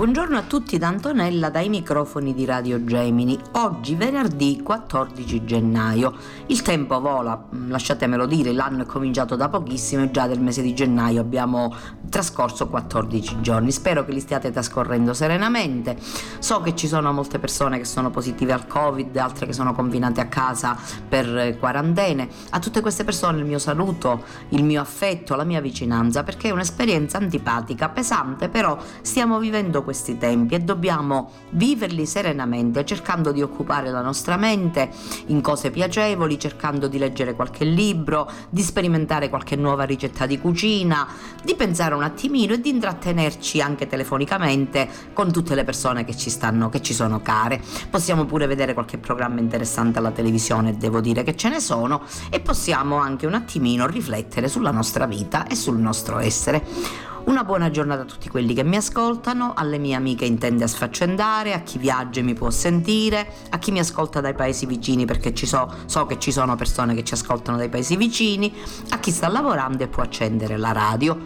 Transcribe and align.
Buongiorno 0.00 0.38
a 0.38 0.44
tutti 0.44 0.78
da 0.78 0.88
Antonella 0.88 1.50
dai 1.50 1.68
microfoni 1.68 2.32
di 2.32 2.46
Radio 2.46 2.82
Gemini. 2.82 3.38
Oggi 3.56 3.96
venerdì 3.96 4.62
14 4.62 5.44
gennaio. 5.44 6.14
Il 6.46 6.62
tempo 6.62 6.98
vola, 7.00 7.36
mm, 7.54 7.70
lasciatemelo 7.70 8.24
dire, 8.24 8.52
l'anno 8.52 8.84
è 8.84 8.86
cominciato 8.86 9.36
da 9.36 9.50
pochissimo 9.50 10.04
e 10.04 10.10
già 10.10 10.26
del 10.26 10.40
mese 10.40 10.62
di 10.62 10.72
gennaio 10.72 11.20
abbiamo 11.20 11.74
trascorso 12.08 12.68
14 12.68 13.42
giorni. 13.42 13.70
Spero 13.70 14.06
che 14.06 14.12
li 14.12 14.20
stiate 14.20 14.50
trascorrendo 14.50 15.12
serenamente. 15.12 15.98
So 16.38 16.62
che 16.62 16.74
ci 16.74 16.88
sono 16.88 17.12
molte 17.12 17.38
persone 17.38 17.76
che 17.76 17.84
sono 17.84 18.08
positive 18.08 18.54
al 18.54 18.66
Covid, 18.66 19.14
altre 19.18 19.44
che 19.44 19.52
sono 19.52 19.74
confinate 19.74 20.22
a 20.22 20.28
casa 20.28 20.78
per 21.06 21.58
quarantene. 21.58 22.26
A 22.52 22.58
tutte 22.58 22.80
queste 22.80 23.04
persone 23.04 23.38
il 23.38 23.44
mio 23.44 23.58
saluto, 23.58 24.24
il 24.48 24.64
mio 24.64 24.80
affetto, 24.80 25.36
la 25.36 25.44
mia 25.44 25.60
vicinanza, 25.60 26.22
perché 26.22 26.48
è 26.48 26.52
un'esperienza 26.52 27.18
antipatica, 27.18 27.90
pesante, 27.90 28.48
però 28.48 28.78
stiamo 29.02 29.38
vivendo 29.38 29.88
questi 29.90 30.18
tempi 30.18 30.54
e 30.54 30.60
dobbiamo 30.60 31.32
viverli 31.50 32.06
serenamente, 32.06 32.84
cercando 32.84 33.32
di 33.32 33.42
occupare 33.42 33.90
la 33.90 34.02
nostra 34.02 34.36
mente 34.36 34.88
in 35.26 35.40
cose 35.40 35.72
piacevoli, 35.72 36.38
cercando 36.38 36.86
di 36.86 36.96
leggere 36.96 37.34
qualche 37.34 37.64
libro, 37.64 38.30
di 38.50 38.62
sperimentare 38.62 39.28
qualche 39.28 39.56
nuova 39.56 39.82
ricetta 39.82 40.26
di 40.26 40.38
cucina, 40.38 41.08
di 41.42 41.56
pensare 41.56 41.96
un 41.96 42.04
attimino 42.04 42.54
e 42.54 42.60
di 42.60 42.68
intrattenerci 42.68 43.60
anche 43.60 43.88
telefonicamente 43.88 44.88
con 45.12 45.32
tutte 45.32 45.56
le 45.56 45.64
persone 45.64 46.04
che 46.04 46.16
ci 46.16 46.30
stanno, 46.30 46.68
che 46.68 46.80
ci 46.80 46.94
sono 46.94 47.20
care. 47.20 47.60
Possiamo 47.90 48.26
pure 48.26 48.46
vedere 48.46 48.74
qualche 48.74 48.98
programma 48.98 49.40
interessante 49.40 49.98
alla 49.98 50.12
televisione, 50.12 50.76
devo 50.76 51.00
dire 51.00 51.24
che 51.24 51.34
ce 51.34 51.48
ne 51.48 51.58
sono, 51.58 52.02
e 52.30 52.38
possiamo 52.38 52.94
anche 52.98 53.26
un 53.26 53.34
attimino 53.34 53.88
riflettere 53.88 54.46
sulla 54.46 54.70
nostra 54.70 55.06
vita 55.06 55.48
e 55.48 55.56
sul 55.56 55.78
nostro 55.78 56.20
essere. 56.20 57.08
Una 57.22 57.44
buona 57.44 57.70
giornata 57.70 58.02
a 58.02 58.04
tutti 58.06 58.28
quelli 58.28 58.54
che 58.54 58.64
mi 58.64 58.76
ascoltano, 58.76 59.52
alle 59.54 59.78
mie 59.78 59.94
amiche 59.94 60.24
intende 60.24 60.64
a 60.64 60.66
sfaccendare, 60.66 61.52
a 61.52 61.60
chi 61.60 61.78
viaggia 61.78 62.20
e 62.20 62.22
mi 62.22 62.34
può 62.34 62.50
sentire, 62.50 63.32
a 63.50 63.58
chi 63.58 63.70
mi 63.72 63.78
ascolta 63.78 64.20
dai 64.20 64.34
paesi 64.34 64.64
vicini 64.64 65.04
perché 65.04 65.34
so, 65.36 65.72
so 65.84 66.06
che 66.06 66.18
ci 66.18 66.32
sono 66.32 66.56
persone 66.56 66.94
che 66.94 67.04
ci 67.04 67.14
ascoltano 67.14 67.58
dai 67.58 67.68
paesi 67.68 67.96
vicini, 67.96 68.52
a 68.88 68.98
chi 68.98 69.10
sta 69.10 69.28
lavorando 69.28 69.84
e 69.84 69.88
può 69.88 70.02
accendere 70.02 70.56
la 70.56 70.72
radio. 70.72 71.18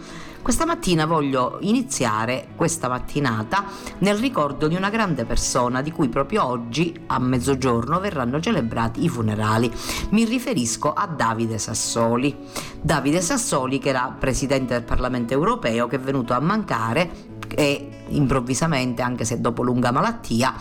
Questa 0.45 0.67
mattina 0.67 1.07
voglio 1.07 1.57
iniziare 1.61 2.49
questa 2.55 2.87
mattinata 2.87 3.65
nel 3.97 4.15
ricordo 4.19 4.67
di 4.67 4.75
una 4.75 4.91
grande 4.91 5.25
persona 5.25 5.81
di 5.81 5.89
cui 5.89 6.07
proprio 6.07 6.45
oggi 6.45 6.95
a 7.07 7.17
mezzogiorno 7.17 7.99
verranno 7.99 8.39
celebrati 8.39 9.03
i 9.03 9.09
funerali. 9.09 9.71
Mi 10.11 10.23
riferisco 10.23 10.93
a 10.93 11.07
Davide 11.07 11.57
Sassoli. 11.57 12.37
Davide 12.79 13.21
Sassoli 13.21 13.79
che 13.79 13.89
era 13.89 14.15
presidente 14.19 14.75
del 14.75 14.83
Parlamento 14.83 15.33
europeo 15.33 15.87
che 15.87 15.95
è 15.95 15.99
venuto 15.99 16.33
a 16.33 16.39
mancare 16.39 17.09
e 17.49 18.03
improvvisamente 18.09 19.01
anche 19.01 19.25
se 19.25 19.41
dopo 19.41 19.63
lunga 19.63 19.89
malattia 19.89 20.53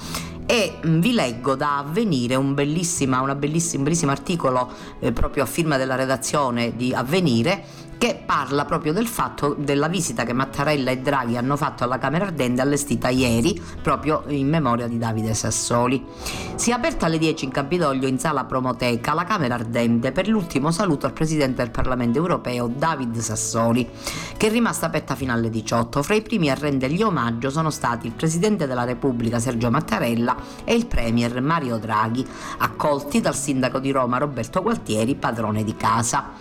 e 0.47 0.79
vi 0.83 1.13
leggo 1.13 1.57
da 1.57 1.79
Avvenire 1.79 2.37
un 2.37 2.55
bellissima, 2.55 3.23
bellissima, 3.35 3.79
un 3.79 3.85
bellissimo 3.85 4.13
articolo 4.13 4.71
eh, 5.01 5.13
proprio 5.13 5.43
a 5.43 5.47
firma 5.47 5.77
della 5.77 5.95
redazione 5.95 6.75
di 6.75 6.95
Avvenire 6.95 7.93
che 8.05 8.21
parla 8.23 8.67
proprio 8.67 8.93
del 8.93 9.07
fatto 9.07 9.57
della 9.59 9.89
visita 9.89 10.25
che 10.25 10.35
Mattarella 10.35 10.91
e 10.91 10.99
Draghi 10.99 11.39
hanno 11.39 11.57
fatto 11.57 11.85
alla 11.85 11.97
Camera 11.97 12.27
Ardente 12.27 12.61
allestita 12.61 13.09
ieri 13.09 13.59
proprio 13.81 14.25
in 14.27 14.47
memoria 14.47 14.87
di 14.87 14.99
Davide 14.99 15.33
Sassoli. 15.33 16.05
Si 16.55 16.69
è 16.69 16.75
aperta 16.75 17.07
alle 17.07 17.17
10 17.17 17.47
in 17.47 17.51
Campidoglio 17.51 18.07
in 18.07 18.19
sala 18.19 18.45
Promoteca 18.45 19.15
la 19.15 19.25
Camera 19.25 19.55
Ardente 19.55 20.13
per 20.13 20.29
l'ultimo 20.29 20.71
saluto 20.71 21.07
al 21.07 21.15
Presidente 21.15 21.63
del 21.63 21.71
Parlamento 21.71 22.19
europeo 22.19 22.69
David 22.69 23.17
Sassoli 23.17 23.89
che 24.37 24.49
è 24.49 24.51
rimasta 24.51 24.85
aperta 24.85 25.15
fino 25.15 25.33
alle 25.33 25.49
18. 25.49 26.03
Fra 26.03 26.15
i 26.15 26.21
primi 26.21 26.51
a 26.51 26.55
rendergli 26.55 27.01
omaggio 27.01 27.49
sono 27.49 27.71
stati 27.71 28.07
il 28.07 28.13
Presidente 28.13 28.67
della 28.67 28.85
Repubblica 28.85 29.39
Sergio 29.39 29.71
Mattarella 29.71 30.37
e 30.65 30.75
il 30.75 30.85
Premier 30.85 31.41
Mario 31.41 31.79
Draghi, 31.79 32.27
accolti 32.59 33.23
dal 33.23 33.35
Sindaco 33.35 33.79
di 33.79 33.91
Roma 33.91 34.19
Roberto 34.19 34.61
Gualtieri, 34.61 35.15
padrone 35.15 35.65
di 35.65 35.75
casa. 35.75 36.33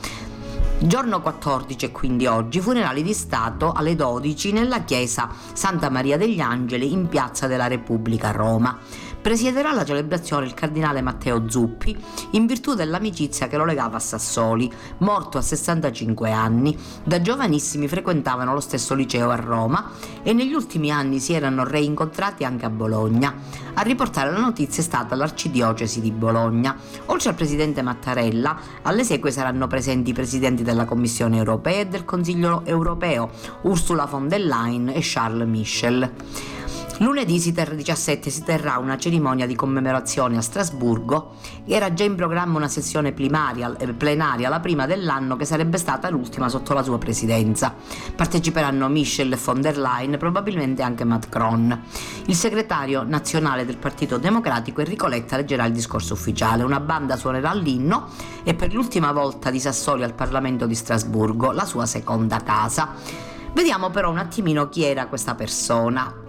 Giorno 0.79 1.21
14 1.21 1.85
e 1.85 1.91
quindi 1.91 2.25
oggi, 2.25 2.59
funerali 2.59 3.03
di 3.03 3.13
Stato 3.13 3.71
alle 3.71 3.95
12 3.95 4.51
nella 4.51 4.83
chiesa 4.83 5.29
Santa 5.53 5.89
Maria 5.89 6.17
degli 6.17 6.39
Angeli 6.41 6.91
in 6.91 7.07
Piazza 7.07 7.47
della 7.47 7.67
Repubblica 7.67 8.29
a 8.29 8.31
Roma. 8.31 8.77
Presiederà 9.23 9.71
la 9.71 9.85
celebrazione 9.85 10.45
il 10.45 10.53
cardinale 10.53 10.99
Matteo 10.99 11.49
Zuppi 11.49 11.97
in 12.31 12.45
virtù 12.45 12.73
dell'amicizia 12.73 13.47
che 13.47 13.55
lo 13.55 13.63
legava 13.63 13.95
a 13.95 14.01
Sassoli, 14.01 14.69
morto 14.97 15.37
a 15.37 15.41
65 15.41 16.29
anni. 16.29 16.77
Da 17.05 17.21
giovanissimi 17.21 17.87
frequentavano 17.87 18.53
lo 18.53 18.59
stesso 18.59 18.93
liceo 18.93 19.29
a 19.29 19.35
Roma 19.35 19.91
e 20.23 20.33
negli 20.33 20.51
ultimi 20.51 20.91
anni 20.91 21.21
si 21.21 21.31
erano 21.31 21.63
reincontrati 21.63 22.43
anche 22.43 22.65
a 22.65 22.69
Bologna. 22.69 23.33
A 23.75 23.81
riportare 23.81 24.29
la 24.29 24.39
notizia 24.39 24.83
è 24.83 24.85
stata 24.85 25.15
l'arcidiocesi 25.15 26.01
di 26.01 26.11
Bologna. 26.11 26.75
Oltre 27.05 27.29
al 27.29 27.35
presidente 27.35 27.81
Mattarella, 27.81 28.59
alle 28.81 29.05
seque 29.05 29.31
saranno 29.31 29.67
presenti 29.67 30.09
i 30.09 30.13
presidenti 30.13 30.63
della 30.63 30.83
Commissione 30.83 31.37
europea 31.37 31.79
e 31.79 31.87
del 31.87 32.03
Consiglio 32.03 32.65
europeo, 32.65 33.29
Ursula 33.61 34.03
von 34.03 34.27
der 34.27 34.41
Leyen 34.41 34.89
e 34.89 34.99
Charles 35.01 35.47
Michel. 35.47 36.11
Lunedì 36.99 37.39
17 37.39 38.29
si 38.29 38.43
terrà 38.43 38.77
una 38.77 38.97
cerimonia 38.97 39.47
di 39.47 39.55
commemorazione 39.55 40.37
a 40.37 40.41
Strasburgo. 40.41 41.33
Era 41.65 41.91
già 41.93 42.03
in 42.03 42.13
programma 42.13 42.57
una 42.57 42.67
sessione 42.67 43.13
plenaria, 43.13 43.75
eh, 43.77 43.91
plenaria, 43.93 44.47
la 44.47 44.59
prima 44.59 44.85
dell'anno 44.85 45.35
che 45.35 45.43
sarebbe 45.43 45.77
stata 45.77 46.09
l'ultima 46.09 46.49
sotto 46.49 46.73
la 46.73 46.83
sua 46.83 46.99
presidenza. 46.99 47.73
Parteciperanno 48.15 48.87
Michel 48.89 49.35
von 49.43 49.59
der 49.59 49.79
Leyen, 49.79 50.17
probabilmente 50.19 50.83
anche 50.83 51.03
Macron. 51.03 51.81
Il 52.27 52.35
segretario 52.35 53.03
nazionale 53.03 53.65
del 53.65 53.77
Partito 53.77 54.19
Democratico 54.19 54.81
Enrico 54.81 55.07
Letta 55.07 55.35
leggerà 55.35 55.65
il 55.65 55.73
discorso 55.73 56.13
ufficiale. 56.13 56.61
Una 56.61 56.79
banda 56.79 57.17
suonerà 57.17 57.53
l'inno 57.53 58.09
e 58.43 58.53
per 58.53 58.71
l'ultima 58.71 59.11
volta 59.11 59.49
di 59.49 59.59
Sassoli 59.59 60.03
al 60.03 60.13
Parlamento 60.13 60.67
di 60.67 60.75
Strasburgo, 60.75 61.51
la 61.51 61.65
sua 61.65 61.87
seconda 61.87 62.37
casa. 62.37 62.93
Vediamo 63.51 63.89
però 63.89 64.11
un 64.11 64.19
attimino 64.19 64.69
chi 64.69 64.83
era 64.83 65.07
questa 65.07 65.33
persona. 65.33 66.22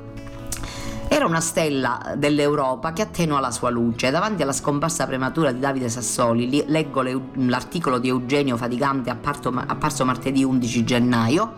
Era 1.15 1.27
una 1.27 1.39
stella 1.39 2.15
dell'Europa 2.17 2.93
che 2.93 3.01
attenua 3.01 3.39
la 3.39 3.53
sua 3.53 3.71
luce. 3.71 4.11
Davanti 4.11 4.43
alla 4.43 4.53
scomparsa 4.53 5.07
prematura 5.07 5.53
di 5.53 5.61
Davide 5.61 5.89
Sassoli, 5.89 6.65
leggo 6.67 7.05
l'articolo 7.35 8.01
di 8.01 8.09
Eugenio 8.09 8.57
Fatigante 8.57 9.11
apparso 9.11 10.05
martedì 10.05 10.43
11 10.43 10.83
gennaio. 10.85 11.53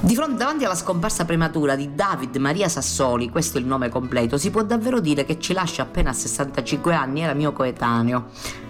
Di 0.00 0.14
fronte 0.16 0.34
davanti 0.34 0.64
alla 0.64 0.74
scomparsa 0.74 1.24
prematura 1.24 1.76
di 1.76 1.94
David 1.94 2.34
Maria 2.34 2.68
Sassoli, 2.68 3.30
questo 3.30 3.58
è 3.58 3.60
il 3.60 3.66
nome 3.68 3.90
completo, 3.90 4.38
si 4.38 4.50
può 4.50 4.64
davvero 4.64 4.98
dire 4.98 5.24
che 5.24 5.38
ci 5.38 5.52
lascia 5.52 5.82
appena 5.82 6.10
a 6.10 6.14
65 6.14 6.92
anni, 6.92 7.20
era 7.20 7.32
mio 7.32 7.52
coetaneo. 7.52 8.24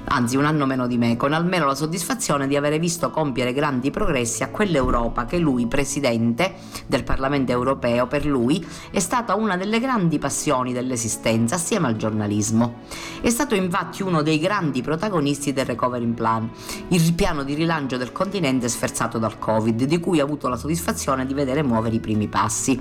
Anzi 0.06 0.36
un 0.36 0.44
anno 0.44 0.66
meno 0.66 0.86
di 0.86 0.98
me, 0.98 1.16
con 1.16 1.32
almeno 1.32 1.66
la 1.66 1.74
soddisfazione 1.74 2.46
di 2.46 2.56
avere 2.56 2.78
visto 2.78 3.10
compiere 3.10 3.52
grandi 3.52 3.90
progressi 3.90 4.42
a 4.42 4.48
quell'Europa 4.48 5.24
che 5.24 5.38
lui, 5.38 5.66
presidente 5.66 6.54
del 6.86 7.04
Parlamento 7.04 7.52
europeo, 7.52 8.06
per 8.06 8.26
lui 8.26 8.64
è 8.90 9.00
stata 9.00 9.34
una 9.34 9.56
delle 9.56 9.80
grandi 9.80 10.18
passioni 10.18 10.72
dell'esistenza 10.72 11.54
assieme 11.54 11.86
al 11.86 11.96
giornalismo. 11.96 12.80
È 13.20 13.30
stato 13.30 13.54
infatti 13.54 14.02
uno 14.02 14.22
dei 14.22 14.38
grandi 14.38 14.82
protagonisti 14.82 15.52
del 15.52 15.64
Recovery 15.64 16.06
Plan, 16.06 16.50
il 16.88 17.12
piano 17.14 17.42
di 17.42 17.54
rilancio 17.54 17.96
del 17.96 18.12
continente 18.12 18.68
sferzato 18.68 19.18
dal 19.18 19.38
Covid, 19.38 19.84
di 19.84 20.00
cui 20.00 20.20
ha 20.20 20.24
avuto 20.24 20.48
la 20.48 20.56
soddisfazione 20.56 21.26
di 21.26 21.34
vedere 21.34 21.62
muovere 21.62 21.96
i 21.96 22.00
primi 22.00 22.28
passi. 22.28 22.80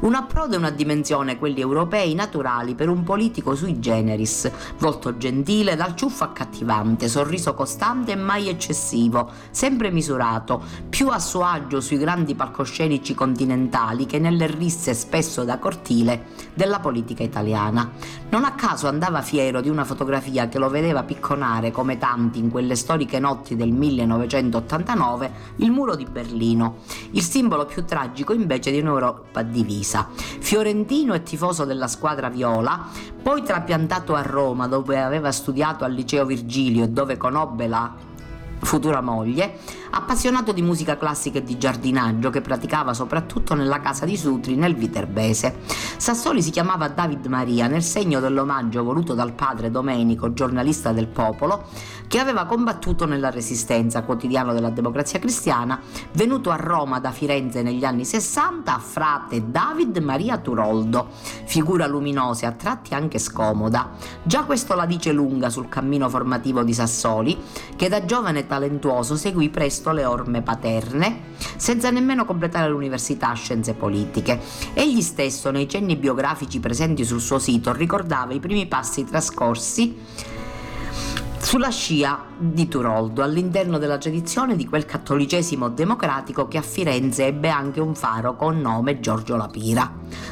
Un 0.00 0.14
approdo 0.14 0.54
e 0.54 0.58
una 0.58 0.70
dimensione, 0.70 1.38
quelli 1.38 1.60
europei, 1.60 2.14
naturali 2.14 2.74
per 2.74 2.88
un 2.88 3.04
politico 3.04 3.54
sui 3.54 3.78
generis, 3.78 4.50
volto 4.78 5.16
gentile, 5.16 5.76
dal 5.76 5.94
ciuffo 5.94 6.24
accattivante, 6.64 7.08
sorriso 7.08 7.54
costante 7.54 8.12
e 8.12 8.16
mai 8.16 8.48
eccessivo, 8.48 9.30
sempre 9.50 9.90
misurato, 9.90 10.62
più 10.88 11.08
a 11.08 11.18
suo 11.18 11.44
agio 11.44 11.80
sui 11.80 11.98
grandi 11.98 12.34
palcoscenici 12.34 13.14
continentali 13.14 14.06
che 14.06 14.18
nelle 14.18 14.46
risse 14.46 14.94
spesso 14.94 15.44
da 15.44 15.58
cortile 15.58 16.26
della 16.54 16.80
politica 16.80 17.22
italiana. 17.22 17.90
Non 18.30 18.44
a 18.44 18.52
caso 18.52 18.88
andava 18.88 19.22
fiero 19.22 19.60
di 19.60 19.68
una 19.68 19.84
fotografia 19.84 20.48
che 20.48 20.58
lo 20.58 20.68
vedeva 20.68 21.02
picconare 21.02 21.70
come 21.70 21.98
tanti 21.98 22.38
in 22.38 22.50
quelle 22.50 22.74
storiche 22.74 23.20
notti 23.20 23.54
del 23.54 23.70
1989 23.70 25.32
il 25.56 25.70
muro 25.70 25.94
di 25.94 26.06
Berlino, 26.06 26.78
il 27.12 27.22
simbolo 27.22 27.66
più 27.66 27.84
tragico 27.84 28.32
invece 28.32 28.70
di 28.70 28.80
un'Europa 28.80 29.42
divisa. 29.42 30.08
Fiorentino 30.14 31.14
e 31.14 31.22
tifoso 31.22 31.64
della 31.64 31.88
squadra 31.88 32.28
viola, 32.28 32.88
poi 33.22 33.42
trapiantato 33.42 34.14
a 34.14 34.22
Roma 34.22 34.66
dove 34.66 35.00
aveva 35.00 35.30
studiato 35.32 35.84
al 35.84 35.92
liceo 35.92 36.24
Virgilio 36.24 36.53
e 36.54 36.88
dove 36.88 37.16
conobbe 37.16 37.66
la 37.66 37.92
futura 38.60 39.00
moglie, 39.00 39.58
appassionato 39.90 40.52
di 40.52 40.62
musica 40.62 40.96
classica 40.96 41.38
e 41.38 41.42
di 41.42 41.58
giardinaggio 41.58 42.30
che 42.30 42.40
praticava 42.40 42.94
soprattutto 42.94 43.54
nella 43.54 43.80
casa 43.80 44.06
di 44.06 44.16
Sutri 44.16 44.54
nel 44.54 44.74
Viterbese. 44.74 45.58
Sassoli 45.96 46.42
si 46.42 46.50
chiamava 46.50 46.88
David 46.88 47.26
Maria 47.26 47.66
nel 47.66 47.82
segno 47.82 48.20
dell'omaggio 48.20 48.82
voluto 48.82 49.14
dal 49.14 49.32
padre 49.32 49.70
Domenico, 49.70 50.32
giornalista 50.32 50.92
del 50.92 51.08
popolo, 51.08 51.64
che 52.06 52.18
aveva 52.18 52.44
combattuto 52.44 53.06
nella 53.06 53.30
Resistenza, 53.30 54.02
quotidiano 54.02 54.52
della 54.52 54.70
democrazia 54.70 55.18
cristiana, 55.18 55.80
venuto 56.12 56.50
a 56.50 56.56
Roma 56.56 57.00
da 57.00 57.10
Firenze 57.10 57.62
negli 57.62 57.84
anni 57.84 58.04
60 58.04 58.74
a 58.74 58.78
frate 58.78 59.50
David 59.50 59.98
Maria 59.98 60.38
Turoldo, 60.38 61.08
figura 61.44 61.86
luminosa 61.86 62.44
e 62.44 62.48
a 62.48 62.52
tratti 62.52 62.94
anche 62.94 63.18
scomoda. 63.18 63.90
Già 64.22 64.44
questo 64.44 64.74
la 64.74 64.86
dice 64.86 65.12
lunga 65.12 65.50
sul 65.50 65.68
cammino 65.68 66.08
formativo 66.08 66.62
di 66.62 66.74
Sassoli, 66.74 67.36
che 67.76 67.88
da 67.88 68.04
giovane 68.04 68.46
talentuoso 68.46 69.16
seguì 69.16 69.48
presto 69.48 69.92
le 69.92 70.04
orme 70.04 70.42
paterne, 70.42 71.32
senza 71.56 71.90
nemmeno 71.90 72.24
completare 72.24 72.68
l'università 72.68 73.30
a 73.30 73.34
scienze 73.34 73.74
politiche. 73.74 74.40
Egli 74.72 75.02
stesso, 75.02 75.50
nei 75.50 75.68
cenni 75.68 75.96
biografici 75.96 76.60
presenti 76.60 77.04
sul 77.04 77.20
suo 77.20 77.38
sito, 77.38 77.72
ricordava 77.72 78.32
i 78.32 78.40
primi 78.40 78.66
passi 78.66 79.04
trascorsi 79.04 80.32
sulla 81.54 81.70
scia 81.70 82.24
di 82.36 82.66
Turoldo, 82.66 83.22
all'interno 83.22 83.78
della 83.78 83.96
tradizione 83.96 84.56
di 84.56 84.66
quel 84.66 84.86
cattolicesimo 84.86 85.68
democratico 85.68 86.48
che 86.48 86.58
a 86.58 86.62
Firenze 86.62 87.26
ebbe 87.26 87.48
anche 87.48 87.78
un 87.78 87.94
faro 87.94 88.34
con 88.34 88.60
nome 88.60 88.98
Giorgio 88.98 89.36
Lapira. 89.36 89.88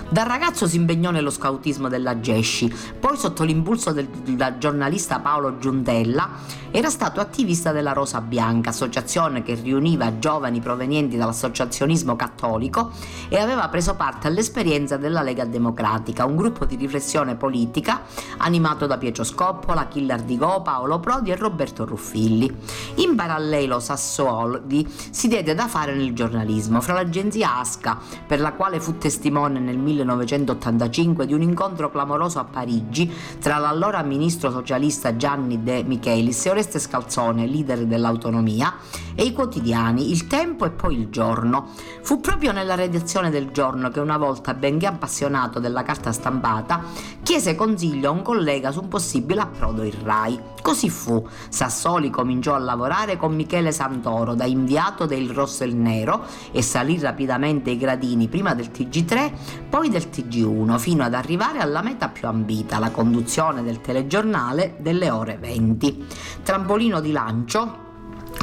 Da 0.08 0.24
ragazzo 0.24 0.66
si 0.66 0.76
impegnò 0.76 1.12
nello 1.12 1.30
scautismo 1.30 1.88
della 1.88 2.18
Gesci, 2.18 2.74
poi 2.98 3.16
sotto 3.16 3.44
l'impulso 3.44 3.92
del, 3.92 4.08
del 4.08 4.56
giornalista 4.58 5.20
Paolo 5.20 5.58
Giuntella 5.58 6.28
era 6.74 6.88
stato 6.88 7.20
attivista 7.20 7.70
della 7.70 7.92
Rosa 7.92 8.20
Bianca, 8.20 8.70
associazione 8.70 9.42
che 9.42 9.54
riuniva 9.54 10.18
giovani 10.18 10.60
provenienti 10.60 11.16
dall'associazionismo 11.18 12.16
cattolico 12.16 12.92
e 13.28 13.38
aveva 13.38 13.68
preso 13.68 13.94
parte 13.94 14.26
all'esperienza 14.26 14.96
della 14.96 15.22
Lega 15.22 15.44
Democratica, 15.44 16.24
un 16.24 16.36
gruppo 16.36 16.64
di 16.64 16.76
riflessione 16.76 17.36
politica 17.36 18.02
animato 18.38 18.86
da 18.86 18.96
Pietro 18.98 19.22
Scoppola, 19.22 19.86
Killer 19.86 20.22
Digò, 20.22 20.62
Paolo 20.62 20.98
Prodi 21.12 21.30
e 21.30 21.36
Roberto 21.36 21.84
Ruffilli. 21.84 22.50
In 22.96 23.14
parallelo 23.16 23.80
Sassoli 23.80 24.88
si 25.10 25.28
diede 25.28 25.54
da 25.54 25.68
fare 25.68 25.94
nel 25.94 26.14
giornalismo, 26.14 26.80
fra 26.80 26.94
l'agenzia 26.94 27.58
Asca, 27.58 27.98
per 28.26 28.40
la 28.40 28.54
quale 28.54 28.80
fu 28.80 28.96
testimone 28.96 29.60
nel 29.60 29.76
1985 29.76 31.26
di 31.26 31.34
un 31.34 31.42
incontro 31.42 31.90
clamoroso 31.90 32.38
a 32.38 32.44
Parigi 32.44 33.12
tra 33.38 33.58
l'allora 33.58 34.02
ministro 34.02 34.50
socialista 34.50 35.14
Gianni 35.14 35.62
De 35.62 35.82
Michelis 35.82 36.46
e 36.46 36.50
Oreste 36.50 36.78
Scalzone, 36.78 37.46
leader 37.46 37.84
dell'autonomia, 37.84 38.74
e 39.14 39.24
i 39.24 39.34
quotidiani 39.34 40.10
Il 40.10 40.26
Tempo 40.26 40.64
e 40.64 40.70
poi 40.70 40.98
Il 40.98 41.10
Giorno. 41.10 41.68
Fu 42.00 42.20
proprio 42.20 42.52
nella 42.52 42.74
redazione 42.74 43.28
del 43.28 43.50
Giorno 43.50 43.90
che 43.90 44.00
una 44.00 44.16
volta, 44.16 44.54
benché 44.54 44.86
appassionato 44.86 45.58
della 45.60 45.82
carta 45.82 46.10
stampata, 46.10 46.82
chiese 47.22 47.54
consiglio 47.54 48.08
a 48.08 48.12
un 48.12 48.22
collega 48.22 48.70
su 48.72 48.80
un 48.80 48.88
possibile 48.88 49.42
approdo 49.42 49.82
in 49.82 50.02
RAI. 50.02 50.40
Così 50.62 50.88
fu. 50.88 51.01
Sassoli 51.48 52.10
cominciò 52.10 52.54
a 52.54 52.58
lavorare 52.58 53.16
con 53.16 53.34
Michele 53.34 53.72
Santoro 53.72 54.34
da 54.34 54.44
inviato 54.44 55.06
del 55.06 55.30
Rosso 55.30 55.64
e 55.64 55.66
il 55.66 55.76
Nero 55.76 56.24
e 56.52 56.62
salì 56.62 56.98
rapidamente 56.98 57.70
i 57.70 57.76
gradini 57.76 58.28
prima 58.28 58.54
del 58.54 58.70
TG3, 58.72 59.32
poi 59.68 59.88
del 59.88 60.08
TG1, 60.12 60.78
fino 60.78 61.02
ad 61.02 61.14
arrivare 61.14 61.58
alla 61.58 61.82
meta 61.82 62.08
più 62.08 62.28
ambita, 62.28 62.78
la 62.78 62.90
conduzione 62.90 63.62
del 63.62 63.80
telegiornale 63.80 64.76
delle 64.78 65.10
ore 65.10 65.38
20 65.38 66.06
trampolino 66.42 67.00
di 67.00 67.12
lancio 67.12 67.90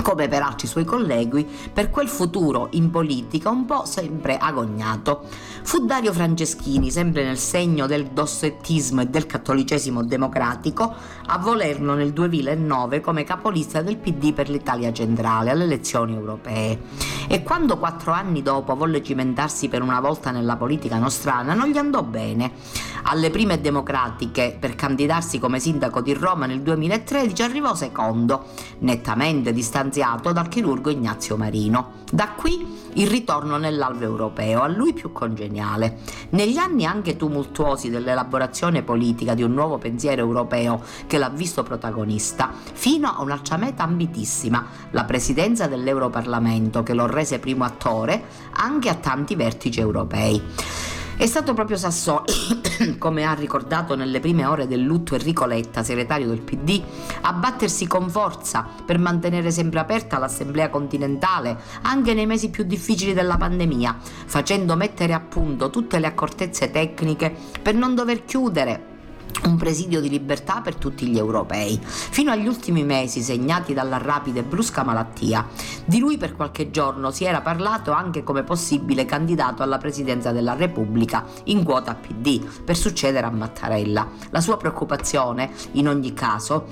come 0.10 0.28
per 0.28 0.44
suoi 0.66 0.86
colleghi, 0.86 1.48
per 1.72 1.92
quel 1.92 2.08
futuro 2.08 2.70
in 2.72 2.90
politica 2.90 3.52
un 3.52 3.66
po' 3.66 3.86
sempre 3.86 4.38
agognato. 4.38 5.22
Fu 5.62 5.86
Dario 5.86 6.12
Franceschini, 6.12 6.90
sempre 6.90 7.24
nel 7.24 7.38
segno 7.38 7.86
del 7.86 8.08
dossettismo 8.08 9.02
e 9.02 9.06
del 9.06 9.28
cattolicesimo 9.28 10.04
democratico, 10.04 10.92
a 11.28 11.38
volerlo 11.38 11.94
nel 11.94 12.12
2009 12.12 13.02
come 13.02 13.24
capolista 13.24 13.84
del 13.84 13.98
PD 13.98 14.34
per 14.34 14.50
l'Italia 14.50 14.92
centrale 14.92 15.52
alle 15.52 15.66
elezioni 15.66 16.16
europee. 16.16 16.80
E 17.28 17.44
quando 17.44 17.78
quattro 17.78 18.12
anni 18.12 18.42
dopo 18.42 18.76
volle 18.76 19.04
cimentarsi 19.04 19.68
per 19.68 19.84
una 19.84 20.00
volta 20.00 20.32
nella 20.32 20.56
politica 20.56 20.98
nostrana, 20.98 21.54
non 21.54 21.68
gli 21.68 21.78
andò 21.78 22.02
bene. 22.02 22.54
Alle 23.04 23.30
prime 23.30 23.62
democratiche, 23.62 24.58
per 24.60 24.74
candidarsi 24.74 25.38
come 25.38 25.60
sindaco 25.60 26.02
di 26.02 26.14
Roma 26.14 26.48
nel 26.48 26.62
2013, 26.62 27.44
arrivò 27.44 27.76
secondo, 27.76 28.46
nettamente 28.80 29.54
distanziato 29.54 29.98
distanziato 30.00 30.31
dal 30.31 30.48
chirurgo 30.48 30.90
Ignazio 30.90 31.36
Marino. 31.36 31.98
Da 32.10 32.30
qui 32.30 32.78
il 32.94 33.07
ritorno 33.07 33.57
nell'alveo 33.57 34.10
europeo, 34.10 34.62
a 34.62 34.68
lui 34.68 34.94
più 34.94 35.12
congeniale. 35.12 36.00
Negli 36.30 36.57
anni 36.57 36.86
anche 36.86 37.18
tumultuosi 37.18 37.90
dell'elaborazione 37.90 38.81
politica 38.81 39.34
di 39.34 39.44
un 39.44 39.54
nuovo 39.54 39.78
pensiero 39.78 40.22
europeo 40.22 40.81
che 41.06 41.18
l'ha 41.18 41.30
visto 41.30 41.63
protagonista, 41.63 42.51
fino 42.74 43.10
a 43.10 43.22
un'altra 43.22 43.58
meta 43.58 43.84
ambitissima, 43.84 44.65
la 44.91 45.03
presidenza 45.03 45.68
dell'Europarlamento 45.68 46.82
che 46.82 46.94
lo 46.94 47.06
rese 47.06 47.39
primo 47.39 47.65
attore 47.65 48.24
anche 48.53 48.89
a 48.89 48.96
tanti 48.96 49.36
vertici 49.36 49.79
europei. 49.79 50.41
È 51.20 51.26
stato 51.26 51.54
proprio 51.54 51.76
Sassoli, 51.76 52.96
come 52.98 53.26
ha 53.26 53.34
ricordato 53.34 53.94
nelle 53.94 54.22
prime 54.22 54.46
ore 54.46 54.68
del 54.68 54.80
lutto 54.80 55.16
Enrico 55.16 55.46
Letta, 55.46 55.84
segretario 55.84 56.28
del 56.28 56.40
PD, 56.40 56.82
a 57.20 57.34
battersi 57.34 57.88
con 57.88 58.10
forza 58.10 58.66
per 58.86 59.00
mantenere 59.00 59.52
sempre 59.52 59.80
aperta 59.80 60.18
l'Assemblea 60.18 60.70
continentale 60.70 61.60
anche 61.82 62.14
nei 62.14 62.26
mesi 62.26 62.50
più 62.50 62.64
difficili 62.64 63.14
della 63.14 63.36
pandemia, 63.36 63.98
facendo 64.00 64.78
mettere 64.78 65.12
a 65.12 65.20
punto 65.20 65.70
tutte 65.70 66.00
le 66.00 66.08
accortezze 66.08 66.72
tecniche 66.72 67.36
per 67.62 67.76
non 67.76 67.96
dover 67.96 68.24
chiudere 68.24 68.88
un 69.45 69.57
presidio 69.57 70.01
di 70.01 70.09
libertà 70.09 70.62
per 70.62 70.75
tutti 70.75 71.07
gli 71.07 71.17
europei, 71.17 71.79
fino 71.81 72.31
agli 72.31 72.48
ultimi 72.48 72.83
mesi 72.83 73.21
segnati 73.21 73.74
dalla 73.74 73.98
rapida 73.98 74.39
e 74.39 74.43
brusca 74.43 74.83
malattia. 74.83 75.48
Di 75.86 76.00
lui 76.00 76.17
per 76.17 76.36
qualche 76.36 76.71
giorno 76.71 77.12
si 77.12 77.24
era 77.25 77.41
parlato 77.41 77.91
anche 77.91 78.24
come 78.24 78.43
possibile 78.43 79.05
candidato 79.05 79.63
alla 79.63 79.77
presidenza 79.77 80.31
della 80.31 80.53
Repubblica 80.53 81.25
in 81.45 81.63
quota 81.63 81.95
PD 81.95 82.43
per 82.63 82.75
succedere 82.75 83.25
a 83.25 83.31
Mattarella. 83.31 84.07
La 84.31 84.41
sua 84.41 84.57
preoccupazione, 84.57 85.51
in 85.74 85.88
ogni 85.88 86.13
caso, 86.13 86.67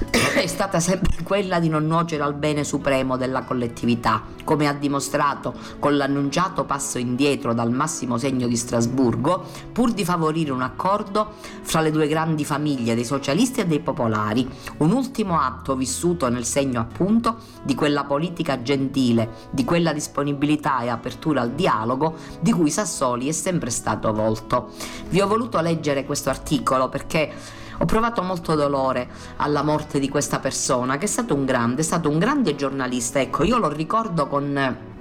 è 0.34 0.46
stata 0.46 0.80
sempre 0.80 1.22
quella 1.22 1.58
di 1.58 1.68
non 1.68 1.86
nuocere 1.86 2.22
al 2.22 2.34
bene 2.34 2.64
supremo 2.64 3.16
della 3.16 3.42
collettività, 3.42 4.22
come 4.44 4.68
ha 4.68 4.72
dimostrato 4.72 5.54
con 5.78 5.96
l'annunciato 5.96 6.64
passo 6.64 6.98
indietro 6.98 7.54
dal 7.54 7.70
massimo 7.70 8.18
segno 8.18 8.46
di 8.46 8.56
Strasburgo, 8.56 9.44
pur 9.72 9.92
di 9.92 10.04
favorire 10.04 10.52
un 10.52 10.62
accordo 10.62 11.32
fra 11.62 11.80
le 11.80 11.90
due 11.94 12.08
grandi 12.08 12.44
famiglie 12.44 12.96
dei 12.96 13.04
socialisti 13.04 13.60
e 13.60 13.66
dei 13.66 13.78
popolari, 13.78 14.46
un 14.78 14.90
ultimo 14.90 15.38
atto 15.38 15.76
vissuto 15.76 16.28
nel 16.28 16.44
segno 16.44 16.80
appunto 16.80 17.36
di 17.62 17.76
quella 17.76 18.04
politica 18.04 18.60
gentile, 18.62 19.30
di 19.50 19.64
quella 19.64 19.92
disponibilità 19.92 20.80
e 20.80 20.88
apertura 20.88 21.40
al 21.40 21.52
dialogo 21.52 22.16
di 22.40 22.50
cui 22.50 22.70
Sassoli 22.70 23.28
è 23.28 23.32
sempre 23.32 23.70
stato 23.70 24.12
volto. 24.12 24.72
Vi 25.08 25.20
ho 25.20 25.28
voluto 25.28 25.60
leggere 25.60 26.04
questo 26.04 26.30
articolo 26.30 26.88
perché 26.88 27.62
Ho 27.78 27.86
provato 27.86 28.22
molto 28.22 28.54
dolore 28.54 29.08
alla 29.38 29.64
morte 29.64 29.98
di 29.98 30.08
questa 30.08 30.38
persona, 30.38 30.96
che 30.96 31.06
è 31.06 31.08
stato 31.08 31.34
un 31.34 31.44
grande, 31.44 31.80
è 31.80 31.84
stato 31.84 32.08
un 32.08 32.20
grande 32.20 32.54
giornalista. 32.54 33.20
Ecco, 33.20 33.42
io 33.42 33.58
lo 33.58 33.68
ricordo 33.68 34.28
con 34.28 34.92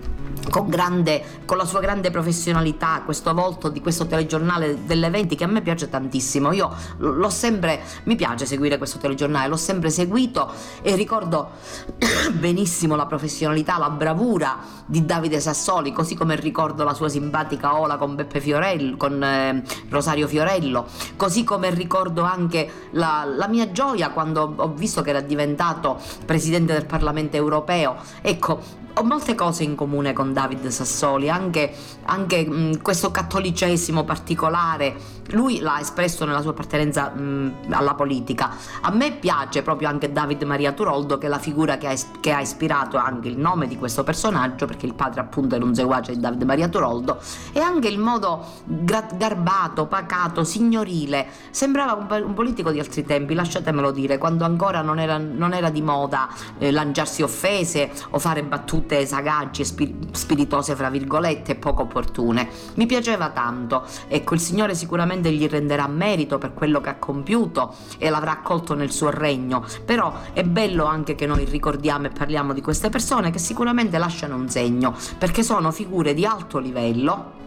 con, 0.50 0.68
grande, 0.68 1.42
con, 1.46 1.58
la 1.58 1.66
sua 1.66 1.80
grande 1.80 2.12
professionalità, 2.12 3.02
questo 3.04 3.34
volto 3.34 3.70
di 3.70 3.82
questo 3.82 4.06
telegiornale 4.06 4.86
delle 4.86 5.10
20 5.10 5.36
che 5.36 5.44
a 5.44 5.48
me 5.48 5.62
piace 5.62 5.90
tantissimo. 5.90 6.52
Io 6.52 6.72
l'ho 6.98 7.30
sempre, 7.30 7.82
mi 8.04 8.16
piace 8.16 8.46
seguire 8.46 8.78
questo 8.78 8.98
telegiornale, 8.98 9.48
l'ho 9.48 9.58
sempre 9.58 9.90
seguito 9.90 10.52
e 10.82 10.96
ricordo 10.96 11.52
benissimo 12.34 12.96
la 12.96 13.06
professionalità, 13.06 13.78
la 13.78 13.90
bravura 13.90 14.58
di 14.86 15.06
Davide 15.06 15.40
Sassoli, 15.40 15.92
così 15.92 16.16
come 16.16 16.36
ricordo 16.36 16.84
la 16.84 16.94
sua 16.94 17.10
simpatica 17.10 17.80
ola 17.80 17.98
con 17.98 18.16
Beppe 18.16 18.40
Fiorello, 18.40 18.98
con 18.98 19.24
eh, 19.24 19.64
Rosario 19.90 20.28
Fiorello, 20.28 20.86
così 21.16 21.44
come 21.44 21.70
ricordo 21.70 22.24
anche 22.24 22.90
la, 22.92 23.26
la 23.26 23.48
mia 23.48 23.72
gioia 23.72 24.10
quando 24.10 24.54
ho 24.56 24.74
visto 24.74 25.02
che 25.02 25.10
era 25.10 25.22
diventato 25.22 26.00
presidente 26.26 26.74
del 26.74 26.86
Parlamento 26.86 27.36
europeo. 27.36 27.96
Ecco, 28.22 28.82
ho 28.96 29.04
molte 29.04 29.34
cose 29.34 29.64
in 29.64 29.76
comune 29.76 30.14
con 30.14 30.34
David 30.34 30.68
Sassoli, 30.68 31.30
anche, 31.30 31.74
anche 32.06 32.46
mh, 32.46 32.82
questo 32.82 33.10
cattolicesimo 33.10 34.04
particolare, 34.04 34.96
lui 35.32 35.60
l'ha 35.60 35.80
espresso 35.80 36.26
nella 36.26 36.42
sua 36.42 36.52
appartenenza 36.52 37.10
mh, 37.10 37.70
alla 37.70 37.96
politica. 37.96 38.52
A 38.82 38.92
me 38.92 39.14
piace 39.14 39.64
proprio 39.64 39.88
anche 39.88 40.12
David 40.12 40.44
Maria 40.44 40.74
Turoldo, 40.74 41.18
che 41.18 41.26
è 41.26 41.30
la 41.30 41.40
figura 41.40 41.78
che 41.78 41.88
ha, 41.88 41.96
che 42.20 42.32
ha 42.32 42.40
ispirato 42.40 42.98
anche 42.98 43.30
il 43.30 43.38
nome 43.38 43.68
di 43.68 43.78
questo 43.78 44.04
personaggio, 44.04 44.68
perché 44.68 44.86
il 44.86 44.94
padre 44.94 45.22
appunto 45.22 45.56
era 45.56 45.66
un 45.66 45.74
seguace 45.74 46.14
di 46.14 46.20
David 46.20 46.44
Maria 46.44 46.68
Turoldo, 46.68 47.20
e 47.52 47.60
anche 47.60 47.88
il 47.88 47.98
modo 47.98 48.46
gra- 48.64 49.08
garbato, 49.16 49.88
pacato, 49.88 50.44
signorile. 50.44 51.28
Sembrava 51.50 51.94
un, 51.94 52.24
un, 52.26 52.34
politico 52.34 52.70
di 52.70 52.80
altri 52.80 53.04
tempi, 53.04 53.34
lasciatemelo 53.34 53.92
dire, 53.92 54.20
quando 54.20 54.46
ancora 54.46 54.82
non 54.82 55.00
era, 55.00 55.18
non 55.18 55.54
era 55.54 55.70
di 55.72 55.82
moda 55.82 56.30
eh, 56.60 56.70
lanciarsi 56.70 57.24
offese 57.24 57.92
o 58.12 58.20
fare 58.20 58.44
battute 58.44 58.83
battute 58.84 59.06
sagaci 59.06 59.62
e 59.62 59.66
spiritose, 60.12 60.76
fra 60.76 60.90
virgolette, 60.90 61.56
poco 61.56 61.84
opportune. 61.84 62.48
Mi 62.76 62.86
piaceva 62.86 63.30
tanto. 63.30 63.84
Ecco, 64.08 64.34
il 64.34 64.40
Signore 64.40 64.76
sicuramente 64.76 65.32
gli 65.32 65.48
renderà 65.48 65.88
merito 65.88 66.38
per 66.38 66.54
quello 66.54 66.82
che 66.82 66.90
ha 66.90 66.96
compiuto 66.96 67.74
e 67.98 68.10
l'avrà 68.10 68.32
accolto 68.32 68.76
nel 68.76 68.92
suo 68.92 69.10
regno. 69.10 69.66
Però 69.86 70.14
è 70.34 70.44
bello 70.44 70.86
anche 70.86 71.16
che 71.16 71.26
noi 71.26 71.46
ricordiamo 71.46 72.08
e 72.08 72.10
parliamo 72.10 72.54
di 72.54 72.62
queste 72.62 72.90
persone 72.90 73.32
che 73.32 73.40
sicuramente 73.40 73.98
lasciano 73.98 74.36
un 74.36 74.50
segno, 74.50 74.96
perché 75.18 75.42
sono 75.44 75.72
figure 75.72 76.14
di 76.14 76.26
alto 76.26 76.60
livello 76.60 77.42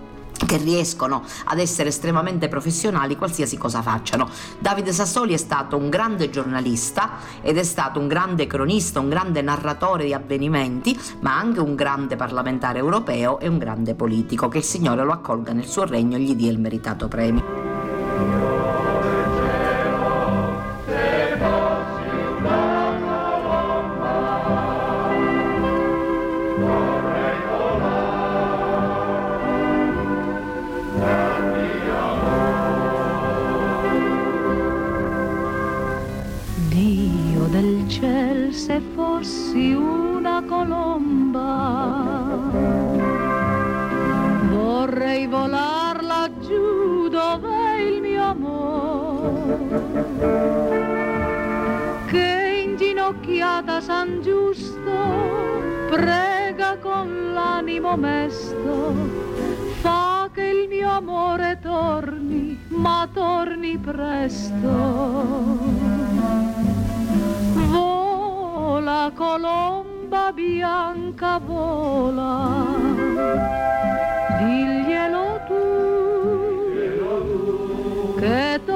che 0.44 0.56
riescono 0.58 1.22
ad 1.44 1.58
essere 1.58 1.88
estremamente 1.88 2.48
professionali 2.48 3.16
qualsiasi 3.16 3.56
cosa 3.56 3.80
facciano. 3.82 4.28
Davide 4.58 4.92
Sassoli 4.92 5.34
è 5.34 5.38
stato 5.38 5.76
un 5.76 5.88
grande 5.88 6.28
giornalista 6.30 7.12
ed 7.40 7.56
è 7.56 7.62
stato 7.62 8.00
un 8.00 8.08
grande 8.08 8.46
cronista, 8.46 9.00
un 9.00 9.08
grande 9.08 9.40
narratore 9.42 10.04
di 10.04 10.12
avvenimenti, 10.12 10.98
ma 11.20 11.36
anche 11.38 11.60
un 11.60 11.74
grande 11.74 12.16
parlamentare 12.16 12.78
europeo 12.78 13.38
e 13.38 13.48
un 13.48 13.58
grande 13.58 13.94
politico. 13.94 14.48
Che 14.48 14.58
il 14.58 14.64
Signore 14.64 15.04
lo 15.04 15.12
accolga 15.12 15.52
nel 15.52 15.66
suo 15.66 15.84
regno 15.84 16.16
e 16.16 16.20
gli 16.20 16.34
dia 16.34 16.50
il 16.50 16.58
meritato 16.58 17.08
premio. 17.08 18.75
Fossi 38.80 39.72
una 39.72 40.42
colomba, 40.46 42.40
vorrei 44.50 45.26
volar 45.26 46.02
laggiù 46.02 47.08
dove 47.08 47.82
il 47.82 48.00
mio 48.00 48.24
amore, 48.24 49.58
che 52.06 52.62
inginocchiata 52.64 53.80
San 53.80 54.20
Giusto 54.22 55.64
prega 55.90 56.76
con 56.78 57.32
l'animo 57.32 57.96
mesto, 57.96 58.92
fa 59.80 60.28
che 60.32 60.42
il 60.42 60.68
mio 60.68 60.90
amore 60.90 61.58
torni, 61.62 62.58
ma 62.68 63.08
torni 63.12 63.78
presto 63.78 65.26
la 68.80 69.10
colomba 69.14 70.32
bianca 70.32 71.38
vola, 71.38 72.64
diglielo 74.38 75.40
tu 75.46 75.60
che 78.18 78.60
tornerò, 78.64 78.75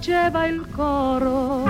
faceva 0.00 0.46
il 0.46 0.66
coro. 0.74 1.69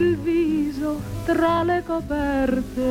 Il 0.00 0.16
viso 0.16 1.00
tra 1.26 1.62
le 1.62 1.82
coperte. 1.84 2.88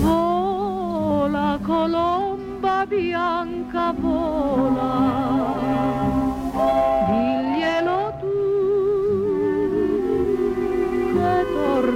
Vola 0.00 1.58
colomba 1.62 2.86
bianca, 2.86 3.94
vola, 3.96 5.14
diglielo 7.08 8.12
tu 8.20 8.34
che 11.12 11.46
tornerò. 11.54 11.93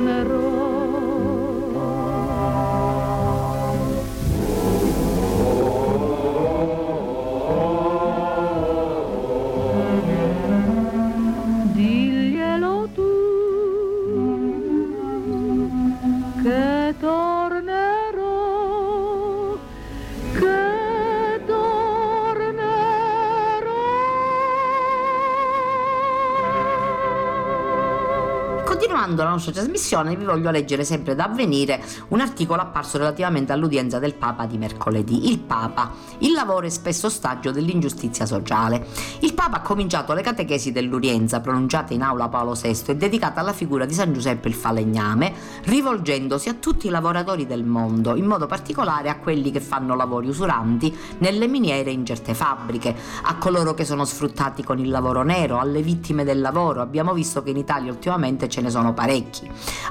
Nostra 29.39 29.53
trasmissione 29.53 30.17
vi 30.17 30.25
voglio 30.25 30.51
leggere 30.51 30.85
sempre 30.85 31.15
da 31.15 31.25
avvenire 31.25 31.81
un 32.09 32.21
articolo 32.21 32.61
apparso 32.61 32.99
relativamente 32.99 33.53
all'udienza 33.53 34.01
del 34.01 34.15
Papa 34.15 34.47
di 34.47 34.59
mercoledì. 34.59 35.31
Il 35.31 35.39
Papa, 35.39 35.93
il 36.19 36.33
lavoro 36.33 36.67
è 36.67 36.69
spesso 36.69 37.07
ostaggio 37.07 37.53
dell'ingiustizia 37.53 38.27
sociale. 38.27 38.87
Il 39.21 39.35
Papa 39.35 39.59
ha 39.59 39.61
cominciato 39.61 40.13
le 40.13 40.23
catechesi 40.23 40.73
dell'udienza 40.73 41.41
pronunciate 41.41 41.95
in 41.95 42.03
aula 42.03 42.29
Paolo 42.29 42.55
VI 42.55 42.83
e 42.87 42.97
dedicata 42.97 43.41
alla 43.41 43.53
figura 43.53 43.85
di 43.85 43.95
San 43.95 44.13
Giuseppe 44.13 44.49
il 44.49 44.55
falegname, 44.55 45.33
rivolgendosi 45.65 46.49
a 46.49 46.55
tutti 46.55 46.89
i 46.89 46.91
lavoratori 46.91 47.47
del 47.47 47.65
mondo, 47.65 48.17
in 48.17 48.25
modo 48.25 48.47
particolare 48.47 49.09
a 49.09 49.19
quelli 49.19 49.53
che 49.53 49.61
fanno 49.61 49.95
lavori 49.95 50.27
usuranti 50.27 50.95
nelle 51.19 51.47
miniere 51.47 51.91
e 51.91 51.93
in 51.93 52.05
certe 52.05 52.35
fabbriche, 52.35 52.95
a 53.23 53.37
coloro 53.37 53.75
che 53.75 53.85
sono 53.85 54.05
sfruttati 54.05 54.65
con 54.65 54.81
il 54.81 54.89
lavoro 54.89 55.23
nero, 55.23 55.61
alle 55.61 55.81
vittime 55.81 56.25
del 56.25 56.41
lavoro. 56.41 56.81
Abbiamo 56.81 57.13
visto 57.13 57.43
che 57.43 57.51
in 57.51 57.57
Italia 57.57 57.93
ultimamente 57.93 58.49
ce 58.49 58.61
ne 58.61 58.71
sono 58.71 58.93
parecchi, 58.93 59.27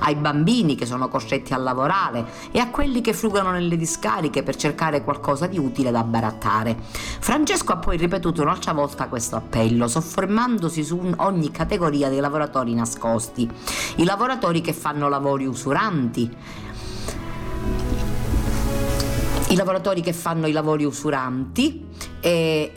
ai 0.01 0.15
bambini 0.15 0.75
che 0.75 0.85
sono 0.85 1.07
costretti 1.07 1.53
a 1.53 1.57
lavorare 1.57 2.25
e 2.51 2.59
a 2.59 2.69
quelli 2.69 3.01
che 3.01 3.13
frugano 3.13 3.51
nelle 3.51 3.77
discariche 3.77 4.43
per 4.43 4.55
cercare 4.55 5.03
qualcosa 5.03 5.47
di 5.47 5.57
utile 5.57 5.91
da 5.91 6.03
barattare. 6.03 6.75
Francesco 7.19 7.73
ha 7.73 7.77
poi 7.77 7.97
ripetuto 7.97 8.41
un'altra 8.41 8.73
volta 8.73 9.07
questo 9.07 9.35
appello, 9.35 9.87
soffermandosi 9.87 10.83
su 10.83 10.99
ogni 11.17 11.51
categoria 11.51 12.09
dei 12.09 12.19
lavoratori 12.19 12.73
nascosti, 12.73 13.49
i 13.95 14.03
lavoratori 14.03 14.61
che 14.61 14.73
fanno 14.73 15.09
lavori 15.09 15.45
usuranti, 15.45 16.35
i 19.49 19.55
lavoratori 19.55 20.01
che 20.01 20.13
fanno 20.13 20.47
i 20.47 20.51
lavori 20.51 20.83
usuranti 20.83 21.85
e, 22.19 22.73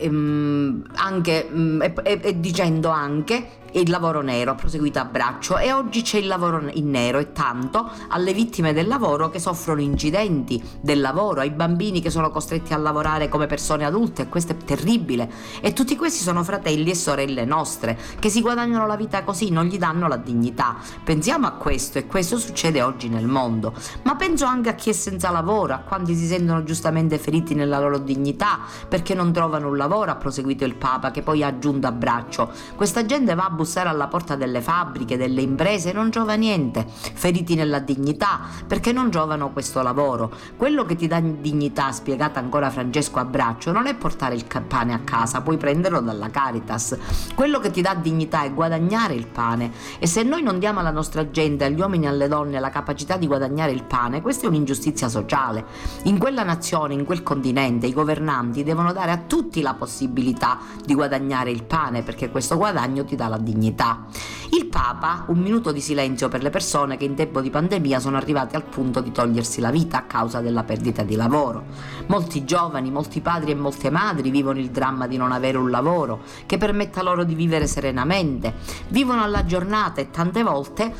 anche, 0.94 1.48
um, 1.50 1.82
e, 1.82 1.92
e, 2.02 2.20
e 2.22 2.40
dicendo 2.40 2.90
anche 2.90 3.58
il 3.72 3.90
lavoro 3.90 4.20
nero, 4.20 4.52
ha 4.52 4.54
proseguito 4.54 4.98
a 4.98 5.04
braccio 5.04 5.58
e 5.58 5.72
oggi 5.72 6.02
c'è 6.02 6.18
il 6.18 6.26
lavoro 6.26 6.68
in 6.72 6.90
nero 6.90 7.18
e 7.18 7.32
tanto 7.32 7.88
alle 8.08 8.32
vittime 8.32 8.72
del 8.72 8.86
lavoro 8.86 9.28
che 9.30 9.38
soffrono 9.38 9.80
incidenti 9.80 10.62
del 10.80 11.00
lavoro, 11.00 11.40
ai 11.40 11.50
bambini 11.50 12.00
che 12.00 12.10
sono 12.10 12.30
costretti 12.30 12.72
a 12.72 12.76
lavorare 12.78 13.28
come 13.28 13.46
persone 13.46 13.84
adulte, 13.84 14.28
questo 14.28 14.52
è 14.52 14.56
terribile 14.56 15.30
e 15.60 15.72
tutti 15.72 15.96
questi 15.96 16.22
sono 16.22 16.42
fratelli 16.42 16.90
e 16.90 16.94
sorelle 16.94 17.44
nostre 17.44 17.98
che 18.18 18.28
si 18.28 18.40
guadagnano 18.40 18.86
la 18.86 18.96
vita 18.96 19.22
così, 19.22 19.50
non 19.50 19.66
gli 19.66 19.78
danno 19.78 20.08
la 20.08 20.16
dignità. 20.16 20.76
Pensiamo 21.04 21.46
a 21.46 21.52
questo 21.52 21.98
e 21.98 22.06
questo 22.06 22.38
succede 22.38 22.82
oggi 22.82 23.08
nel 23.08 23.26
mondo, 23.26 23.72
ma 24.02 24.16
penso 24.16 24.44
anche 24.44 24.68
a 24.68 24.74
chi 24.74 24.90
è 24.90 24.92
senza 24.92 25.30
lavoro, 25.30 25.74
a 25.74 25.78
quanti 25.78 26.14
si 26.14 26.26
sentono 26.26 26.62
giustamente 26.64 27.18
feriti 27.18 27.54
nella 27.54 27.78
loro 27.78 27.98
dignità 27.98 28.60
perché 28.88 29.14
non 29.14 29.32
trovano 29.32 29.68
un 29.68 29.76
lavoro, 29.76 30.10
ha 30.10 30.16
proseguito 30.16 30.64
il 30.64 30.74
Papa 30.74 31.10
che 31.10 31.22
poi 31.22 31.42
ha 31.42 31.48
aggiunto 31.48 31.86
a 31.86 31.92
braccio. 31.92 32.50
Questa 32.74 33.04
gente 33.06 33.34
va 33.34 33.44
a 33.44 33.50
bussare 33.60 33.90
alla 33.90 34.06
porta 34.06 34.36
delle 34.36 34.62
fabbriche, 34.62 35.18
delle 35.18 35.42
imprese, 35.42 35.92
non 35.92 36.08
giova 36.08 36.32
niente, 36.32 36.86
feriti 36.88 37.54
nella 37.54 37.78
dignità, 37.78 38.40
perché 38.66 38.90
non 38.90 39.10
giovano 39.10 39.52
questo 39.52 39.82
lavoro. 39.82 40.32
Quello 40.56 40.86
che 40.86 40.96
ti 40.96 41.06
dà 41.06 41.20
dignità, 41.20 41.92
spiegata 41.92 42.40
ancora 42.40 42.70
Francesco 42.70 43.18
a 43.18 43.26
braccio, 43.26 43.70
non 43.70 43.86
è 43.86 43.94
portare 43.94 44.34
il 44.34 44.46
pane 44.66 44.94
a 44.94 45.00
casa, 45.00 45.42
puoi 45.42 45.58
prenderlo 45.58 46.00
dalla 46.00 46.30
Caritas. 46.30 46.96
Quello 47.34 47.58
che 47.58 47.70
ti 47.70 47.82
dà 47.82 47.94
dignità 47.94 48.44
è 48.44 48.54
guadagnare 48.54 49.12
il 49.12 49.26
pane. 49.26 49.72
E 49.98 50.06
se 50.06 50.22
noi 50.22 50.42
non 50.42 50.58
diamo 50.58 50.80
alla 50.80 50.90
nostra 50.90 51.30
gente, 51.30 51.64
agli 51.66 51.80
uomini 51.80 52.06
e 52.06 52.08
alle 52.08 52.28
donne, 52.28 52.60
la 52.60 52.70
capacità 52.70 53.18
di 53.18 53.26
guadagnare 53.26 53.72
il 53.72 53.84
pane, 53.84 54.22
questa 54.22 54.46
è 54.46 54.48
un'ingiustizia 54.48 55.10
sociale. 55.10 55.66
In 56.04 56.16
quella 56.16 56.44
nazione, 56.44 56.94
in 56.94 57.04
quel 57.04 57.22
continente, 57.22 57.86
i 57.86 57.92
governanti 57.92 58.62
devono 58.62 58.94
dare 58.94 59.10
a 59.10 59.18
tutti 59.18 59.60
la 59.60 59.74
possibilità 59.74 60.60
di 60.82 60.94
guadagnare 60.94 61.50
il 61.50 61.64
pane, 61.64 62.02
perché 62.02 62.30
questo 62.30 62.56
guadagno 62.56 63.04
ti 63.04 63.16
dà 63.16 63.28
la 63.28 63.36
dignità 63.36 63.48
dignità. 63.50 64.06
Il 64.52 64.66
Papa, 64.66 65.26
un 65.28 65.38
minuto 65.38 65.70
di 65.70 65.80
silenzio 65.80 66.28
per 66.28 66.42
le 66.42 66.50
persone 66.50 66.96
che 66.96 67.04
in 67.04 67.14
tempo 67.14 67.40
di 67.40 67.50
pandemia 67.50 68.00
sono 68.00 68.16
arrivate 68.16 68.56
al 68.56 68.64
punto 68.64 69.00
di 69.00 69.12
togliersi 69.12 69.60
la 69.60 69.70
vita 69.70 69.98
a 69.98 70.02
causa 70.02 70.40
della 70.40 70.64
perdita 70.64 71.04
di 71.04 71.14
lavoro. 71.14 71.66
Molti 72.06 72.44
giovani, 72.44 72.90
molti 72.90 73.20
padri 73.20 73.52
e 73.52 73.54
molte 73.54 73.90
madri 73.90 74.28
vivono 74.30 74.58
il 74.58 74.70
dramma 74.70 75.06
di 75.06 75.16
non 75.16 75.30
avere 75.30 75.56
un 75.56 75.70
lavoro 75.70 76.22
che 76.46 76.58
permetta 76.58 77.00
loro 77.00 77.22
di 77.22 77.34
vivere 77.36 77.68
serenamente. 77.68 78.54
Vivono 78.88 79.22
alla 79.22 79.44
giornata 79.44 80.00
e 80.00 80.10
tante 80.10 80.42
volte 80.42 80.92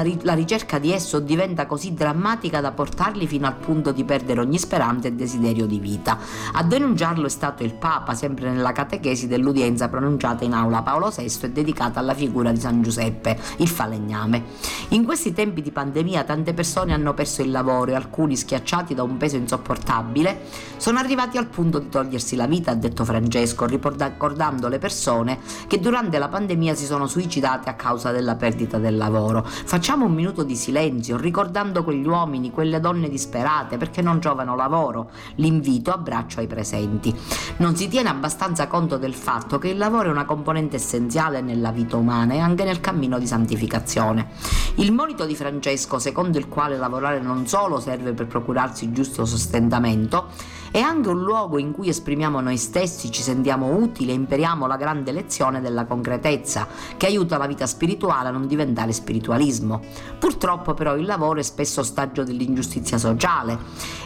ri- 0.00 0.20
la 0.22 0.32
ricerca 0.32 0.78
di 0.78 0.90
esso 0.90 1.20
diventa 1.20 1.66
così 1.66 1.92
drammatica 1.92 2.62
da 2.62 2.72
portarli 2.72 3.26
fino 3.26 3.46
al 3.46 3.56
punto 3.56 3.92
di 3.92 4.04
perdere 4.04 4.40
ogni 4.40 4.58
speranza 4.58 5.08
e 5.08 5.12
desiderio 5.12 5.66
di 5.66 5.78
vita. 5.78 6.18
A 6.52 6.62
denunciarlo 6.62 7.26
è 7.26 7.30
stato 7.30 7.64
il 7.64 7.74
Papa, 7.74 8.14
sempre 8.14 8.50
nella 8.50 8.72
catechesi 8.72 9.26
dell'udienza 9.26 9.90
pronunciata 9.90 10.44
in 10.44 10.54
aula 10.54 10.80
Paolo 10.80 11.12
VI 11.14 11.30
e 11.42 11.50
dedicata 11.50 11.93
alla 12.00 12.14
figura 12.14 12.52
di 12.52 12.60
San 12.60 12.82
Giuseppe, 12.82 13.38
il 13.58 13.68
falegname. 13.68 14.44
In 14.90 15.04
questi 15.04 15.32
tempi 15.32 15.62
di 15.62 15.70
pandemia 15.70 16.24
tante 16.24 16.54
persone 16.54 16.92
hanno 16.92 17.14
perso 17.14 17.42
il 17.42 17.50
lavoro 17.50 17.90
e 17.90 17.94
alcuni, 17.94 18.36
schiacciati 18.36 18.94
da 18.94 19.02
un 19.02 19.16
peso 19.16 19.36
insopportabile, 19.36 20.40
sono 20.76 20.98
arrivati 20.98 21.38
al 21.38 21.46
punto 21.46 21.78
di 21.78 21.88
togliersi 21.88 22.36
la 22.36 22.46
vita, 22.46 22.72
ha 22.72 22.74
detto 22.74 23.04
Francesco, 23.04 23.66
ricordando 23.66 24.68
le 24.68 24.78
persone 24.78 25.38
che 25.66 25.80
durante 25.80 26.18
la 26.18 26.28
pandemia 26.28 26.74
si 26.74 26.84
sono 26.84 27.06
suicidate 27.06 27.68
a 27.70 27.74
causa 27.74 28.10
della 28.10 28.36
perdita 28.36 28.78
del 28.78 28.96
lavoro. 28.96 29.42
Facciamo 29.44 30.06
un 30.06 30.12
minuto 30.12 30.42
di 30.42 30.56
silenzio, 30.56 31.16
ricordando 31.16 31.84
quegli 31.84 32.06
uomini, 32.06 32.50
quelle 32.50 32.80
donne 32.80 33.08
disperate 33.08 33.76
perché 33.76 34.02
non 34.02 34.20
trovano 34.20 34.56
lavoro. 34.56 35.10
L'invito 35.36 35.92
abbraccio 35.92 36.40
ai 36.40 36.46
presenti. 36.46 37.14
Non 37.58 37.76
si 37.76 37.88
tiene 37.88 38.08
abbastanza 38.08 38.66
conto 38.66 38.96
del 38.96 39.14
fatto 39.14 39.58
che 39.58 39.68
il 39.68 39.78
lavoro 39.78 40.08
è 40.08 40.12
una 40.12 40.24
componente 40.24 40.76
essenziale 40.76 41.40
nella 41.40 41.70
vita 41.70 41.83
umana 41.92 42.34
e 42.34 42.38
anche 42.38 42.64
nel 42.64 42.80
cammino 42.80 43.18
di 43.18 43.26
santificazione. 43.26 44.28
Il 44.76 44.92
monito 44.92 45.24
di 45.24 45.36
Francesco, 45.36 45.98
secondo 45.98 46.38
il 46.38 46.48
quale 46.48 46.76
lavorare 46.76 47.20
non 47.20 47.46
solo 47.46 47.80
serve 47.80 48.12
per 48.12 48.26
procurarsi 48.26 48.92
giusto 48.92 49.24
sostentamento, 49.24 50.28
è 50.74 50.80
anche 50.80 51.08
un 51.08 51.22
luogo 51.22 51.58
in 51.58 51.70
cui 51.70 51.88
esprimiamo 51.88 52.40
noi 52.40 52.56
stessi, 52.56 53.12
ci 53.12 53.22
sentiamo 53.22 53.76
utili 53.76 54.10
e 54.10 54.14
imperiamo 54.14 54.66
la 54.66 54.74
grande 54.74 55.12
lezione 55.12 55.60
della 55.60 55.84
concretezza, 55.84 56.66
che 56.96 57.06
aiuta 57.06 57.38
la 57.38 57.46
vita 57.46 57.64
spirituale 57.64 58.26
a 58.26 58.32
non 58.32 58.48
diventare 58.48 58.90
spiritualismo. 58.90 59.80
Purtroppo 60.18 60.74
però 60.74 60.96
il 60.96 61.04
lavoro 61.04 61.38
è 61.38 61.44
spesso 61.44 61.78
ostaggio 61.78 62.24
dell'ingiustizia 62.24 62.98
sociale 62.98 63.56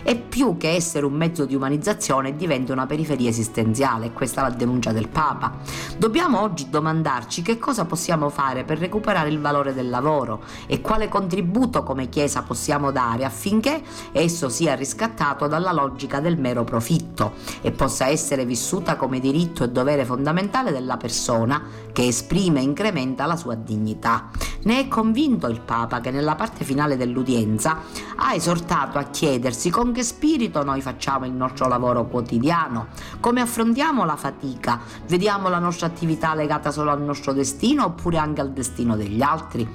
e 0.02 0.16
più 0.16 0.59
che 0.59 0.74
essere 0.74 1.07
un 1.07 1.14
mezzo 1.14 1.46
di 1.46 1.54
umanizzazione 1.54 2.37
diventa 2.37 2.74
una 2.74 2.85
periferia 2.85 3.31
esistenziale, 3.31 4.12
questa 4.12 4.42
è 4.44 4.50
la 4.50 4.54
denuncia 4.54 4.92
del 4.92 5.09
Papa. 5.09 5.54
Dobbiamo 5.96 6.42
oggi 6.42 6.68
domandarci 6.68 7.40
che 7.40 7.57
cosa 7.57 7.87
possiamo 7.87 8.28
fare 8.28 8.64
per 8.64 8.76
recuperare 8.76 9.31
il 9.31 9.40
valore 9.40 9.72
del 9.72 9.88
lavoro 9.88 10.42
e 10.66 10.83
quale 10.83 11.09
contributo 11.09 11.83
come 11.83 12.11
Chiesa 12.11 12.42
possiamo 12.42 12.90
dare 12.90 13.24
affinché 13.24 13.81
esso 14.12 14.50
sia 14.50 14.74
riscattato 14.74 15.46
dalla 15.46 15.72
logica 15.72 16.20
del 16.20 16.37
mero 16.38 16.57
profitto 16.64 17.35
e 17.61 17.71
possa 17.71 18.07
essere 18.07 18.44
vissuta 18.44 18.97
come 18.97 19.21
diritto 19.21 19.64
e 19.64 19.71
dovere 19.71 20.05
fondamentale 20.05 20.73
della 20.73 20.97
persona 20.97 21.62
che 21.92 22.07
esprime 22.07 22.61
e 22.61 22.64
incrementa 22.64 23.27
la 23.27 23.37
sua 23.37 23.55
dignità. 23.55 24.31
Ne 24.64 24.81
è 24.81 24.88
convinto 24.88 25.47
il 25.47 25.61
Papa 25.61 26.01
che 26.01 26.11
nella 26.11 26.35
parte 26.35 26.64
finale 26.64 26.97
dell'udienza 26.97 27.79
ha 28.16 28.35
esortato 28.35 28.99
a 28.99 29.05
chiedersi 29.05 29.71
con 29.71 29.92
che 29.92 30.03
spirito 30.03 30.64
noi 30.64 30.81
facciamo 30.81 31.27
il 31.27 31.33
nostro 31.33 31.68
lavoro 31.68 32.07
quotidiano, 32.07 32.88
come 33.21 33.40
affrontiamo 33.40 34.05
la 34.05 34.16
fatica, 34.16 34.81
vediamo 35.07 35.49
la 35.49 35.59
nostra 35.59 35.87
attività 35.87 36.35
legata 36.35 36.71
solo 36.71 36.90
al 36.90 37.03
nostro 37.03 37.33
destino 37.33 37.85
oppure 37.85 38.18
anche 38.18 38.40
al 38.40 38.53
destino 38.53 38.97
degli 38.97 39.23
altri. 39.23 39.66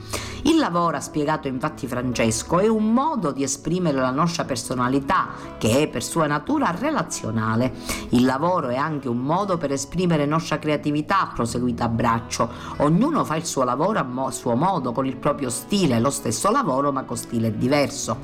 Il 0.46 0.58
lavoro, 0.58 0.98
ha 0.98 1.02
spiegato 1.02 1.48
infatti 1.48 1.88
Francesco, 1.88 2.60
è 2.60 2.68
un 2.68 2.92
modo 2.92 3.32
di 3.32 3.44
esprimere 3.44 3.98
la 3.98 4.12
nostra 4.12 4.44
personalità 4.44 5.30
che 5.58 5.84
è 5.84 5.88
per 5.88 6.04
sua 6.04 6.28
natura 6.28 6.73
relazionale. 6.78 7.74
Il 8.10 8.26
lavoro 8.26 8.70
è 8.70 8.76
anche 8.76 9.08
un 9.08 9.20
modo 9.20 9.58
per 9.58 9.72
esprimere 9.72 10.26
nostra 10.26 10.60
creatività, 10.60 11.22
ha 11.22 11.32
proseguito 11.34 11.84
a 11.84 11.90
braccio. 11.90 12.50
Ognuno 12.78 13.24
fa 13.24 13.36
il 13.36 13.46
suo 13.46 13.64
lavoro 13.64 14.00
a 14.00 14.04
mo- 14.04 14.32
suo 14.32 14.56
modo, 14.56 14.92
con 14.92 15.06
il 15.06 15.18
proprio 15.18 15.50
stile, 15.50 16.00
lo 16.00 16.10
stesso 16.10 16.52
lavoro 16.52 16.92
ma 16.92 17.04
con 17.04 17.18
stile 17.18 17.56
diverso. 17.58 18.18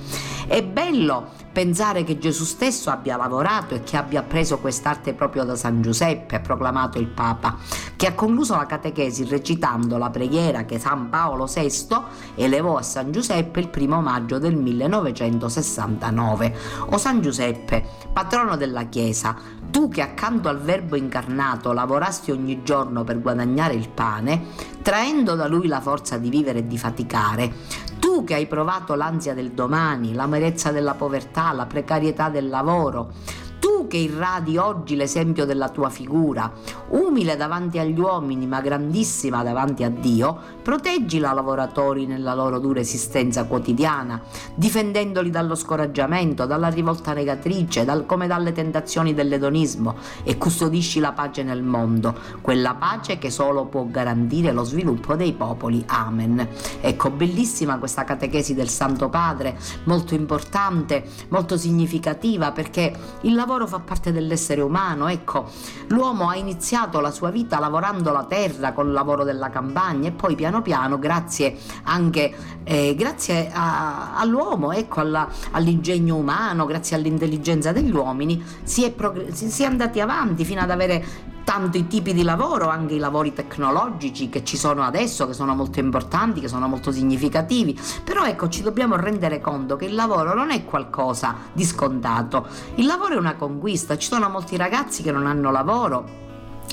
È 0.47 0.63
bello 0.63 1.37
pensare 1.51 2.03
che 2.03 2.17
Gesù 2.17 2.43
stesso 2.43 2.89
abbia 2.89 3.17
lavorato 3.17 3.75
e 3.75 3.83
che 3.83 3.97
abbia 3.97 4.23
preso 4.23 4.57
quest'arte 4.59 5.13
proprio 5.13 5.43
da 5.43 5.55
San 5.55 5.81
Giuseppe, 5.81 6.37
ha 6.37 6.39
proclamato 6.39 6.97
il 6.99 7.07
Papa, 7.07 7.57
che 7.95 8.07
ha 8.07 8.13
concluso 8.13 8.55
la 8.55 8.65
catechesi 8.65 9.25
recitando 9.25 9.97
la 9.97 10.09
preghiera 10.09 10.63
che 10.63 10.79
San 10.79 11.09
Paolo 11.09 11.45
VI 11.45 11.87
elevò 12.35 12.77
a 12.77 12.81
San 12.81 13.11
Giuseppe 13.11 13.59
il 13.59 13.67
primo 13.67 13.99
maggio 14.01 14.39
del 14.39 14.55
1969. 14.55 16.55
O 16.91 16.97
San 16.97 17.21
Giuseppe, 17.21 17.85
patrono 18.11 18.38
della 18.55 18.83
Chiesa, 18.83 19.35
tu 19.69 19.89
che 19.89 20.01
accanto 20.01 20.49
al 20.49 20.61
Verbo 20.61 20.95
incarnato 20.95 21.73
lavorasti 21.73 22.31
ogni 22.31 22.63
giorno 22.63 23.03
per 23.03 23.19
guadagnare 23.19 23.73
il 23.73 23.89
pane, 23.89 24.45
traendo 24.81 25.35
da 25.35 25.47
lui 25.47 25.67
la 25.67 25.81
forza 25.81 26.17
di 26.17 26.29
vivere 26.29 26.59
e 26.59 26.67
di 26.67 26.77
faticare, 26.77 27.53
tu 27.99 28.23
che 28.23 28.35
hai 28.35 28.47
provato 28.47 28.95
l'ansia 28.95 29.33
del 29.33 29.51
domani, 29.51 30.13
l'amarezza 30.13 30.71
della 30.71 30.93
povertà, 30.93 31.51
la 31.51 31.65
precarietà 31.65 32.29
del 32.29 32.47
lavoro, 32.47 33.11
tu 33.59 33.87
che 33.87 33.97
irradi 33.97 34.57
oggi 34.57 34.95
l'esempio 34.95 35.45
della 35.45 35.67
tua 35.69 35.89
figura, 35.89 36.51
umile 36.89 37.35
davanti 37.35 37.77
agli 37.77 37.99
uomini 37.99 38.47
ma 38.47 38.61
grandissima 38.61 39.43
davanti 39.43 39.83
a 39.83 39.89
Dio, 39.89 40.37
proteggi 40.61 41.17
i 41.17 41.19
lavoratori 41.19 42.05
nella 42.05 42.33
loro 42.33 42.59
dura 42.59 42.79
esistenza 42.79 43.43
quotidiana, 43.43 44.21
difendendoli 44.55 45.29
dallo 45.29 45.55
scoraggiamento, 45.55 46.45
dalla 46.45 46.69
rivolta 46.69 47.13
negatrice, 47.13 47.83
dal, 47.83 48.05
come 48.05 48.27
dalle 48.27 48.53
tentazioni 48.53 49.13
dell'edonismo 49.13 49.95
e 50.23 50.37
custodisci 50.37 50.99
la 50.99 51.11
pace 51.11 51.43
nel 51.43 51.61
mondo, 51.61 52.15
quella 52.41 52.75
pace 52.75 53.17
che 53.17 53.29
solo 53.29 53.65
può 53.65 53.85
garantire 53.85 54.53
lo 54.53 54.63
sviluppo 54.63 55.15
dei 55.15 55.33
popoli. 55.33 55.83
Amen. 55.87 56.47
Ecco, 56.79 57.09
bellissima 57.09 57.77
questa 57.77 58.03
catechesi 58.05 58.53
del 58.53 58.69
Santo 58.69 59.09
Padre, 59.09 59.57
molto 59.83 60.13
importante, 60.13 61.03
molto 61.29 61.57
significativa 61.57 62.51
perché 62.51 62.93
il 63.21 63.33
lavoro 63.33 63.48
fa 63.67 63.79
parte 63.79 64.11
dell'essere 64.11 64.61
umano. 64.61 65.07
Ecco, 65.07 65.49
l'uomo 65.87 66.29
ha 66.29 66.35
iniziato 66.35 66.99
la 66.99 67.11
sua 67.11 67.29
vita 67.29 67.59
lavorando 67.59 68.11
la 68.11 68.25
terra 68.25 68.73
con 68.73 68.87
il 68.87 68.93
lavoro 68.93 69.23
della 69.23 69.49
campagna 69.49 70.07
e 70.09 70.11
poi 70.11 70.35
piano 70.35 70.61
piano, 70.61 70.99
grazie 70.99 71.57
anche 71.83 72.33
eh, 72.63 72.95
grazie 72.95 73.49
a, 73.51 74.17
all'uomo, 74.17 74.71
ecco, 74.71 74.99
alla, 74.99 75.27
all'ingegno 75.51 76.15
umano, 76.15 76.65
grazie 76.65 76.95
all'intelligenza 76.95 77.71
degli 77.71 77.91
uomini, 77.91 78.43
si 78.63 78.83
è, 78.83 78.91
progr- 78.91 79.31
si 79.31 79.63
è 79.63 79.65
andati 79.65 79.99
avanti 79.99 80.45
fino 80.45 80.61
ad 80.61 80.69
avere 80.69 81.03
tanti 81.49 81.87
tipi 81.87 82.13
di 82.13 82.21
lavoro, 82.21 82.69
anche 82.69 82.93
i 82.93 82.99
lavori 82.99 83.33
tecnologici 83.33 84.29
che 84.29 84.43
ci 84.43 84.55
sono 84.55 84.83
adesso, 84.83 85.25
che 85.25 85.33
sono 85.33 85.55
molto 85.55 85.79
importanti, 85.79 86.41
che 86.41 86.47
sono 86.47 86.67
molto 86.67 86.91
significativi, 86.91 87.75
però 88.03 88.23
ecco 88.23 88.49
ci 88.49 88.61
dobbiamo 88.61 88.95
rendere 88.97 89.41
conto 89.41 89.75
che 89.75 89.85
il 89.85 89.95
lavoro 89.95 90.35
non 90.35 90.51
è 90.51 90.63
qualcosa 90.63 91.35
di 91.51 91.63
scontato, 91.65 92.45
il 92.75 92.85
lavoro 92.85 93.15
è 93.15 93.17
una 93.17 93.33
conquista, 93.33 93.97
ci 93.97 94.09
sono 94.09 94.29
molti 94.29 94.57
ragazzi 94.57 95.01
che 95.01 95.11
non 95.11 95.25
hanno 95.25 95.49
lavoro 95.49 96.27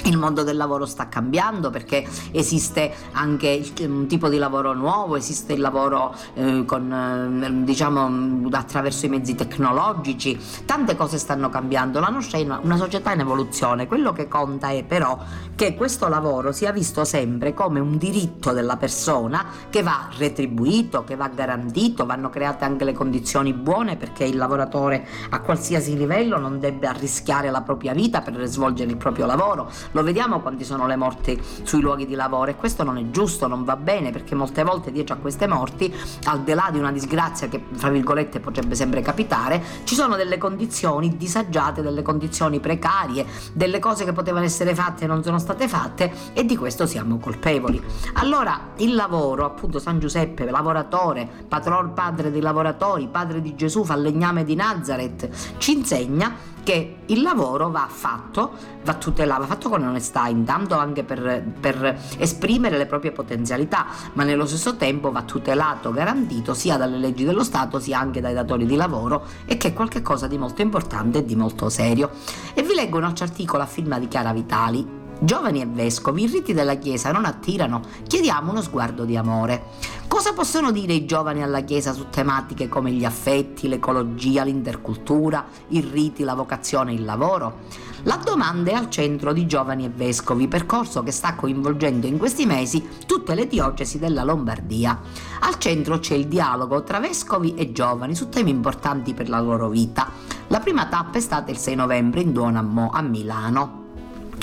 il 0.06 0.16
mondo 0.16 0.42
del 0.42 0.56
lavoro 0.56 0.86
sta 0.86 1.08
cambiando 1.08 1.70
perché 1.70 2.06
esiste 2.32 2.92
anche 3.12 3.64
un 3.80 4.06
tipo 4.06 4.28
di 4.28 4.38
lavoro 4.38 4.72
nuovo, 4.72 5.16
esiste 5.16 5.52
il 5.52 5.60
lavoro 5.60 6.14
eh, 6.34 6.64
con, 6.64 7.42
eh, 7.42 7.64
diciamo, 7.64 8.48
attraverso 8.52 9.06
i 9.06 9.08
mezzi 9.08 9.34
tecnologici, 9.34 10.38
tante 10.64 10.96
cose 10.96 11.18
stanno 11.18 11.48
cambiando, 11.48 12.00
la 12.00 12.08
nostra 12.08 12.38
è 12.38 12.42
una, 12.42 12.76
società 12.76 13.12
in 13.12 13.20
evoluzione, 13.20 13.86
quello 13.86 14.12
che 14.12 14.28
conta 14.28 14.68
è 14.70 14.84
però 14.84 15.18
che 15.54 15.74
questo 15.74 16.08
lavoro 16.08 16.52
sia 16.52 16.72
visto 16.72 17.04
sempre 17.04 17.54
come 17.54 17.80
un 17.80 17.96
diritto 17.96 18.52
della 18.52 18.76
persona 18.76 19.46
che 19.70 19.82
va 19.82 20.08
retribuito, 20.16 21.04
che 21.04 21.16
va 21.16 21.28
garantito, 21.28 22.04
vanno 22.04 22.28
create 22.28 22.64
anche 22.64 22.84
le 22.84 22.92
condizioni 22.92 23.54
buone 23.54 23.96
perché 23.96 24.24
il 24.24 24.36
lavoratore 24.36 25.06
a 25.30 25.40
qualsiasi 25.40 25.96
livello 25.96 26.38
non 26.38 26.60
debba 26.60 26.92
rischiare 26.92 27.50
la 27.50 27.62
propria 27.62 27.94
vita 27.94 28.20
per 28.20 28.44
svolgere 28.46 28.90
il 28.90 28.96
proprio 28.96 29.26
lavoro 29.26 29.70
lo 29.96 30.02
vediamo 30.02 30.40
quanti 30.40 30.62
sono 30.62 30.86
le 30.86 30.94
morti 30.94 31.40
sui 31.62 31.80
luoghi 31.80 32.04
di 32.04 32.14
lavoro 32.14 32.50
e 32.50 32.56
questo 32.56 32.82
non 32.82 32.98
è 32.98 33.10
giusto, 33.10 33.46
non 33.46 33.64
va 33.64 33.76
bene 33.76 34.10
perché 34.10 34.34
molte 34.34 34.62
volte 34.62 34.92
dietro 34.92 35.14
a 35.14 35.18
queste 35.18 35.46
morti, 35.46 35.92
al 36.24 36.42
di 36.42 36.52
là 36.52 36.68
di 36.70 36.78
una 36.78 36.92
disgrazia 36.92 37.48
che 37.48 37.62
fra 37.72 37.88
virgolette 37.88 38.38
potrebbe 38.38 38.74
sempre 38.74 39.00
capitare, 39.00 39.62
ci 39.84 39.94
sono 39.94 40.16
delle 40.16 40.36
condizioni 40.36 41.16
disagiate, 41.16 41.80
delle 41.80 42.02
condizioni 42.02 42.60
precarie, 42.60 43.24
delle 43.54 43.78
cose 43.78 44.04
che 44.04 44.12
potevano 44.12 44.44
essere 44.44 44.74
fatte 44.74 45.04
e 45.04 45.06
non 45.06 45.22
sono 45.22 45.38
state 45.38 45.66
fatte 45.66 46.12
e 46.34 46.44
di 46.44 46.58
questo 46.58 46.84
siamo 46.84 47.16
colpevoli. 47.18 47.82
Allora 48.14 48.72
il 48.76 48.94
lavoro, 48.94 49.46
appunto 49.46 49.78
San 49.78 49.98
Giuseppe, 49.98 50.44
lavoratore, 50.50 51.26
patron 51.48 51.94
padre 51.94 52.30
dei 52.30 52.42
lavoratori, 52.42 53.08
padre 53.08 53.40
di 53.40 53.54
Gesù, 53.54 53.82
falegname 53.82 54.44
di 54.44 54.54
Nazareth, 54.54 55.56
ci 55.56 55.72
insegna 55.72 56.55
che 56.66 56.96
il 57.06 57.22
lavoro 57.22 57.70
va 57.70 57.86
fatto, 57.88 58.50
va 58.82 58.94
tutelato, 58.94 59.42
va 59.42 59.46
fatto 59.46 59.68
con 59.68 59.84
onestà, 59.84 60.26
intanto 60.26 60.76
anche 60.76 61.04
per, 61.04 61.44
per, 61.60 61.96
esprimere 62.18 62.76
le 62.76 62.86
proprie 62.86 63.12
potenzialità, 63.12 63.86
ma 64.14 64.24
nello 64.24 64.46
stesso 64.46 64.74
tempo 64.74 65.12
va 65.12 65.22
tutelato, 65.22 65.92
garantito 65.92 66.54
sia 66.54 66.76
dalle 66.76 66.98
leggi 66.98 67.22
dello 67.22 67.44
Stato 67.44 67.78
sia 67.78 68.00
anche 68.00 68.20
dai 68.20 68.34
datori 68.34 68.66
di 68.66 68.74
lavoro 68.74 69.26
e 69.44 69.56
che 69.58 69.68
è 69.68 69.72
qualcosa 69.72 70.26
di 70.26 70.38
molto 70.38 70.60
importante 70.60 71.18
e 71.18 71.24
di 71.24 71.36
molto 71.36 71.68
serio. 71.68 72.10
E 72.52 72.64
vi 72.64 72.74
leggo 72.74 72.96
un 72.96 73.04
altro 73.04 73.24
articolo 73.24 73.62
a 73.62 73.66
firma 73.66 74.00
di 74.00 74.08
Chiara 74.08 74.32
Vitali, 74.32 75.04
Giovani 75.18 75.62
e 75.62 75.66
vescovi, 75.66 76.24
i 76.24 76.26
riti 76.26 76.52
della 76.52 76.76
Chiesa 76.76 77.10
non 77.10 77.24
attirano, 77.24 77.80
chiediamo 78.06 78.50
uno 78.50 78.60
sguardo 78.60 79.04
di 79.04 79.16
amore. 79.16 79.94
Cosa 80.06 80.34
possono 80.34 80.70
dire 80.70 80.92
i 80.92 81.06
giovani 81.06 81.42
alla 81.42 81.62
Chiesa 81.62 81.92
su 81.92 82.10
tematiche 82.10 82.68
come 82.68 82.92
gli 82.92 83.04
affetti, 83.04 83.66
l'ecologia, 83.66 84.44
l'intercultura, 84.44 85.46
i 85.68 85.80
riti, 85.80 86.22
la 86.22 86.34
vocazione 86.34 86.92
il 86.92 87.04
lavoro? 87.04 87.60
La 88.02 88.20
domanda 88.22 88.70
è 88.70 88.74
al 88.74 88.90
centro 88.90 89.32
di 89.32 89.46
Giovani 89.46 89.86
e 89.86 89.88
Vescovi, 89.88 90.48
percorso 90.48 91.02
che 91.02 91.10
sta 91.10 91.34
coinvolgendo 91.34 92.06
in 92.06 92.18
questi 92.18 92.44
mesi 92.44 92.86
tutte 93.06 93.34
le 93.34 93.46
diocesi 93.46 93.98
della 93.98 94.22
Lombardia. 94.22 95.00
Al 95.40 95.58
centro 95.58 95.98
c'è 95.98 96.14
il 96.14 96.28
dialogo 96.28 96.82
tra 96.84 97.00
vescovi 97.00 97.54
e 97.54 97.72
giovani 97.72 98.14
su 98.14 98.28
temi 98.28 98.50
importanti 98.50 99.14
per 99.14 99.28
la 99.28 99.40
loro 99.40 99.68
vita. 99.70 100.10
La 100.48 100.60
prima 100.60 100.86
tappa 100.86 101.18
è 101.18 101.20
stata 101.20 101.50
il 101.50 101.56
6 101.56 101.74
novembre 101.74 102.20
in 102.20 102.32
Duonamo 102.32 102.90
a 102.92 103.00
Milano. 103.00 103.85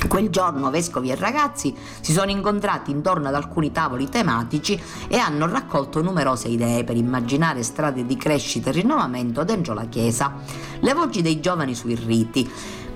Quel 0.07 0.29
giorno 0.29 0.69
vescovi 0.69 1.09
e 1.09 1.15
ragazzi 1.15 1.75
si 2.01 2.11
sono 2.11 2.29
incontrati 2.29 2.91
intorno 2.91 3.29
ad 3.29 3.35
alcuni 3.35 3.71
tavoli 3.71 4.09
tematici 4.09 4.79
e 5.07 5.17
hanno 5.17 5.47
raccolto 5.47 6.01
numerose 6.01 6.49
idee 6.49 6.83
per 6.83 6.97
immaginare 6.97 7.63
strade 7.63 8.05
di 8.05 8.17
crescita 8.17 8.69
e 8.69 8.73
rinnovamento 8.73 9.43
dentro 9.43 9.73
la 9.73 9.85
Chiesa. 9.85 10.33
Le 10.79 10.93
voci 10.93 11.21
dei 11.21 11.39
giovani 11.39 11.73
sui 11.73 11.95
riti. 11.95 12.49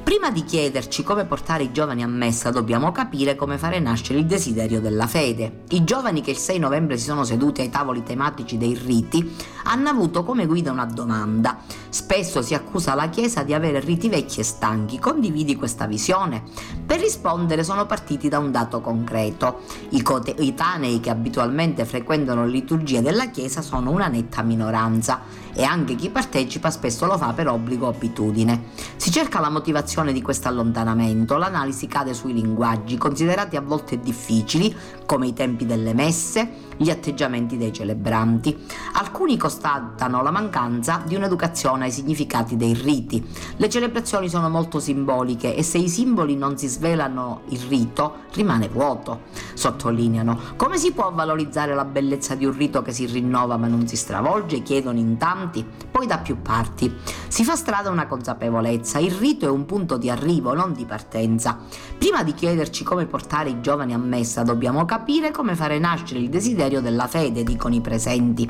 Prima 0.07 0.31
di 0.31 0.45
chiederci 0.45 1.03
come 1.03 1.25
portare 1.25 1.63
i 1.63 1.73
giovani 1.73 2.01
a 2.01 2.07
messa 2.07 2.49
dobbiamo 2.49 2.93
capire 2.93 3.35
come 3.35 3.57
fare 3.57 3.77
nascere 3.79 4.19
il 4.19 4.25
desiderio 4.25 4.79
della 4.79 5.05
fede. 5.05 5.63
I 5.71 5.83
giovani 5.83 6.21
che 6.21 6.31
il 6.31 6.37
6 6.37 6.59
novembre 6.59 6.97
si 6.97 7.03
sono 7.03 7.25
seduti 7.25 7.59
ai 7.59 7.69
tavoli 7.69 8.03
tematici 8.03 8.57
dei 8.57 8.73
riti 8.73 9.35
hanno 9.65 9.89
avuto 9.89 10.23
come 10.23 10.45
guida 10.45 10.71
una 10.71 10.85
domanda. 10.85 11.57
Spesso 11.89 12.41
si 12.41 12.53
accusa 12.53 12.95
la 12.95 13.09
Chiesa 13.09 13.43
di 13.43 13.53
avere 13.53 13.81
riti 13.81 14.07
vecchi 14.07 14.39
e 14.39 14.43
stanchi. 14.43 14.97
Condividi 14.97 15.57
questa 15.57 15.87
visione? 15.87 16.43
Per 16.85 17.01
rispondere 17.01 17.65
sono 17.65 17.85
partiti 17.85 18.29
da 18.29 18.39
un 18.39 18.49
dato 18.49 18.79
concreto. 18.79 19.63
I 19.89 20.01
coetanei 20.01 21.01
che 21.01 21.09
abitualmente 21.09 21.83
frequentano 21.83 22.45
liturgie 22.45 23.01
della 23.01 23.29
Chiesa 23.29 23.61
sono 23.61 23.91
una 23.91 24.07
netta 24.07 24.41
minoranza 24.41 25.19
e 25.57 25.63
anche 25.63 25.95
chi 25.95 26.11
partecipa 26.11 26.69
spesso 26.69 27.07
lo 27.07 27.17
fa 27.17 27.33
per 27.33 27.47
obbligo 27.47 27.87
o 27.87 27.89
abitudine. 27.89 28.65
Si 28.95 29.09
cerca 29.09 29.39
la 29.39 29.49
motivazione 29.49 30.13
di 30.13 30.21
questo 30.21 30.47
allontanamento, 30.47 31.35
l'analisi 31.35 31.87
cade 31.87 32.13
sui 32.13 32.33
linguaggi, 32.33 32.95
considerati 32.95 33.55
a 33.55 33.61
volte 33.61 33.99
difficili, 33.99 34.73
come 35.07 35.25
i 35.25 35.33
tempi 35.33 35.65
delle 35.65 35.95
messe, 35.95 36.66
gli 36.77 36.89
atteggiamenti 36.89 37.57
dei 37.57 37.73
celebranti. 37.73 38.57
Alcuni 38.93 39.37
constatano 39.37 40.21
la 40.21 40.31
mancanza 40.31 41.01
di 41.05 41.15
un'educazione 41.15 41.85
ai 41.85 41.91
significati 41.91 42.55
dei 42.55 42.73
riti. 42.73 43.25
Le 43.57 43.69
celebrazioni 43.69 44.29
sono 44.29 44.49
molto 44.49 44.79
simboliche 44.79 45.55
e 45.55 45.63
se 45.63 45.77
i 45.77 45.89
simboli 45.89 46.35
non 46.35 46.57
si 46.57 46.67
svelano 46.67 47.41
il 47.49 47.59
rito, 47.67 48.25
rimane 48.33 48.67
vuoto. 48.69 49.21
Sottolineano. 49.53 50.39
Come 50.55 50.77
si 50.77 50.91
può 50.91 51.11
valorizzare 51.11 51.73
la 51.73 51.85
bellezza 51.85 52.35
di 52.35 52.45
un 52.45 52.55
rito 52.55 52.81
che 52.81 52.91
si 52.91 53.05
rinnova 53.05 53.57
ma 53.57 53.67
non 53.67 53.87
si 53.87 53.95
stravolge? 53.95 54.61
Chiedono 54.61 54.99
in 54.99 55.17
tanti 55.17 55.65
poi 55.89 56.05
da 56.05 56.19
più 56.19 56.41
parti. 56.41 56.93
Si 57.27 57.43
fa 57.43 57.55
strada 57.55 57.89
una 57.89 58.05
consapevolezza, 58.07 58.99
il 58.99 59.11
rito 59.11 59.45
è 59.47 59.49
un 59.49 59.65
punto 59.65 59.97
di 59.97 60.09
arrivo, 60.09 60.53
non 60.53 60.73
di 60.73 60.85
partenza. 60.85 61.57
Prima 61.97 62.23
di 62.23 62.33
chiederci 62.33 62.83
come 62.83 63.05
portare 63.05 63.49
i 63.49 63.61
giovani 63.61 63.93
a 63.93 63.97
messa, 63.97 64.43
dobbiamo 64.43 64.85
capire 64.85 65.31
come 65.31 65.55
fare 65.55 65.79
nascere 65.79 66.19
il 66.19 66.29
desiderio 66.29 66.66
della 66.67 67.07
fede, 67.07 67.43
dicono 67.43 67.75
i 67.75 67.81
presenti. 67.81 68.49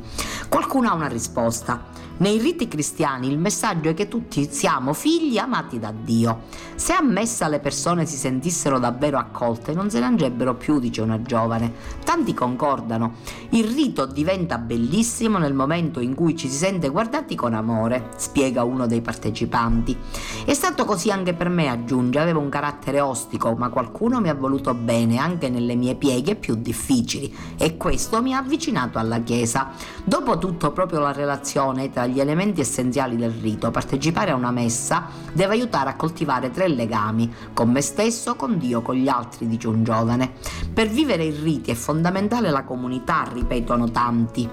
Qualcuno 0.49 0.89
ha 0.89 0.93
una 0.93 1.07
risposta. 1.07 1.85
Nei 2.19 2.39
riti 2.39 2.67
cristiani 2.67 3.27
il 3.27 3.37
messaggio 3.37 3.89
è 3.89 3.93
che 3.93 4.07
tutti 4.07 4.47
siamo 4.49 4.93
figli 4.93 5.37
amati 5.37 5.77
da 5.77 5.93
Dio. 5.95 6.45
Se 6.73 6.93
a 6.93 7.01
messa 7.03 7.47
le 7.47 7.59
persone 7.59 8.07
si 8.07 8.17
sentissero 8.17 8.79
davvero 8.79 9.19
accolte, 9.19 9.73
non 9.73 9.91
se 9.91 9.99
ne 9.99 10.05
andrebbero 10.05 10.55
più, 10.55 10.79
dice 10.79 11.01
una 11.01 11.21
giovane. 11.21 11.71
Tanti 12.03 12.33
concordano. 12.33 13.17
Il 13.49 13.65
rito 13.65 14.07
diventa 14.07 14.57
bellissimo 14.57 15.37
nel 15.37 15.53
momento 15.53 15.99
in 15.99 16.15
cui 16.15 16.35
ci 16.35 16.49
si 16.49 16.57
sente 16.57 16.89
guardati 16.89 17.35
con 17.35 17.53
amore, 17.53 18.09
spiega 18.15 18.63
uno 18.63 18.87
dei 18.87 19.01
partecipanti. 19.01 19.95
È 20.43 20.53
stato 20.55 20.85
così 20.85 21.11
anche 21.11 21.35
per 21.35 21.49
me, 21.49 21.69
aggiunge, 21.69 22.17
avevo 22.17 22.39
un 22.39 22.49
carattere 22.49 22.99
ostico, 22.99 23.53
ma 23.55 23.69
qualcuno 23.69 24.19
mi 24.19 24.29
ha 24.29 24.33
voluto 24.35 24.73
bene 24.73 25.17
anche 25.17 25.49
nelle 25.49 25.75
mie 25.75 25.93
pieghe 25.93 26.35
più 26.35 26.55
difficili 26.55 27.35
e 27.57 27.77
questo 27.77 28.23
mi 28.23 28.33
ha 28.33 28.39
avvicinato 28.39 28.97
alla 28.97 29.19
Chiesa. 29.19 29.69
Dopotutto 30.03 30.71
proprio 30.71 30.99
la 30.99 31.11
relazione 31.11 31.91
tra 31.91 32.06
gli 32.07 32.19
elementi 32.19 32.61
essenziali 32.61 33.15
del 33.15 33.31
rito, 33.31 33.71
partecipare 33.71 34.31
a 34.31 34.35
una 34.35 34.51
messa 34.51 35.07
deve 35.33 35.53
aiutare 35.53 35.89
a 35.89 35.95
coltivare 35.95 36.51
tre 36.51 36.67
legami, 36.67 37.31
con 37.53 37.69
me 37.69 37.81
stesso, 37.81 38.35
con 38.35 38.57
Dio, 38.57 38.81
con 38.81 38.95
gli 38.95 39.07
altri, 39.07 39.47
dice 39.47 39.67
un 39.67 39.83
giovane. 39.83 40.31
Per 40.73 40.87
vivere 40.87 41.25
i 41.25 41.31
riti 41.31 41.71
è 41.71 41.75
fondamentale 41.75 42.49
la 42.49 42.63
comunità, 42.63 43.29
ripetono 43.31 43.91
tanti. 43.91 44.49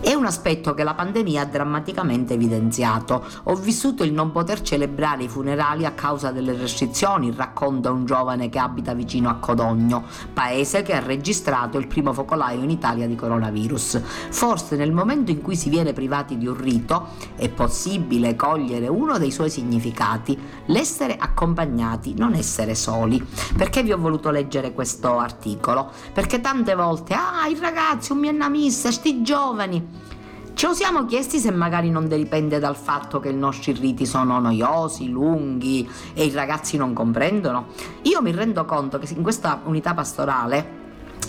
È 0.00 0.14
un 0.14 0.26
aspetto 0.26 0.74
che 0.74 0.84
la 0.84 0.94
pandemia 0.94 1.42
ha 1.42 1.44
drammaticamente 1.44 2.34
evidenziato. 2.34 3.26
Ho 3.44 3.56
vissuto 3.56 4.04
il 4.04 4.12
non 4.12 4.30
poter 4.30 4.62
celebrare 4.62 5.24
i 5.24 5.28
funerali 5.28 5.84
a 5.84 5.90
causa 5.90 6.30
delle 6.30 6.56
restrizioni, 6.56 7.34
racconta 7.34 7.90
un 7.90 8.04
giovane 8.04 8.48
che 8.48 8.60
abita 8.60 8.94
vicino 8.94 9.28
a 9.28 9.34
Codogno, 9.34 10.04
paese 10.32 10.82
che 10.82 10.94
ha 10.94 11.00
registrato 11.00 11.78
il 11.78 11.88
primo 11.88 12.12
focolaio 12.12 12.62
in 12.62 12.70
Italia 12.70 13.08
di 13.08 13.16
coronavirus. 13.16 14.00
Forse 14.30 14.76
nel 14.76 14.92
momento 14.92 15.32
in 15.32 15.42
cui 15.42 15.56
si 15.56 15.68
viene 15.68 15.92
privati 15.92 16.38
di 16.38 16.46
un 16.46 16.56
rito 16.56 17.08
è 17.34 17.48
possibile 17.48 18.36
cogliere 18.36 18.86
uno 18.86 19.18
dei 19.18 19.32
suoi 19.32 19.50
significati, 19.50 20.38
l'essere 20.66 21.16
accompagnati, 21.18 22.14
non 22.16 22.34
essere 22.34 22.76
soli. 22.76 23.20
Perché 23.56 23.82
vi 23.82 23.92
ho 23.92 23.98
voluto 23.98 24.30
leggere 24.30 24.72
questo 24.72 25.18
articolo? 25.18 25.90
Perché 26.14 26.40
tante 26.40 26.76
volte, 26.76 27.14
ah, 27.14 27.48
i 27.48 27.58
ragazzi, 27.58 28.12
un 28.12 28.18
mia 28.18 28.48
missa, 28.48 28.92
sti 28.92 29.22
giovani, 29.22 29.87
ci 30.58 30.66
siamo 30.74 31.04
chiesti 31.04 31.38
se 31.38 31.52
magari 31.52 31.88
non 31.88 32.08
dipende 32.08 32.58
dal 32.58 32.74
fatto 32.74 33.20
che 33.20 33.28
i 33.28 33.36
nostri 33.36 33.70
riti 33.74 34.04
sono 34.04 34.40
noiosi, 34.40 35.08
lunghi 35.08 35.88
e 36.14 36.24
i 36.24 36.32
ragazzi 36.32 36.76
non 36.76 36.92
comprendono? 36.94 37.66
Io 38.02 38.20
mi 38.22 38.32
rendo 38.32 38.64
conto 38.64 38.98
che 38.98 39.06
in 39.14 39.22
questa 39.22 39.60
unità 39.66 39.94
pastorale 39.94 40.77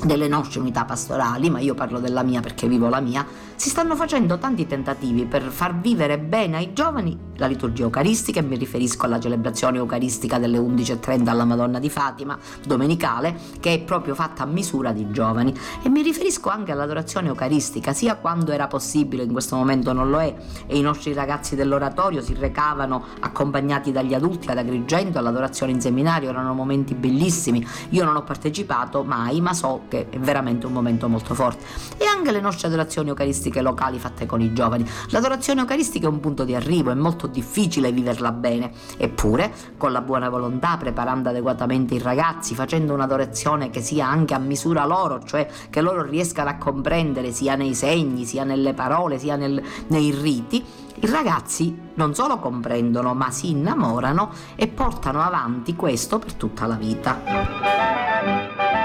delle 0.04 0.28
nostre 0.28 0.60
unità 0.60 0.86
pastorali, 0.86 1.50
ma 1.50 1.60
io 1.60 1.74
parlo 1.74 2.00
della 2.00 2.24
mia 2.24 2.42
perché 2.42 2.68
vivo 2.68 2.88
la 2.88 3.00
mia, 3.00 3.26
si 3.56 3.70
stanno 3.70 3.96
facendo 3.96 4.38
tanti 4.38 4.66
tentativi 4.66 5.26
per 5.26 5.44
far 5.44 5.78
vivere 5.80 6.18
bene 6.18 6.58
ai 6.58 6.74
giovani 6.74 7.28
la 7.40 7.48
liturgia 7.48 7.84
eucaristica 7.84 8.40
e 8.40 8.44
mi 8.44 8.58
riferisco 8.58 9.06
alla 9.06 9.20
celebrazione 9.20 9.78
eucaristica 9.78 10.38
delle 10.38 10.60
11.30 10.60 11.28
alla 11.28 11.46
Madonna 11.46 11.80
di 11.80 11.90
Fatima, 11.90 12.38
domenicale, 12.66 13.38
che 13.60 13.74
è 13.74 13.80
proprio 13.82 14.14
fatta 14.14 14.44
a 14.44 14.46
misura 14.46 14.92
di 14.92 15.10
giovani. 15.12 15.54
E 15.82 15.90
mi 15.90 16.02
riferisco 16.02 16.50
anche 16.50 16.72
all'adorazione 16.72 17.30
eucaristica, 17.30 17.94
sia 17.94 18.16
quando 18.16 18.52
era 18.52 18.68
possibile, 18.68 19.24
in 19.24 19.32
questo 19.32 19.56
momento 19.56 19.94
non 19.94 20.10
lo 20.10 20.20
è, 20.20 20.36
e 20.68 20.78
i 20.78 20.82
nostri 20.82 21.14
ragazzi 21.14 21.56
dell'oratorio 21.56 22.22
si 22.22 22.34
recavano 22.34 23.06
accompagnati 23.22 23.92
dagli 23.92 24.14
adulti 24.14 24.50
ad 24.50 24.58
Agrigento 24.58 25.18
all'adorazione 25.18 25.72
in 25.72 25.82
seminario, 25.82 26.30
erano 26.30 26.54
momenti 26.54 26.94
bellissimi, 26.94 27.66
io 27.90 28.04
non 28.04 28.16
ho 28.18 28.24
partecipato 28.24 29.04
mai, 29.04 29.40
ma 29.40 29.54
so 29.54 29.79
che 29.88 30.10
è 30.10 30.20
veramente 30.20 30.66
un 30.66 30.74
momento 30.74 31.08
molto 31.08 31.34
forte. 31.34 31.64
E 31.98 32.06
anche 32.06 32.32
le 32.32 32.42
nostre 32.42 32.68
adorazioni 32.68 33.10
eucaristiche 33.10 33.62
locali 33.62 34.00
fatte 34.00 34.26
con 34.26 34.42
i 34.42 34.54
giovani. 34.54 34.86
L'adorazione 35.10 35.62
eucaristica 35.62 36.08
è 36.08 36.10
un 36.10 36.20
punto 36.20 36.44
di 36.44 36.56
arrivo, 36.56 36.92
è 36.92 36.96
molto 36.96 37.28
difficile 37.28 37.92
viverla 37.92 38.32
bene, 38.32 38.72
eppure 38.98 39.52
con 39.78 39.92
la 39.92 40.02
buona 40.02 40.30
volontà, 40.30 40.78
preparando 40.78 41.30
adeguatamente 41.30 41.96
i 41.96 42.00
ragazzi, 42.00 42.56
facendo 42.56 42.94
un'adorazione 42.94 43.70
che 43.70 43.82
sia 43.82 44.08
anche 44.08 44.34
a 44.34 44.40
misura 44.40 44.86
loro, 44.86 45.24
cioè 45.24 45.48
che 45.70 45.82
loro 45.82 46.04
riescano 46.04 46.50
a 46.50 46.56
comprendere 46.56 47.32
sia 47.32 47.56
nei 47.56 47.74
segni, 47.74 48.26
sia 48.26 48.44
nelle 48.44 48.74
parole, 48.74 49.20
sia 49.20 49.36
nel, 49.36 49.62
nei 49.88 50.12
riti, 50.12 50.64
i 51.02 51.08
ragazzi 51.08 51.92
non 51.94 52.14
solo 52.14 52.40
comprendono, 52.40 53.14
ma 53.14 53.32
si 53.32 53.52
innamorano 53.52 54.32
e 54.56 54.68
portano 54.68 55.22
avanti 55.22 55.76
questo 55.76 56.20
per 56.20 56.34
tutta 56.34 56.66
la 56.66 56.76
vita. 56.76 58.79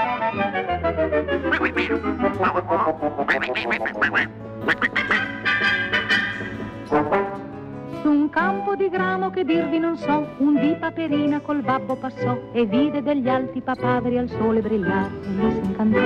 Su 8.01 8.09
un 8.09 8.29
campo 8.29 8.75
di 8.75 8.87
grano 8.87 9.29
che 9.29 9.43
dirvi 9.43 9.77
non 9.77 9.97
so, 9.97 10.25
un 10.37 10.57
di 10.57 10.73
paperina 10.79 11.41
col 11.41 11.61
babbo 11.61 11.95
passò 11.97 12.37
e 12.53 12.65
vide 12.65 13.03
degli 13.03 13.27
alti 13.27 13.59
papaveri 13.59 14.17
al 14.17 14.29
sole 14.29 14.61
brillare 14.61 15.11
e 15.21 15.27
gli 15.27 15.51
si 15.51 15.59
incantò. 15.65 15.99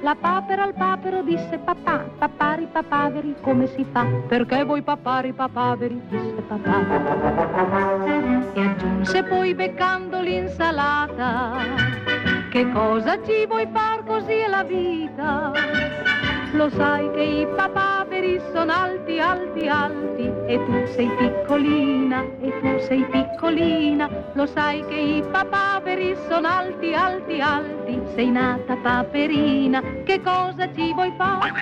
La 0.00 0.16
papera 0.18 0.62
al 0.62 0.72
papero 0.72 1.22
disse 1.22 1.58
papà, 1.62 2.04
papari 2.16 2.66
papaveri 2.72 3.34
come 3.42 3.66
si 3.66 3.84
fa? 3.92 4.06
Perché 4.26 4.64
voi 4.64 4.80
papari 4.80 5.32
papaveri? 5.34 6.00
disse 6.08 6.42
papà. 6.48 6.80
E 8.54 8.60
aggiunse 8.60 9.22
poi 9.24 9.54
beccando 9.54 10.20
l'insalata 10.20 12.15
che 12.56 12.72
cosa 12.72 13.22
ci 13.22 13.44
vuoi 13.46 13.68
far 13.70 14.02
così 14.06 14.32
è 14.32 14.48
la 14.48 14.64
vita? 14.64 15.52
Lo 16.52 16.70
sai 16.70 17.10
che 17.10 17.20
i 17.20 17.46
papaveri 17.54 18.40
sono 18.50 18.72
alti, 18.72 19.18
alti, 19.18 19.68
alti 19.68 20.22
e 20.46 20.64
tu 20.64 20.86
sei 20.94 21.06
piccolina, 21.18 22.24
e 22.40 22.58
tu 22.60 22.78
sei 22.86 23.04
piccolina. 23.10 24.08
Lo 24.32 24.46
sai 24.46 24.82
che 24.86 24.94
i 24.94 25.22
papaveri 25.30 26.16
sono 26.30 26.48
alti, 26.48 26.94
alti, 26.94 27.40
alti, 27.42 28.00
sei 28.14 28.30
nata 28.30 28.74
paperina, 28.76 29.82
che 30.04 30.22
cosa 30.22 30.66
ci 30.72 30.94
vuoi 30.94 31.12
fare? 31.18 31.52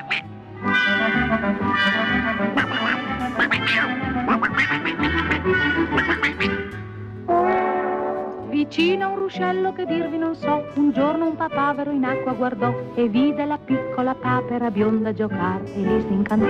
Vicino 8.67 9.11
un 9.11 9.19
ruscello 9.19 9.75
che 9.75 9.85
dirvi 9.85 10.17
non 10.17 10.35
so, 10.35 10.65
un 10.77 10.91
giorno 10.91 11.27
un 11.27 11.37
papavero 11.37 11.91
in 11.91 12.03
acqua 12.03 12.33
guardò 12.33 12.75
e 12.95 13.09
vide 13.09 13.45
la 13.45 13.59
piccola 13.59 14.15
papera 14.15 14.71
bionda 14.71 15.13
giocare 15.13 15.71
e 15.75 15.81
lì 15.81 16.01
si 16.01 16.13
incantò. 16.15 16.47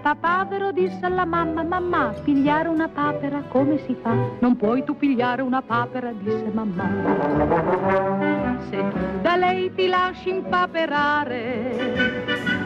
Papavero 0.00 0.72
disse 0.72 1.04
alla 1.04 1.26
mamma, 1.26 1.62
mamma, 1.62 2.14
pigliare 2.24 2.68
una 2.68 2.88
papera 2.88 3.42
come 3.48 3.76
si 3.84 3.94
fa? 4.00 4.14
Non 4.38 4.56
puoi 4.56 4.82
tu 4.82 4.96
pigliare 4.96 5.42
una 5.42 5.60
papera, 5.60 6.10
disse 6.12 6.50
mamma. 6.54 6.88
Se 8.70 8.78
tu 8.78 8.96
da 9.20 9.36
lei 9.36 9.74
ti 9.74 9.88
lasci 9.88 10.30
impaperare, 10.30 11.74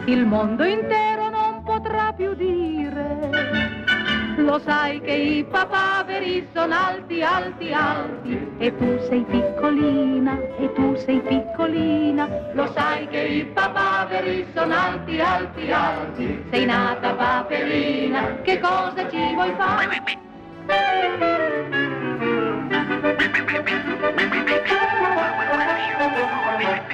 il 0.05 0.25
mondo 0.25 0.63
intero 0.63 1.29
non 1.29 1.61
potrà 1.63 2.13
più 2.13 2.33
dire 2.35 4.00
lo 4.37 4.59
sai 4.59 5.01
che 5.01 5.11
i 5.11 5.43
papaveri 5.43 6.47
sono 6.53 6.73
alti, 6.73 7.21
alti, 7.21 7.73
alti 7.73 8.51
e 8.57 8.75
tu 8.77 8.99
sei 9.07 9.23
piccolina, 9.23 10.37
e 10.57 10.71
tu 10.73 10.95
sei 10.95 11.19
piccolina. 11.21 12.27
Lo 12.53 12.71
sai 12.73 13.07
che 13.07 13.19
i 13.19 13.45
papaveri 13.45 14.45
sono 14.53 14.73
alti, 14.73 15.19
alti, 15.19 15.71
alti. 15.71 16.45
Sei 16.51 16.65
nata 16.65 17.13
paperina, 17.13 18.37
che 18.41 18.59
cosa 18.59 19.09
ci 19.09 19.33
vuoi 19.33 19.53
fare? 19.57 20.19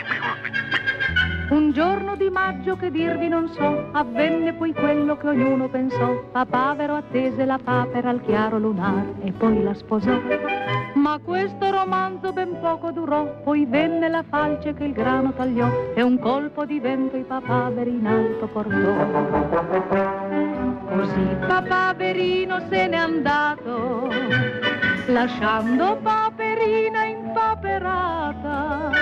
Un 1.50 1.72
giorno 1.72 2.18
di 2.18 2.30
maggio 2.30 2.76
che 2.76 2.92
dirvi 2.92 3.30
non 3.30 3.48
so, 3.48 3.88
avvenne 3.94 4.52
poi 4.52 4.74
quello 4.74 5.16
che 5.16 5.30
ognuno 5.30 5.70
pensò. 5.70 6.22
Papavero 6.30 6.96
attese 6.96 7.46
la 7.46 7.58
papera 7.58 8.10
al 8.10 8.22
chiaro 8.22 8.60
lunare 8.60 9.14
e 9.24 9.32
poi 9.32 9.64
la 9.64 9.74
sposò. 9.74 10.12
Ma 10.96 11.18
questo 11.24 11.72
romanzo 11.72 12.34
ben 12.34 12.60
poco 12.60 12.92
durò, 12.92 13.44
poi 13.44 13.66
venne 13.66 14.10
la 14.10 14.26
falce 14.28 14.74
che 14.74 14.84
il 14.84 14.92
grano 14.92 15.32
tagliò 15.32 15.70
e 15.96 16.02
un 16.02 16.20
colpo 16.20 16.66
di 16.66 16.82
vento 16.82 17.16
i 17.16 17.24
papaveri 17.24 17.92
in 17.92 18.08
alto 18.08 18.48
portò. 18.48 18.76
Così 20.98 21.28
papaverino 21.48 22.60
se 22.70 22.88
n'è 22.88 22.98
andato, 22.98 24.10
lasciando 25.06 25.98
paperina 26.04 27.06
impaperata 27.06 28.97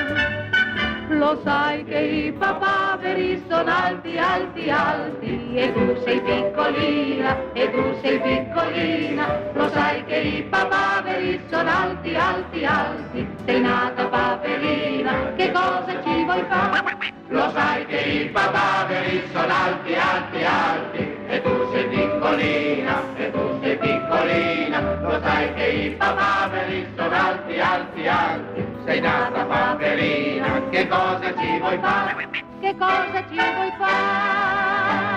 lo 1.09 1.39
sai 1.43 1.83
che 1.85 1.99
i 1.99 2.31
papaveri 2.31 3.43
sono 3.47 3.71
alti, 3.71 4.17
alti, 4.17 4.69
alti 4.69 5.53
e 5.55 5.71
tu 5.73 5.95
sei 6.03 6.19
piccolina, 6.21 7.37
e 7.53 7.71
tu 7.71 7.95
sei 8.01 8.19
piccolina. 8.19 9.39
Lo 9.53 9.69
sai 9.69 10.03
che 10.05 10.15
i 10.15 10.43
papaveri 10.43 11.39
sono 11.49 11.69
alti, 11.69 12.15
alti, 12.15 12.65
alti, 12.65 13.27
sei 13.45 13.61
nata 13.61 14.05
paperina, 14.07 15.33
che 15.35 15.51
cosa 15.51 16.03
ci 16.03 16.23
vuoi 16.23 16.43
fare? 16.49 17.13
Lo 17.27 17.49
sai 17.51 17.85
che 17.85 17.97
i 17.97 18.29
papaveri 18.29 19.23
sono 19.31 19.53
alti, 19.53 19.93
alti, 19.95 20.43
alti 20.43 21.17
e 21.27 21.41
tu 21.41 21.71
sei 21.71 21.87
piccolina, 21.87 23.03
e 23.17 23.31
tu 23.31 23.59
sei 23.61 23.77
piccolina. 23.77 24.79
Lo 25.01 25.19
sai 25.21 25.53
che 25.53 25.65
i 25.65 25.89
papaveri 25.91 26.87
sono 26.95 27.15
alti, 27.15 27.59
alti, 27.59 28.07
alti 28.07 28.74
sei 28.85 28.99
nata 29.01 29.45
paperina, 29.45 30.61
che 30.69 30.87
cosa 30.87 31.33
ci 31.35 31.57
vuoi 31.59 31.77
fare? 31.79 32.29
Che 32.59 32.75
cosa 32.77 33.23
ci 33.29 33.35
vuoi 33.35 33.71
fare? 33.77 35.14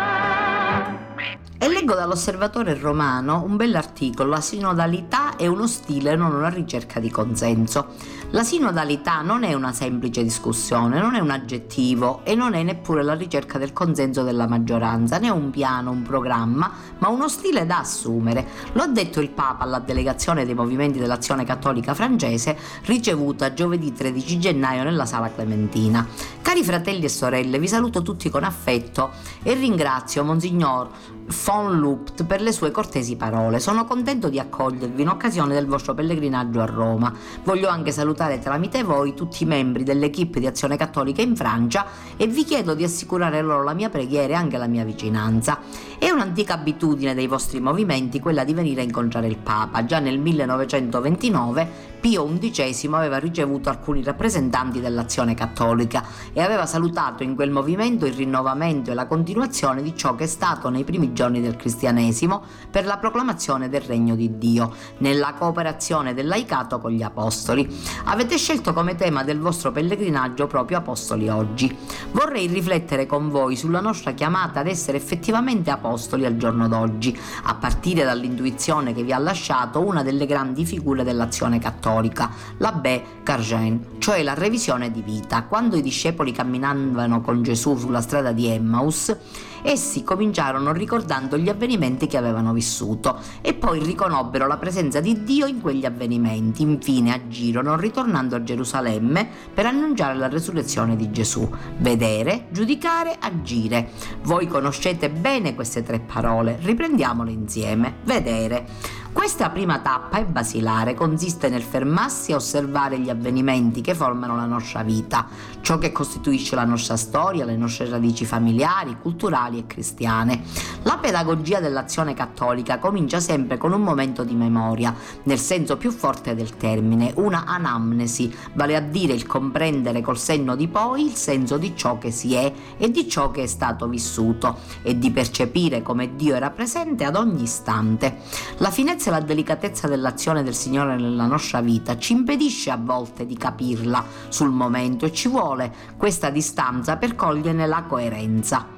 E 1.60 1.66
leggo 1.68 1.94
dall'osservatore 1.94 2.78
romano 2.78 3.42
un 3.44 3.56
bell'articolo, 3.56 4.30
La 4.30 4.40
sinodalità 4.40 5.34
è 5.34 5.48
uno 5.48 5.66
stile, 5.66 6.14
non 6.14 6.32
una 6.32 6.48
ricerca 6.48 7.00
di 7.00 7.10
consenso. 7.10 7.94
La 8.30 8.44
sinodalità 8.44 9.22
non 9.22 9.42
è 9.42 9.54
una 9.54 9.72
semplice 9.72 10.22
discussione, 10.22 11.00
non 11.00 11.16
è 11.16 11.18
un 11.18 11.30
aggettivo 11.30 12.20
e 12.22 12.36
non 12.36 12.54
è 12.54 12.62
neppure 12.62 13.02
la 13.02 13.14
ricerca 13.14 13.58
del 13.58 13.72
consenso 13.72 14.22
della 14.22 14.46
maggioranza, 14.46 15.18
né 15.18 15.30
un 15.30 15.50
piano, 15.50 15.90
un 15.90 16.02
programma, 16.02 16.70
ma 16.98 17.08
uno 17.08 17.26
stile 17.26 17.66
da 17.66 17.78
assumere. 17.78 18.46
Lo 18.74 18.82
ha 18.82 18.88
detto 18.88 19.20
il 19.20 19.30
Papa 19.30 19.64
alla 19.64 19.80
delegazione 19.80 20.44
dei 20.44 20.54
movimenti 20.54 21.00
dell'azione 21.00 21.44
cattolica 21.44 21.92
francese 21.92 22.56
ricevuta 22.84 23.52
giovedì 23.52 23.92
13 23.92 24.38
gennaio 24.38 24.84
nella 24.84 25.06
sala 25.06 25.32
Clementina. 25.32 26.06
Cari 26.40 26.62
fratelli 26.62 27.06
e 27.06 27.08
sorelle, 27.08 27.58
vi 27.58 27.66
saluto 27.66 28.02
tutti 28.02 28.30
con 28.30 28.44
affetto 28.44 29.10
e 29.42 29.54
ringrazio 29.54 30.22
Monsignor 30.22 31.16
von 31.44 31.78
Lupt 31.78 32.24
per 32.24 32.40
le 32.40 32.52
sue 32.52 32.70
cortesi 32.70 33.16
parole. 33.16 33.60
Sono 33.60 33.84
contento 33.84 34.28
di 34.28 34.38
accogliervi 34.38 35.02
in 35.02 35.08
occasione 35.08 35.54
del 35.54 35.66
vostro 35.66 35.94
pellegrinaggio 35.94 36.60
a 36.60 36.64
Roma. 36.64 37.12
Voglio 37.44 37.68
anche 37.68 37.92
salutare 37.92 38.38
tramite 38.38 38.82
voi 38.82 39.14
tutti 39.14 39.42
i 39.42 39.46
membri 39.46 39.82
dell'equipe 39.82 40.40
di 40.40 40.46
Azione 40.46 40.76
Cattolica 40.76 41.22
in 41.22 41.36
Francia 41.36 41.86
e 42.16 42.26
vi 42.26 42.44
chiedo 42.44 42.74
di 42.74 42.84
assicurare 42.84 43.42
loro 43.42 43.62
la 43.62 43.74
mia 43.74 43.90
preghiera 43.90 44.32
e 44.32 44.36
anche 44.36 44.56
la 44.56 44.66
mia 44.66 44.84
vicinanza. 44.84 45.58
È 45.98 46.08
un'antica 46.08 46.54
abitudine 46.54 47.14
dei 47.14 47.26
vostri 47.26 47.60
movimenti 47.60 48.20
quella 48.20 48.44
di 48.44 48.54
venire 48.54 48.80
a 48.80 48.84
incontrare 48.84 49.26
il 49.26 49.36
Papa. 49.36 49.84
Già 49.84 49.98
nel 49.98 50.18
1929 50.18 51.96
Pio 52.00 52.24
XI 52.38 52.88
aveva 52.92 53.18
ricevuto 53.18 53.68
alcuni 53.68 54.04
rappresentanti 54.04 54.80
dell'azione 54.80 55.34
cattolica 55.34 56.04
e 56.32 56.40
aveva 56.40 56.64
salutato 56.64 57.24
in 57.24 57.34
quel 57.34 57.50
movimento 57.50 58.06
il 58.06 58.14
rinnovamento 58.14 58.92
e 58.92 58.94
la 58.94 59.06
continuazione 59.06 59.82
di 59.82 59.96
ciò 59.96 60.14
che 60.14 60.24
è 60.24 60.28
stato 60.28 60.68
nei 60.68 60.84
primi 60.84 61.12
giorni 61.12 61.17
del 61.18 61.56
cristianesimo 61.56 62.42
per 62.70 62.86
la 62.86 62.98
proclamazione 62.98 63.68
del 63.68 63.80
regno 63.80 64.14
di 64.14 64.38
Dio, 64.38 64.72
nella 64.98 65.34
cooperazione 65.34 66.14
del 66.14 66.28
laicato 66.28 66.78
con 66.78 66.92
gli 66.92 67.02
apostoli. 67.02 67.68
Avete 68.04 68.36
scelto 68.36 68.72
come 68.72 68.94
tema 68.94 69.24
del 69.24 69.40
vostro 69.40 69.72
pellegrinaggio 69.72 70.46
proprio 70.46 70.78
apostoli 70.78 71.28
oggi. 71.28 71.76
Vorrei 72.12 72.46
riflettere 72.46 73.06
con 73.06 73.28
voi 73.28 73.56
sulla 73.56 73.80
nostra 73.80 74.12
chiamata 74.12 74.60
ad 74.60 74.68
essere 74.68 74.96
effettivamente 74.96 75.70
apostoli 75.70 76.24
al 76.24 76.36
giorno 76.36 76.68
d'oggi, 76.68 77.18
a 77.44 77.54
partire 77.56 78.04
dall'intuizione 78.04 78.94
che 78.94 79.02
vi 79.02 79.12
ha 79.12 79.18
lasciato 79.18 79.84
una 79.84 80.02
delle 80.02 80.26
grandi 80.26 80.64
figure 80.64 81.02
dell'azione 81.02 81.58
cattolica 81.58 81.86
cattolica, 81.88 82.30
la 82.58 82.72
Be 82.72 83.02
Cargen, 83.22 83.98
cioè 83.98 84.22
la 84.22 84.34
revisione 84.34 84.90
di 84.90 85.02
vita. 85.02 85.44
Quando 85.44 85.76
i 85.76 85.82
discepoli 85.82 86.32
camminavano 86.32 87.20
con 87.20 87.42
Gesù 87.42 87.76
sulla 87.76 88.00
strada 88.00 88.32
di 88.32 88.46
Emmaus, 88.46 89.14
essi 89.62 90.02
cominciarono 90.02 90.72
ricordando 90.72 91.36
gli 91.36 91.48
avvenimenti 91.48 92.06
che 92.06 92.16
avevano 92.16 92.52
vissuto 92.52 93.18
e 93.40 93.54
poi 93.54 93.82
riconobbero 93.82 94.46
la 94.46 94.56
presenza 94.56 95.00
di 95.00 95.24
Dio 95.24 95.46
in 95.46 95.60
quegli 95.60 95.84
avvenimenti. 95.84 96.62
Infine 96.62 97.12
agirono 97.12 97.76
ritornando 97.76 98.36
a 98.36 98.42
Gerusalemme 98.42 99.28
per 99.52 99.66
annunciare 99.66 100.16
la 100.16 100.28
resurrezione 100.28 100.96
di 100.96 101.10
Gesù. 101.10 101.48
Vedere, 101.78 102.46
giudicare, 102.50 103.16
agire. 103.18 103.90
Voi 104.22 104.46
conoscete 104.46 105.10
bene 105.10 105.54
queste 105.54 105.82
tre 105.82 106.00
parole, 106.00 106.58
riprendiamole 106.60 107.30
insieme. 107.30 107.96
Vedere. 108.04 108.96
Questa 109.10 109.48
prima 109.50 109.78
tappa 109.78 110.18
è 110.18 110.24
basilare, 110.24 110.94
consiste 110.94 111.48
nel 111.48 111.62
fermarsi 111.62 112.32
a 112.32 112.36
osservare 112.36 112.98
gli 112.98 113.08
avvenimenti 113.08 113.80
che 113.80 113.94
formano 113.94 114.36
la 114.36 114.44
nostra 114.44 114.82
vita, 114.82 115.26
ciò 115.60 115.78
che 115.78 115.92
costituisce 115.92 116.54
la 116.54 116.64
nostra 116.64 116.96
storia, 116.96 117.44
le 117.44 117.56
nostre 117.56 117.88
radici 117.88 118.24
familiari, 118.24 118.96
culturali 119.00 119.58
e 119.58 119.66
cristiane. 119.66 120.42
La 120.82 120.98
pedagogia 120.98 121.58
dell'azione 121.58 122.14
cattolica 122.14 122.78
comincia 122.78 123.18
sempre 123.18 123.56
con 123.56 123.72
un 123.72 123.80
momento 123.80 124.24
di 124.24 124.34
memoria, 124.34 124.94
nel 125.24 125.38
senso 125.38 125.76
più 125.76 125.90
forte 125.90 126.34
del 126.34 126.56
termine, 126.56 127.12
una 127.16 127.44
anamnesi, 127.44 128.32
vale 128.52 128.76
a 128.76 128.80
dire 128.80 129.14
il 129.14 129.26
comprendere 129.26 130.00
col 130.00 130.18
senno 130.18 130.54
di 130.54 130.68
poi 130.68 131.04
il 131.04 131.14
senso 131.14 131.56
di 131.56 131.74
ciò 131.74 131.98
che 131.98 132.10
si 132.10 132.34
è 132.34 132.52
e 132.76 132.90
di 132.90 133.08
ciò 133.08 133.30
che 133.30 133.44
è 133.44 133.46
stato 133.46 133.88
vissuto 133.88 134.58
e 134.82 134.98
di 134.98 135.10
percepire 135.10 135.82
come 135.82 136.14
Dio 136.14 136.34
era 136.34 136.50
presente 136.50 137.04
ad 137.04 137.16
ogni 137.16 137.42
istante. 137.42 138.18
La 138.58 138.70
finezza 138.70 138.97
e 139.06 139.10
la 139.10 139.20
delicatezza 139.20 139.86
dell'azione 139.86 140.42
del 140.42 140.54
Signore 140.54 140.96
nella 140.96 141.26
nostra 141.26 141.60
vita 141.60 141.96
ci 141.96 142.12
impedisce 142.12 142.70
a 142.70 142.76
volte 142.76 143.26
di 143.26 143.36
capirla 143.36 144.04
sul 144.28 144.50
momento 144.50 145.06
e 145.06 145.12
ci 145.12 145.28
vuole 145.28 145.72
questa 145.96 146.30
distanza 146.30 146.96
per 146.96 147.14
coglierne 147.14 147.66
la 147.66 147.84
coerenza. 147.84 148.77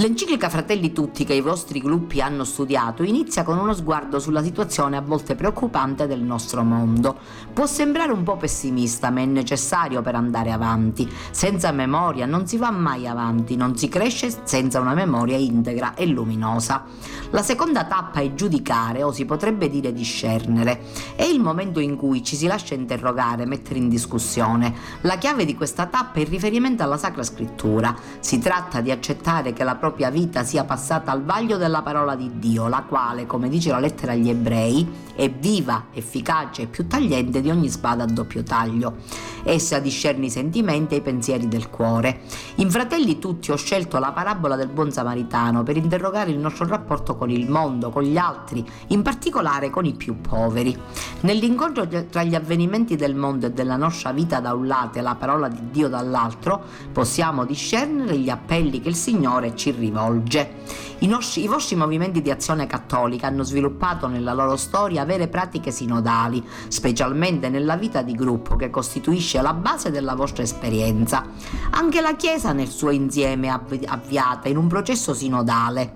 L'enciclica 0.00 0.48
Fratelli 0.48 0.92
Tutti 0.92 1.24
che 1.24 1.34
i 1.34 1.40
vostri 1.40 1.80
gruppi 1.80 2.20
hanno 2.20 2.44
studiato 2.44 3.02
inizia 3.02 3.42
con 3.42 3.58
uno 3.58 3.74
sguardo 3.74 4.20
sulla 4.20 4.44
situazione 4.44 4.96
a 4.96 5.00
volte 5.00 5.34
preoccupante 5.34 6.06
del 6.06 6.20
nostro 6.20 6.62
mondo. 6.62 7.16
Può 7.52 7.66
sembrare 7.66 8.12
un 8.12 8.22
po' 8.22 8.36
pessimista, 8.36 9.10
ma 9.10 9.22
è 9.22 9.24
necessario 9.24 10.00
per 10.00 10.14
andare 10.14 10.52
avanti. 10.52 11.10
Senza 11.32 11.72
memoria 11.72 12.26
non 12.26 12.46
si 12.46 12.56
va 12.58 12.70
mai 12.70 13.08
avanti, 13.08 13.56
non 13.56 13.76
si 13.76 13.88
cresce 13.88 14.32
senza 14.44 14.78
una 14.78 14.94
memoria 14.94 15.36
integra 15.36 15.94
e 15.94 16.06
luminosa. 16.06 16.84
La 17.30 17.42
seconda 17.42 17.84
tappa 17.84 18.20
è 18.20 18.34
giudicare, 18.34 19.02
o 19.02 19.10
si 19.10 19.24
potrebbe 19.24 19.68
dire 19.68 19.92
discernere. 19.92 20.80
È 21.16 21.24
il 21.24 21.40
momento 21.40 21.80
in 21.80 21.96
cui 21.96 22.22
ci 22.22 22.36
si 22.36 22.46
lascia 22.46 22.74
interrogare, 22.74 23.46
mettere 23.46 23.80
in 23.80 23.88
discussione. 23.88 24.72
La 25.00 25.18
chiave 25.18 25.44
di 25.44 25.56
questa 25.56 25.86
tappa 25.86 26.20
è 26.20 26.22
il 26.22 26.28
riferimento 26.28 26.84
alla 26.84 26.98
Sacra 26.98 27.24
Scrittura. 27.24 27.96
Si 28.20 28.38
tratta 28.38 28.80
di 28.80 28.92
accettare 28.92 29.52
che 29.52 29.64
la 29.64 29.70
propria 29.70 29.86
propria 29.88 30.10
vita 30.10 30.44
sia 30.44 30.64
passata 30.64 31.12
al 31.12 31.24
vaglio 31.24 31.56
della 31.56 31.80
parola 31.80 32.14
di 32.14 32.32
Dio, 32.38 32.68
la 32.68 32.82
quale, 32.82 33.24
come 33.24 33.48
dice 33.48 33.70
la 33.70 33.78
lettera 33.78 34.12
agli 34.12 34.28
ebrei, 34.28 34.86
è 35.14 35.30
viva, 35.30 35.86
efficace 35.92 36.62
e 36.62 36.66
più 36.66 36.86
tagliente 36.86 37.40
di 37.40 37.48
ogni 37.48 37.70
spada 37.70 38.04
a 38.04 38.06
doppio 38.06 38.42
taglio. 38.42 38.96
Essa 39.42 39.78
discerne 39.78 40.26
i 40.26 40.30
sentimenti 40.30 40.94
e 40.94 40.98
i 40.98 41.00
pensieri 41.00 41.48
del 41.48 41.70
cuore. 41.70 42.20
In 42.56 42.70
Fratelli 42.70 43.18
tutti 43.18 43.50
ho 43.50 43.56
scelto 43.56 43.98
la 43.98 44.12
parabola 44.12 44.56
del 44.56 44.68
buon 44.68 44.92
samaritano 44.92 45.62
per 45.62 45.78
interrogare 45.78 46.30
il 46.30 46.38
nostro 46.38 46.66
rapporto 46.66 47.16
con 47.16 47.30
il 47.30 47.48
mondo, 47.48 47.88
con 47.88 48.02
gli 48.02 48.18
altri, 48.18 48.64
in 48.88 49.00
particolare 49.00 49.70
con 49.70 49.86
i 49.86 49.94
più 49.94 50.20
poveri. 50.20 50.76
Nell'incontro 51.20 51.88
tra 52.10 52.22
gli 52.22 52.34
avvenimenti 52.34 52.94
del 52.94 53.14
mondo 53.14 53.46
e 53.46 53.52
della 53.52 53.76
nostra 53.76 54.12
vita 54.12 54.38
da 54.38 54.52
un 54.52 54.66
lato 54.66 54.98
e 54.98 55.02
la 55.02 55.14
parola 55.14 55.48
di 55.48 55.70
Dio 55.70 55.88
dall'altro, 55.88 56.62
possiamo 56.92 57.46
discernere 57.46 58.18
gli 58.18 58.28
appelli 58.28 58.80
che 58.80 58.90
il 58.90 58.94
Signore 58.94 59.56
ci 59.56 59.70
rivolge. 59.78 60.56
I, 60.98 61.06
nostri, 61.06 61.44
I, 61.44 61.46
vostri 61.46 61.76
movimenti 61.76 62.20
di 62.20 62.30
azione 62.30 62.66
cattolica 62.66 63.28
hanno 63.28 63.44
sviluppato 63.44 64.06
nella 64.08 64.34
loro 64.34 64.56
storia 64.56 65.04
vere 65.04 65.28
pratiche 65.28 65.70
sinodali, 65.70 66.44
specialmente 66.68 67.48
nella 67.48 67.76
vita 67.76 68.02
di 68.02 68.12
gruppo 68.12 68.56
che 68.56 68.68
costituisce 68.68 69.40
la 69.40 69.54
base 69.54 69.90
della 69.90 70.14
vostra 70.14 70.42
esperienza. 70.42 71.24
Anche 71.70 72.00
la 72.00 72.16
Chiesa 72.16 72.52
nel 72.52 72.68
suo 72.68 72.90
insieme 72.90 73.46
è 73.46 73.84
avviata 73.86 74.48
in 74.48 74.56
un 74.56 74.66
processo 74.66 75.14
sinodale 75.14 75.94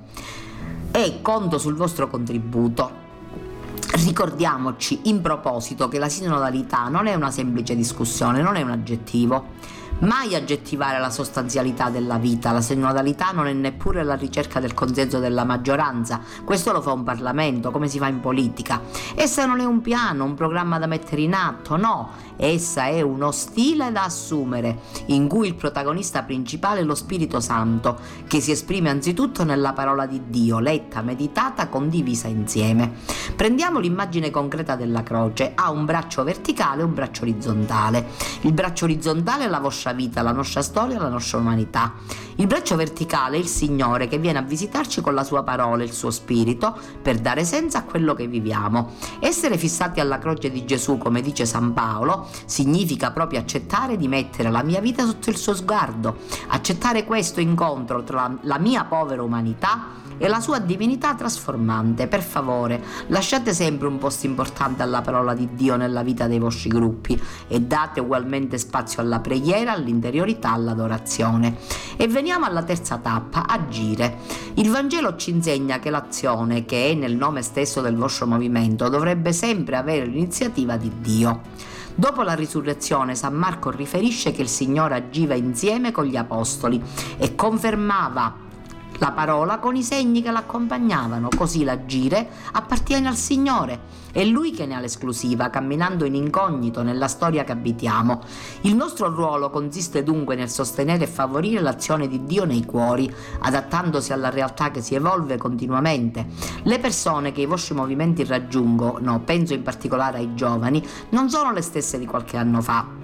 e 0.92 1.18
conto 1.20 1.58
sul 1.58 1.74
vostro 1.74 2.08
contributo. 2.08 3.00
Ricordiamoci 3.94 5.00
in 5.04 5.20
proposito 5.20 5.88
che 5.88 5.98
la 5.98 6.08
sinodalità 6.08 6.88
non 6.88 7.06
è 7.06 7.14
una 7.14 7.30
semplice 7.30 7.74
discussione, 7.74 8.40
non 8.40 8.56
è 8.56 8.62
un 8.62 8.70
aggettivo 8.70 9.80
mai 10.02 10.34
aggettivare 10.34 10.98
la 10.98 11.10
sostanzialità 11.10 11.90
della 11.90 12.18
vita. 12.18 12.52
La 12.52 12.60
sinodalità 12.60 13.30
non 13.32 13.46
è 13.46 13.52
neppure 13.52 14.02
la 14.02 14.14
ricerca 14.14 14.60
del 14.60 14.74
consenso 14.74 15.18
della 15.18 15.44
maggioranza, 15.44 16.20
questo 16.44 16.72
lo 16.72 16.80
fa 16.80 16.92
un 16.92 17.02
Parlamento, 17.02 17.70
come 17.70 17.88
si 17.88 17.98
fa 17.98 18.08
in 18.08 18.20
politica. 18.20 18.80
Essa 19.14 19.46
non 19.46 19.60
è 19.60 19.64
un 19.64 19.80
piano, 19.80 20.24
un 20.24 20.34
programma 20.34 20.78
da 20.78 20.86
mettere 20.86 21.22
in 21.22 21.34
atto, 21.34 21.76
no, 21.76 22.10
essa 22.36 22.86
è 22.86 23.00
uno 23.00 23.30
stile 23.30 23.92
da 23.92 24.04
assumere, 24.04 24.80
in 25.06 25.28
cui 25.28 25.48
il 25.48 25.54
protagonista 25.54 26.22
principale 26.22 26.80
è 26.80 26.84
lo 26.84 26.94
Spirito 26.94 27.40
Santo, 27.40 27.98
che 28.26 28.40
si 28.40 28.50
esprime 28.50 28.90
anzitutto 28.90 29.44
nella 29.44 29.72
parola 29.72 30.06
di 30.06 30.22
Dio, 30.26 30.58
letta, 30.58 31.02
meditata, 31.02 31.68
condivisa 31.68 32.28
insieme. 32.28 32.92
Prendiamo 33.36 33.78
l'immagine 33.78 34.30
concreta 34.30 34.76
della 34.76 35.02
croce, 35.02 35.52
ha 35.54 35.70
un 35.70 35.84
braccio 35.84 36.24
verticale 36.24 36.82
e 36.82 36.84
un 36.84 36.94
braccio 36.94 37.22
orizzontale. 37.22 38.06
Il 38.42 38.52
braccio 38.52 38.84
orizzontale 38.84 39.44
è 39.44 39.48
la 39.48 39.60
vostra 39.60 39.91
vita, 39.92 40.22
la 40.22 40.32
nostra 40.32 40.62
storia, 40.62 40.98
la 40.98 41.08
nostra 41.08 41.38
umanità. 41.38 41.94
Il 42.36 42.46
braccio 42.46 42.76
verticale 42.76 43.36
è 43.36 43.38
il 43.38 43.46
Signore 43.46 44.08
che 44.08 44.18
viene 44.18 44.38
a 44.38 44.42
visitarci 44.42 45.00
con 45.00 45.14
la 45.14 45.22
sua 45.22 45.42
parola, 45.42 45.82
il 45.82 45.92
suo 45.92 46.10
spirito, 46.10 46.76
per 47.00 47.18
dare 47.18 47.44
senso 47.44 47.76
a 47.76 47.82
quello 47.82 48.14
che 48.14 48.26
viviamo. 48.26 48.92
Essere 49.20 49.58
fissati 49.58 50.00
alla 50.00 50.18
croce 50.18 50.50
di 50.50 50.64
Gesù, 50.64 50.98
come 50.98 51.20
dice 51.20 51.44
San 51.44 51.72
Paolo, 51.72 52.28
significa 52.46 53.10
proprio 53.10 53.40
accettare 53.40 53.96
di 53.96 54.08
mettere 54.08 54.50
la 54.50 54.62
mia 54.62 54.80
vita 54.80 55.04
sotto 55.04 55.30
il 55.30 55.36
suo 55.36 55.54
sguardo, 55.54 56.16
accettare 56.48 57.04
questo 57.04 57.40
incontro 57.40 58.02
tra 58.02 58.34
la 58.40 58.58
mia 58.58 58.84
povera 58.84 59.22
umanità 59.22 60.00
e 60.22 60.28
la 60.28 60.38
sua 60.38 60.60
divinità 60.60 61.16
trasformante. 61.16 62.06
Per 62.06 62.22
favore, 62.22 62.80
lasciate 63.08 63.52
sempre 63.52 63.88
un 63.88 63.98
posto 63.98 64.26
importante 64.26 64.84
alla 64.84 65.00
parola 65.00 65.34
di 65.34 65.48
Dio 65.54 65.74
nella 65.74 66.04
vita 66.04 66.28
dei 66.28 66.38
vostri 66.38 66.70
gruppi 66.70 67.20
e 67.48 67.60
date 67.60 67.98
ugualmente 67.98 68.56
spazio 68.56 69.02
alla 69.02 69.18
preghiera, 69.18 69.72
all'interiorità, 69.72 70.52
all'adorazione. 70.52 71.56
E 71.96 72.06
veniamo 72.06 72.46
alla 72.46 72.62
terza 72.62 72.98
tappa, 72.98 73.48
agire. 73.48 74.18
Il 74.54 74.70
Vangelo 74.70 75.16
ci 75.16 75.30
insegna 75.30 75.80
che 75.80 75.90
l'azione, 75.90 76.64
che 76.64 76.90
è 76.90 76.94
nel 76.94 77.16
nome 77.16 77.42
stesso 77.42 77.80
del 77.80 77.96
vostro 77.96 78.28
movimento, 78.28 78.88
dovrebbe 78.88 79.32
sempre 79.32 79.74
avere 79.74 80.06
l'iniziativa 80.06 80.76
di 80.76 80.92
Dio. 81.00 81.40
Dopo 81.96 82.22
la 82.22 82.34
risurrezione, 82.34 83.16
San 83.16 83.34
Marco 83.34 83.70
riferisce 83.70 84.30
che 84.30 84.42
il 84.42 84.48
Signore 84.48 84.94
agiva 84.94 85.34
insieme 85.34 85.90
con 85.90 86.04
gli 86.04 86.16
apostoli 86.16 86.80
e 87.18 87.34
confermava 87.34 88.50
la 89.02 89.10
parola 89.10 89.58
con 89.58 89.74
i 89.74 89.82
segni 89.82 90.22
che 90.22 90.30
l'accompagnavano, 90.30 91.28
così 91.36 91.64
l'agire 91.64 92.28
appartiene 92.52 93.08
al 93.08 93.16
Signore. 93.16 93.80
È 94.12 94.22
Lui 94.22 94.52
che 94.52 94.64
ne 94.64 94.76
ha 94.76 94.78
l'esclusiva, 94.78 95.50
camminando 95.50 96.04
in 96.04 96.14
incognito 96.14 96.84
nella 96.84 97.08
storia 97.08 97.42
che 97.42 97.50
abitiamo. 97.50 98.20
Il 98.60 98.76
nostro 98.76 99.12
ruolo 99.12 99.50
consiste 99.50 100.04
dunque 100.04 100.36
nel 100.36 100.48
sostenere 100.48 101.02
e 101.02 101.08
favorire 101.08 101.60
l'azione 101.60 102.06
di 102.06 102.24
Dio 102.26 102.44
nei 102.44 102.64
cuori, 102.64 103.12
adattandosi 103.40 104.12
alla 104.12 104.30
realtà 104.30 104.70
che 104.70 104.80
si 104.80 104.94
evolve 104.94 105.36
continuamente. 105.36 106.24
Le 106.62 106.78
persone 106.78 107.32
che 107.32 107.40
i 107.40 107.46
vostri 107.46 107.74
movimenti 107.74 108.22
raggiungono, 108.22 109.18
penso 109.24 109.52
in 109.52 109.64
particolare 109.64 110.18
ai 110.18 110.36
giovani, 110.36 110.80
non 111.08 111.28
sono 111.28 111.50
le 111.50 111.62
stesse 111.62 111.98
di 111.98 112.06
qualche 112.06 112.36
anno 112.36 112.60
fa 112.60 113.01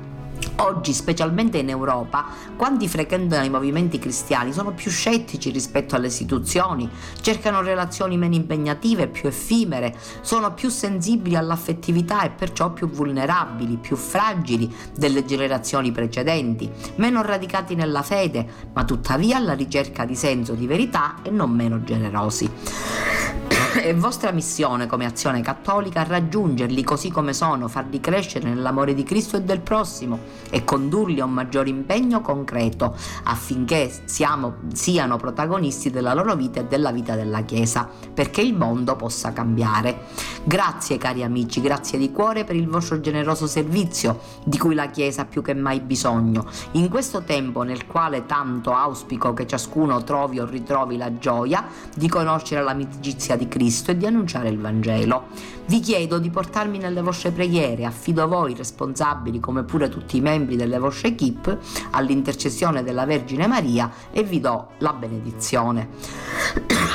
Oggi, 0.61 0.93
specialmente 0.93 1.59
in 1.59 1.69
Europa, 1.69 2.27
quanti 2.57 2.89
frequentano 2.89 3.45
i 3.45 3.51
movimenti 3.51 3.99
cristiani 4.01 4.53
sono 4.53 4.73
più 4.73 4.91
scettici 4.91 5.51
rispetto 5.51 5.95
alle 5.95 6.09
istituzioni, 6.09 6.89
cercano 7.21 7.63
relazioni 7.63 8.17
meno 8.17 8.35
impegnative, 8.35 9.07
più 9.07 9.29
effimere, 9.29 9.97
sono 10.21 10.55
più 10.55 10.69
sensibili 10.69 11.37
all'affettività 11.37 12.23
e 12.23 12.31
perciò 12.31 12.73
più 12.73 12.89
vulnerabili, 12.89 13.77
più 13.77 13.95
fragili 13.95 14.75
delle 14.97 15.25
generazioni 15.25 15.93
precedenti, 15.93 16.69
meno 16.97 17.23
radicati 17.23 17.77
nella 17.77 18.03
fede, 18.03 18.47
ma 18.73 18.85
tuttavia 18.85 19.37
alla 19.37 19.55
ricerca 19.55 20.05
di 20.05 20.17
senso 20.17 20.55
di 20.55 20.67
verità 20.67 21.17
e 21.23 21.31
non 21.31 21.51
meno 21.51 21.85
generosi. 21.85 22.51
È 23.79 23.95
vostra 23.95 24.33
missione 24.33 24.87
come 24.87 25.05
azione 25.05 25.41
cattolica 25.41 26.03
raggiungerli 26.03 26.83
così 26.83 27.11
come 27.11 27.33
sono, 27.33 27.69
farli 27.69 28.01
crescere 28.01 28.49
nell'amore 28.49 28.95
di 28.95 29.03
Cristo 29.03 29.37
e 29.37 29.43
del 29.43 29.61
prossimo 29.61 30.19
e 30.51 30.65
condurli 30.65 31.21
a 31.21 31.25
un 31.25 31.33
maggiore 31.33 31.69
impegno 31.69 32.21
concreto 32.21 32.97
affinché 33.25 33.93
siamo, 34.05 34.55
siano 34.73 35.17
protagonisti 35.17 35.91
della 35.91 36.15
loro 36.15 36.35
vita 36.35 36.61
e 36.61 36.65
della 36.67 36.91
vita 36.91 37.15
della 37.15 37.43
Chiesa, 37.43 37.89
perché 38.13 38.41
il 38.41 38.55
mondo 38.55 38.97
possa 38.97 39.33
cambiare. 39.33 40.07
Grazie 40.45 40.99
cari 40.99 41.23
amici, 41.23 41.61
grazie 41.61 41.99
di 41.99 42.11
cuore 42.13 42.45
per 42.45 42.57
il 42.57 42.69
vostro 42.69 43.01
generoso 43.01 43.47
servizio 43.47 44.21
di 44.45 44.59
cui 44.59 44.75
la 44.75 44.89
Chiesa 44.89 45.23
ha 45.23 45.27
più 45.27 45.43
che 45.43 45.55
mai 45.55 45.81
bisogno. 45.81 46.47
In 46.73 46.89
questo 46.89 47.23
tempo 47.23 47.63
nel 47.63 47.87
quale 47.87 48.27
tanto 48.27 48.73
auspico 48.73 49.33
che 49.35 49.47
ciascuno 49.47 50.03
trovi 50.05 50.41
o 50.41 50.47
ritrovi 50.47 50.97
la 50.97 51.17
gioia 51.19 51.67
di 51.95 52.09
conoscere 52.09 52.63
l'amicizia 52.63 53.37
di 53.37 53.49
Cristo 53.49 53.91
e 53.91 53.97
di 53.97 54.07
annunciare 54.07 54.49
il 54.49 54.59
Vangelo. 54.59 55.27
Vi 55.67 55.81
chiedo 55.81 56.19
di 56.19 56.31
portarmi 56.31 56.79
nelle 56.79 57.03
vostre 57.03 57.31
preghiere, 57.31 57.85
affido 57.85 58.23
a 58.23 58.27
voi 58.27 58.55
responsabili 58.55 59.39
come 59.39 59.65
pure 59.65 59.91
tutti 59.91 60.18
i 60.19 60.21
membri 60.21 60.57
delle 60.57 60.79
vostre 60.79 61.09
equip 61.09 61.57
all'intercessione 61.91 62.83
della 62.83 63.07
Vergine 63.07 63.47
Maria 63.47 63.91
e 64.11 64.23
vi 64.23 64.41
do 64.41 64.69
la 64.79 64.93
benedizione. 64.93 65.89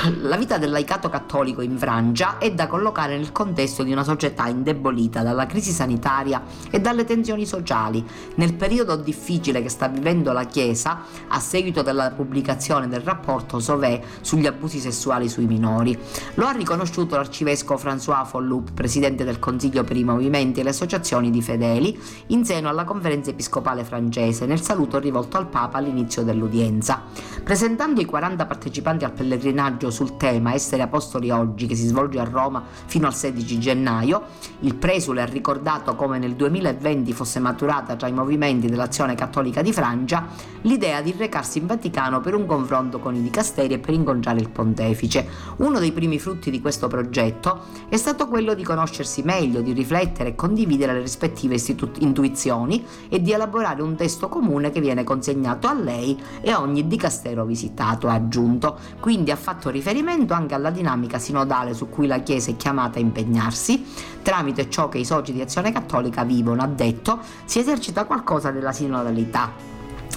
La 0.22 0.36
vita 0.36 0.58
del 0.58 0.70
laicato 0.70 1.08
cattolico 1.08 1.62
in 1.62 1.78
Francia 1.78 2.36
è 2.38 2.52
da 2.52 2.66
collocare 2.66 3.16
nel 3.16 3.32
contesto 3.32 3.82
di 3.82 3.92
una 3.92 4.04
società 4.04 4.48
indebolita 4.48 5.22
dalla 5.22 5.46
crisi 5.46 5.70
sanitaria 5.70 6.42
e 6.70 6.80
dalle 6.80 7.04
tensioni 7.04 7.46
sociali. 7.46 8.04
Nel 8.34 8.54
periodo 8.54 8.96
difficile 8.96 9.62
che 9.62 9.70
sta 9.70 9.88
vivendo 9.88 10.32
la 10.32 10.44
Chiesa, 10.44 11.02
a 11.28 11.40
seguito 11.40 11.82
della 11.82 12.10
pubblicazione 12.10 12.88
del 12.88 13.00
rapporto 13.00 13.60
Sauvé 13.60 14.02
sugli 14.20 14.46
abusi 14.46 14.78
sessuali 14.78 15.28
sui 15.28 15.46
minori, 15.46 15.98
lo 16.34 16.46
ha 16.46 16.52
riconosciuto 16.52 17.16
l'arcivescovo 17.16 17.80
François 17.80 18.26
Folloup, 18.26 18.72
presidente 18.72 19.24
del 19.24 19.38
Consiglio 19.38 19.84
per 19.84 19.96
i 19.96 20.04
movimenti 20.04 20.60
e 20.60 20.62
le 20.64 20.70
associazioni 20.70 21.30
di 21.30 21.40
fedeli, 21.40 21.98
in 22.28 22.44
seno 22.44 22.68
alla 22.68 22.84
conferenza 22.84 23.12
episcopale 23.14 23.84
francese, 23.84 24.46
nel 24.46 24.60
saluto 24.60 24.98
rivolto 24.98 25.36
al 25.36 25.46
Papa 25.46 25.78
all'inizio 25.78 26.22
dell'udienza. 26.22 27.02
Presentando 27.42 28.00
i 28.00 28.04
40 28.04 28.46
partecipanti 28.46 29.04
al 29.04 29.12
pellegrinaggio 29.12 29.90
sul 29.90 30.16
tema 30.16 30.52
Essere 30.52 30.82
Apostoli 30.82 31.30
oggi, 31.30 31.66
che 31.66 31.74
si 31.74 31.86
svolge 31.86 32.18
a 32.18 32.24
Roma 32.24 32.62
fino 32.86 33.06
al 33.06 33.14
16 33.14 33.58
gennaio, 33.58 34.22
il 34.60 34.74
presule 34.74 35.22
ha 35.22 35.26
ricordato 35.26 35.94
come 35.94 36.18
nel 36.18 36.34
2020 36.34 37.12
fosse 37.12 37.38
maturata 37.38 37.96
tra 37.96 38.08
i 38.08 38.12
movimenti 38.12 38.66
dell'azione 38.66 39.14
cattolica 39.14 39.62
di 39.62 39.72
Francia 39.72 40.26
l'idea 40.62 41.02
di 41.02 41.14
recarsi 41.16 41.58
in 41.58 41.66
Vaticano 41.66 42.20
per 42.20 42.34
un 42.34 42.46
confronto 42.46 42.98
con 42.98 43.14
i 43.14 43.22
dicasteri 43.22 43.74
e 43.74 43.78
per 43.78 43.94
incontrare 43.94 44.40
il 44.40 44.50
pontefice. 44.50 45.26
Uno 45.58 45.78
dei 45.78 45.92
primi 45.92 46.18
frutti 46.18 46.50
di 46.50 46.60
questo 46.60 46.88
progetto 46.88 47.62
è 47.88 47.96
stato 47.96 48.28
quello 48.28 48.54
di 48.54 48.62
conoscersi 48.62 49.22
meglio, 49.22 49.60
di 49.60 49.72
riflettere 49.72 50.30
e 50.30 50.34
condividere 50.34 50.94
le 50.94 51.00
rispettive 51.00 51.54
istitu- 51.54 52.00
intuizioni 52.00 52.84
e 53.08 53.20
di 53.20 53.32
elaborare 53.32 53.82
un 53.82 53.94
testo 53.96 54.28
comune 54.28 54.70
che 54.70 54.80
viene 54.80 55.04
consegnato 55.04 55.66
a 55.66 55.74
lei 55.74 56.20
e 56.40 56.50
a 56.50 56.60
ogni 56.60 56.86
dicastero 56.86 57.44
visitato, 57.44 58.08
ha 58.08 58.14
aggiunto. 58.14 58.78
Quindi 59.00 59.30
ha 59.30 59.36
fatto 59.36 59.70
riferimento 59.70 60.34
anche 60.34 60.54
alla 60.54 60.70
dinamica 60.70 61.18
sinodale 61.18 61.74
su 61.74 61.88
cui 61.88 62.06
la 62.06 62.20
Chiesa 62.20 62.50
è 62.50 62.56
chiamata 62.56 62.98
a 62.98 63.02
impegnarsi, 63.02 63.84
tramite 64.22 64.70
ciò 64.70 64.88
che 64.88 64.98
i 64.98 65.04
soci 65.04 65.32
di 65.32 65.40
Azione 65.40 65.72
Cattolica 65.72 66.24
vivono, 66.24 66.62
ha 66.62 66.66
detto, 66.66 67.20
si 67.44 67.58
esercita 67.58 68.04
qualcosa 68.04 68.50
della 68.50 68.72
sinodalità 68.72 69.73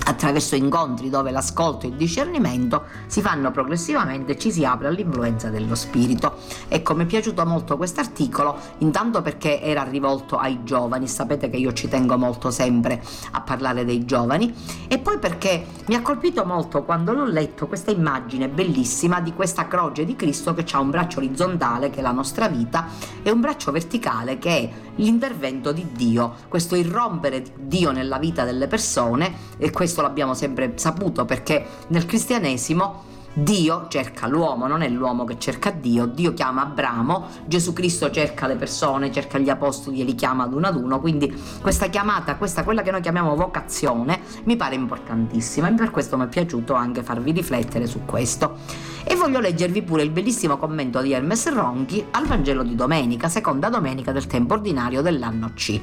attraverso 0.07 0.55
incontri 0.55 1.09
dove 1.09 1.31
l'ascolto 1.31 1.85
e 1.85 1.89
il 1.89 1.95
discernimento 1.95 2.85
si 3.07 3.21
fanno 3.21 3.51
progressivamente 3.51 4.33
e 4.33 4.37
ci 4.37 4.51
si 4.51 4.63
apre 4.63 4.87
all'influenza 4.87 5.49
dello 5.49 5.75
spirito. 5.75 6.37
Ecco, 6.69 6.95
mi 6.95 7.03
è 7.03 7.05
piaciuto 7.05 7.45
molto 7.45 7.75
questo 7.75 7.99
articolo, 7.99 8.57
intanto 8.79 9.21
perché 9.21 9.61
era 9.61 9.83
rivolto 9.83 10.37
ai 10.37 10.63
giovani, 10.63 11.07
sapete 11.07 11.49
che 11.49 11.57
io 11.57 11.73
ci 11.73 11.89
tengo 11.89 12.17
molto 12.17 12.51
sempre 12.51 13.03
a 13.31 13.41
parlare 13.41 13.83
dei 13.83 14.05
giovani, 14.05 14.53
e 14.87 14.97
poi 14.97 15.19
perché 15.19 15.65
mi 15.87 15.95
ha 15.95 16.01
colpito 16.01 16.45
molto 16.45 16.83
quando 16.83 17.11
l'ho 17.11 17.25
letto 17.25 17.67
questa 17.67 17.91
immagine 17.91 18.47
bellissima 18.47 19.19
di 19.19 19.33
questa 19.33 19.67
croce 19.67 20.05
di 20.05 20.15
Cristo 20.15 20.53
che 20.53 20.65
ha 20.71 20.79
un 20.79 20.89
braccio 20.89 21.19
orizzontale, 21.19 21.89
che 21.89 21.99
è 21.99 22.01
la 22.01 22.11
nostra 22.11 22.47
vita, 22.47 22.87
e 23.21 23.29
un 23.29 23.41
braccio 23.41 23.71
verticale, 23.71 24.39
che 24.39 24.49
è 24.49 24.69
l'intervento 24.97 25.71
di 25.71 25.87
Dio, 25.93 26.35
questo 26.47 26.75
irrompere 26.75 27.41
di 27.41 27.51
Dio 27.55 27.91
nella 27.91 28.19
vita 28.19 28.43
delle 28.43 28.67
persone, 28.67 29.33
e 29.57 29.71
questo 29.71 30.01
l'abbiamo 30.01 30.33
sempre 30.33 30.73
saputo 30.75 31.25
perché 31.25 31.65
nel 31.87 32.05
cristianesimo 32.05 33.15
Dio 33.33 33.87
cerca 33.87 34.27
l'uomo, 34.27 34.67
non 34.67 34.81
è 34.81 34.89
l'uomo 34.89 35.23
che 35.23 35.37
cerca 35.37 35.69
Dio, 35.69 36.05
Dio 36.05 36.33
chiama 36.33 36.63
Abramo, 36.63 37.27
Gesù 37.45 37.73
Cristo 37.73 38.09
cerca 38.09 38.47
le 38.47 38.55
persone, 38.55 39.11
cerca 39.11 39.37
gli 39.37 39.49
apostoli 39.49 40.01
e 40.01 40.03
li 40.03 40.15
chiama 40.15 40.45
ad 40.45 40.53
uno 40.53 40.67
ad 40.67 40.75
uno, 40.75 40.99
quindi 40.99 41.31
questa 41.61 41.87
chiamata, 41.87 42.35
questa 42.35 42.63
quella 42.63 42.81
che 42.81 42.91
noi 42.91 43.01
chiamiamo 43.01 43.35
vocazione, 43.35 44.21
mi 44.45 44.55
pare 44.55 44.75
importantissima 44.75 45.69
e 45.69 45.73
per 45.73 45.91
questo 45.91 46.17
mi 46.17 46.25
è 46.25 46.27
piaciuto 46.27 46.73
anche 46.73 47.03
farvi 47.03 47.31
riflettere 47.31 47.85
su 47.85 48.01
questo. 48.05 48.57
E 49.03 49.15
voglio 49.15 49.39
leggervi 49.39 49.83
pure 49.83 50.03
il 50.03 50.09
bellissimo 50.09 50.57
commento 50.57 51.01
di 51.01 51.13
Hermes 51.13 51.53
Ronchi 51.53 52.03
al 52.11 52.25
Vangelo 52.25 52.63
di 52.63 52.75
domenica, 52.75 53.29
seconda 53.29 53.69
domenica 53.69 54.11
del 54.11 54.27
tempo 54.27 54.55
ordinario 54.55 55.01
dell'anno 55.01 55.51
C. 55.53 55.79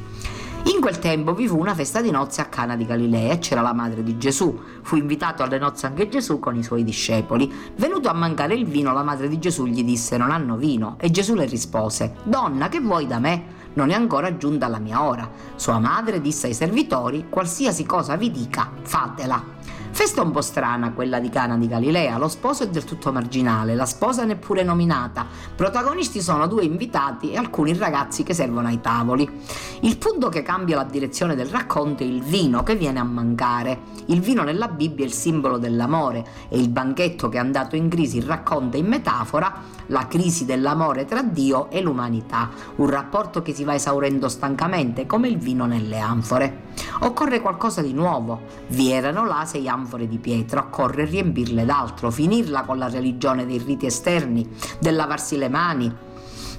In 0.66 0.80
quel 0.80 0.98
tempo 0.98 1.34
vi 1.34 1.46
fu 1.46 1.58
una 1.58 1.74
festa 1.74 2.00
di 2.00 2.10
nozze 2.10 2.40
a 2.40 2.46
Cana 2.46 2.74
di 2.74 2.86
Galilea 2.86 3.34
e 3.34 3.38
c'era 3.38 3.60
la 3.60 3.74
madre 3.74 4.02
di 4.02 4.16
Gesù. 4.16 4.58
Fu 4.82 4.96
invitato 4.96 5.42
alle 5.42 5.58
nozze 5.58 5.84
anche 5.84 6.08
Gesù 6.08 6.38
con 6.38 6.56
i 6.56 6.62
suoi 6.62 6.84
discepoli. 6.84 7.52
Venuto 7.76 8.08
a 8.08 8.14
mancare 8.14 8.54
il 8.54 8.64
vino, 8.64 8.92
la 8.94 9.02
madre 9.02 9.28
di 9.28 9.38
Gesù 9.38 9.66
gli 9.66 9.84
disse: 9.84 10.16
Non 10.16 10.30
hanno 10.30 10.56
vino. 10.56 10.96
E 10.98 11.10
Gesù 11.10 11.34
le 11.34 11.44
rispose: 11.44 12.14
Donna, 12.22 12.68
che 12.70 12.80
vuoi 12.80 13.06
da 13.06 13.18
me? 13.18 13.62
Non 13.74 13.90
è 13.90 13.94
ancora 13.94 14.38
giunta 14.38 14.68
la 14.68 14.78
mia 14.78 15.02
ora. 15.02 15.28
Sua 15.54 15.78
madre 15.78 16.22
disse 16.22 16.46
ai 16.46 16.54
servitori: 16.54 17.26
Qualsiasi 17.28 17.84
cosa 17.84 18.16
vi 18.16 18.30
dica, 18.30 18.70
fatela. 18.82 19.42
Festa 19.94 20.22
un 20.22 20.32
po' 20.32 20.40
strana 20.40 20.90
quella 20.90 21.20
di 21.20 21.30
Cana 21.30 21.56
di 21.56 21.68
Galilea, 21.68 22.18
lo 22.18 22.26
sposo 22.26 22.64
è 22.64 22.68
del 22.68 22.82
tutto 22.82 23.12
marginale, 23.12 23.76
la 23.76 23.86
sposa 23.86 24.24
neppure 24.24 24.64
nominata, 24.64 25.24
protagonisti 25.54 26.20
sono 26.20 26.48
due 26.48 26.64
invitati 26.64 27.30
e 27.30 27.36
alcuni 27.36 27.78
ragazzi 27.78 28.24
che 28.24 28.34
servono 28.34 28.66
ai 28.66 28.80
tavoli. 28.80 29.30
Il 29.82 29.96
punto 29.96 30.28
che 30.30 30.42
cambia 30.42 30.74
la 30.74 30.82
direzione 30.82 31.36
del 31.36 31.46
racconto 31.46 32.02
è 32.02 32.06
il 32.06 32.24
vino 32.24 32.64
che 32.64 32.74
viene 32.74 32.98
a 32.98 33.04
mancare. 33.04 33.82
Il 34.06 34.20
vino 34.20 34.42
nella 34.42 34.66
Bibbia 34.66 35.04
è 35.04 35.06
il 35.06 35.14
simbolo 35.14 35.58
dell'amore 35.58 36.26
e 36.48 36.58
il 36.58 36.70
banchetto 36.70 37.28
che 37.28 37.36
è 37.36 37.40
andato 37.40 37.76
in 37.76 37.88
crisi 37.88 38.20
racconta 38.20 38.76
in 38.76 38.86
metafora 38.86 39.62
la 39.88 40.08
crisi 40.08 40.44
dell'amore 40.44 41.04
tra 41.04 41.22
Dio 41.22 41.70
e 41.70 41.80
l'umanità, 41.80 42.50
un 42.76 42.90
rapporto 42.90 43.42
che 43.42 43.54
si 43.54 43.62
va 43.62 43.74
esaurendo 43.74 44.28
stancamente 44.28 45.06
come 45.06 45.28
il 45.28 45.38
vino 45.38 45.66
nelle 45.66 46.00
anfore. 46.00 46.72
Occorre 47.00 47.40
qualcosa 47.40 47.80
di 47.80 47.92
nuovo. 47.92 48.40
Vi 48.68 48.90
erano 48.90 49.24
là 49.24 49.44
sei 49.44 49.68
anfore 49.68 49.82
anfore 49.84 50.08
di 50.08 50.18
pietra, 50.18 50.60
occorre 50.60 51.04
riempirle 51.04 51.64
d'altro, 51.64 52.10
finirla 52.10 52.62
con 52.62 52.78
la 52.78 52.88
religione 52.88 53.46
dei 53.46 53.58
riti 53.58 53.86
esterni, 53.86 54.48
del 54.80 54.96
lavarsi 54.96 55.36
le 55.36 55.48
mani, 55.50 55.94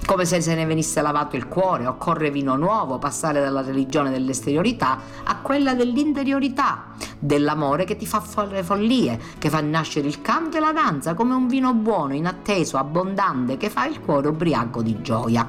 come 0.06 0.24
se 0.24 0.40
se 0.40 0.54
ne 0.54 0.64
venisse 0.64 1.02
lavato 1.02 1.34
il 1.34 1.48
cuore, 1.48 1.86
occorre 1.86 2.30
vino 2.30 2.54
nuovo, 2.54 2.98
passare 2.98 3.40
dalla 3.40 3.62
religione 3.62 4.10
dell'esteriorità 4.10 5.00
a 5.24 5.38
quella 5.38 5.74
dell'interiorità, 5.74 6.94
dell'amore 7.18 7.84
che 7.84 7.96
ti 7.96 8.06
fa 8.06 8.20
fare 8.20 8.62
follie, 8.62 9.18
che 9.38 9.50
fa 9.50 9.60
nascere 9.60 10.06
il 10.06 10.22
canto 10.22 10.58
e 10.58 10.60
la 10.60 10.72
danza 10.72 11.14
come 11.14 11.34
un 11.34 11.48
vino 11.48 11.74
buono, 11.74 12.14
inatteso, 12.14 12.76
abbondante, 12.76 13.56
che 13.56 13.68
fa 13.68 13.86
il 13.86 14.00
cuore 14.00 14.28
ubriaco 14.28 14.80
di 14.80 15.02
gioia. 15.02 15.48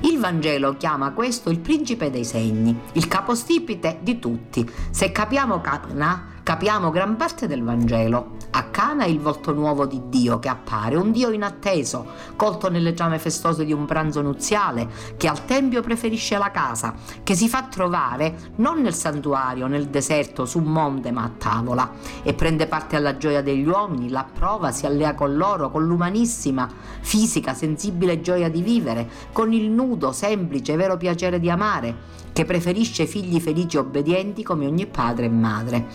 Il 0.00 0.18
Vangelo 0.18 0.76
chiama 0.76 1.10
questo 1.10 1.50
il 1.50 1.58
principe 1.58 2.10
dei 2.10 2.24
segni, 2.24 2.74
il 2.92 3.08
capostipite 3.08 3.98
di 4.00 4.18
tutti. 4.18 4.66
Se 4.90 5.12
capiamo 5.12 5.60
Cana, 5.60 6.36
capiamo 6.48 6.88
gran 6.88 7.16
parte 7.16 7.46
del 7.46 7.62
Vangelo. 7.62 8.36
A 8.52 8.70
Cana 8.70 9.04
è 9.04 9.06
il 9.06 9.20
volto 9.20 9.52
nuovo 9.52 9.84
di 9.84 10.04
Dio 10.08 10.38
che 10.38 10.48
appare, 10.48 10.96
un 10.96 11.12
Dio 11.12 11.30
inatteso, 11.30 12.06
colto 12.36 12.70
nel 12.70 12.82
legame 12.82 13.18
festoso 13.18 13.64
di 13.64 13.74
un 13.74 13.84
pranzo 13.84 14.22
nuziale, 14.22 14.88
che 15.18 15.28
al 15.28 15.44
Tempio 15.44 15.82
preferisce 15.82 16.38
la 16.38 16.50
casa, 16.50 16.94
che 17.22 17.34
si 17.34 17.50
fa 17.50 17.64
trovare 17.64 18.52
non 18.56 18.80
nel 18.80 18.94
santuario, 18.94 19.66
nel 19.66 19.88
deserto, 19.88 20.46
su 20.46 20.60
un 20.60 20.72
monte, 20.72 21.12
ma 21.12 21.24
a 21.24 21.32
tavola, 21.36 21.90
e 22.22 22.32
prende 22.32 22.66
parte 22.66 22.96
alla 22.96 23.18
gioia 23.18 23.42
degli 23.42 23.68
uomini, 23.68 24.08
la 24.08 24.24
prova, 24.24 24.72
si 24.72 24.86
allea 24.86 25.12
con 25.12 25.36
loro, 25.36 25.68
con 25.70 25.84
l'umanissima, 25.84 26.66
fisica, 27.00 27.52
sensibile 27.52 28.22
gioia 28.22 28.48
di 28.48 28.62
vivere, 28.62 29.06
con 29.32 29.52
il 29.52 29.68
nudo, 29.68 30.12
semplice, 30.12 30.76
vero 30.76 30.96
piacere 30.96 31.40
di 31.40 31.50
amare, 31.50 32.16
che 32.38 32.44
preferisce 32.44 33.04
figli 33.06 33.40
felici 33.40 33.76
e 33.76 33.80
obbedienti 33.80 34.44
come 34.44 34.64
ogni 34.64 34.86
padre 34.86 35.26
e 35.26 35.28
madre. 35.28 35.86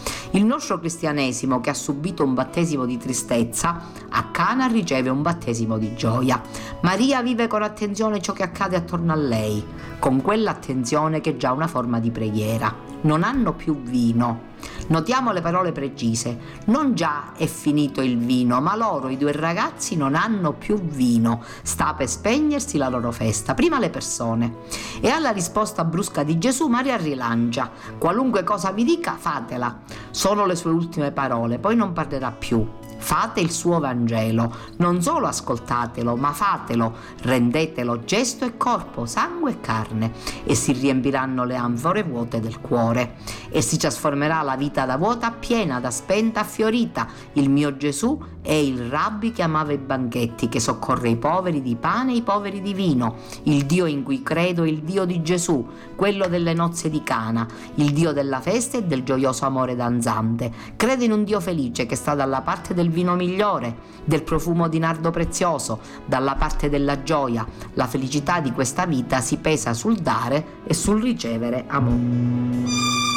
Il 0.43 0.49
nostro 0.49 0.77
cristianesimo, 0.77 1.61
che 1.61 1.69
ha 1.69 1.73
subito 1.73 2.21
un 2.25 2.33
battesimo 2.33 2.85
di 2.85 2.97
tristezza, 2.97 3.79
a 4.09 4.25
Cana 4.25 4.65
riceve 4.65 5.07
un 5.09 5.21
battesimo 5.21 5.77
di 5.77 5.95
gioia. 5.95 6.41
Maria 6.81 7.21
vive 7.21 7.47
con 7.47 7.63
attenzione 7.63 8.21
ciò 8.21 8.33
che 8.33 8.43
accade 8.43 8.75
attorno 8.75 9.13
a 9.13 9.15
lei, 9.15 9.65
con 9.99 10.21
quell'attenzione 10.21 11.21
che 11.21 11.29
è 11.29 11.37
già 11.37 11.53
una 11.53 11.67
forma 11.67 12.01
di 12.01 12.11
preghiera. 12.11 12.75
Non 13.03 13.23
hanno 13.23 13.53
più 13.53 13.81
vino 13.83 14.51
Notiamo 14.87 15.31
le 15.31 15.41
parole 15.41 15.71
precise. 15.71 16.61
Non 16.65 16.93
già 16.93 17.33
è 17.35 17.45
finito 17.45 18.01
il 18.01 18.17
vino, 18.17 18.59
ma 18.61 18.75
loro, 18.75 19.09
i 19.09 19.17
due 19.17 19.31
ragazzi, 19.31 19.95
non 19.95 20.15
hanno 20.15 20.53
più 20.53 20.79
vino. 20.79 21.43
Sta 21.61 21.93
per 21.93 22.07
spegnersi 22.07 22.77
la 22.77 22.89
loro 22.89 23.11
festa. 23.11 23.53
Prima 23.53 23.79
le 23.79 23.89
persone. 23.89 24.55
E 25.01 25.09
alla 25.09 25.31
risposta 25.31 25.83
brusca 25.83 26.23
di 26.23 26.37
Gesù, 26.37 26.67
Maria 26.67 26.97
rilancia. 26.97 27.71
Qualunque 27.97 28.43
cosa 28.43 28.71
vi 28.71 28.83
dica, 28.83 29.15
fatela. 29.17 29.79
Sono 30.11 30.45
le 30.45 30.55
sue 30.55 30.71
ultime 30.71 31.11
parole, 31.11 31.59
poi 31.59 31.75
non 31.75 31.93
parlerà 31.93 32.31
più. 32.31 32.81
Fate 33.03 33.41
il 33.41 33.51
suo 33.51 33.79
Vangelo, 33.79 34.55
non 34.77 35.01
solo 35.01 35.27
ascoltatelo, 35.27 36.15
ma 36.15 36.31
fatelo, 36.31 36.95
rendetelo 37.23 38.05
gesto 38.05 38.45
e 38.45 38.55
corpo, 38.55 39.05
sangue 39.05 39.51
e 39.51 39.59
carne, 39.59 40.13
e 40.45 40.55
si 40.55 40.71
riempiranno 40.71 41.43
le 41.43 41.57
anfore 41.57 42.03
vuote 42.03 42.39
del 42.39 42.61
cuore, 42.61 43.17
e 43.49 43.61
si 43.61 43.77
trasformerà 43.77 44.41
la 44.41 44.55
vita 44.55 44.85
da 44.85 44.95
vuota 44.95 45.27
a 45.27 45.31
piena, 45.31 45.81
da 45.81 45.91
spenta 45.91 46.39
a 46.39 46.43
fiorita. 46.45 47.07
Il 47.33 47.49
mio 47.49 47.75
Gesù 47.75 48.17
è 48.41 48.53
il 48.53 48.89
rabbi 48.89 49.33
che 49.33 49.41
amava 49.41 49.73
i 49.73 49.77
banchetti, 49.77 50.47
che 50.47 50.61
soccorre 50.61 51.09
i 51.09 51.17
poveri 51.17 51.61
di 51.61 51.75
pane 51.75 52.13
e 52.13 52.15
i 52.15 52.21
poveri 52.21 52.61
di 52.61 52.73
vino. 52.73 53.15
Il 53.43 53.65
Dio 53.65 53.85
in 53.85 54.03
cui 54.03 54.23
credo 54.23 54.63
è 54.63 54.67
il 54.69 54.81
Dio 54.81 55.03
di 55.03 55.21
Gesù, 55.21 55.67
quello 55.95 56.27
delle 56.27 56.53
nozze 56.53 56.89
di 56.89 57.03
Cana, 57.03 57.45
il 57.75 57.91
Dio 57.91 58.13
della 58.13 58.39
festa 58.39 58.77
e 58.77 58.83
del 58.83 59.03
gioioso 59.03 59.45
amore 59.45 59.75
danzante. 59.75 60.51
Credo 60.77 61.03
in 61.03 61.11
un 61.11 61.25
Dio 61.25 61.41
felice 61.41 61.85
che 61.85 61.97
sta 61.97 62.15
dalla 62.15 62.41
parte 62.41 62.73
del 62.73 62.91
vino 62.93 63.15
migliore, 63.15 63.91
del 64.05 64.23
profumo 64.23 64.69
di 64.69 64.79
nardo 64.79 65.11
prezioso, 65.11 65.81
dalla 66.05 66.35
parte 66.35 66.69
della 66.69 67.03
gioia. 67.03 67.45
La 67.73 67.87
felicità 67.87 68.39
di 68.39 68.53
questa 68.53 68.85
vita 68.85 69.19
si 69.19 69.37
pesa 69.37 69.73
sul 69.73 69.97
dare 69.97 70.61
e 70.63 70.73
sul 70.73 71.01
ricevere 71.01 71.65
amore. 71.67 73.12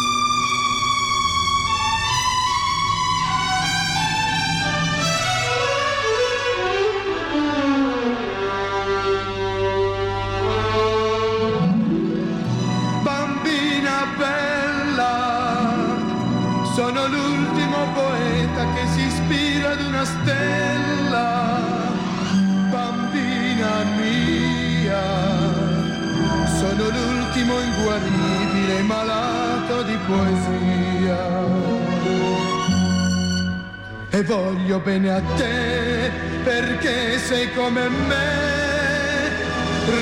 E 34.17 34.23
voglio 34.23 34.79
bene 34.79 35.11
a 35.11 35.21
te 35.21 36.11
perché 36.43 37.19
sei 37.19 37.53
come 37.53 37.87
me. 37.91 38.55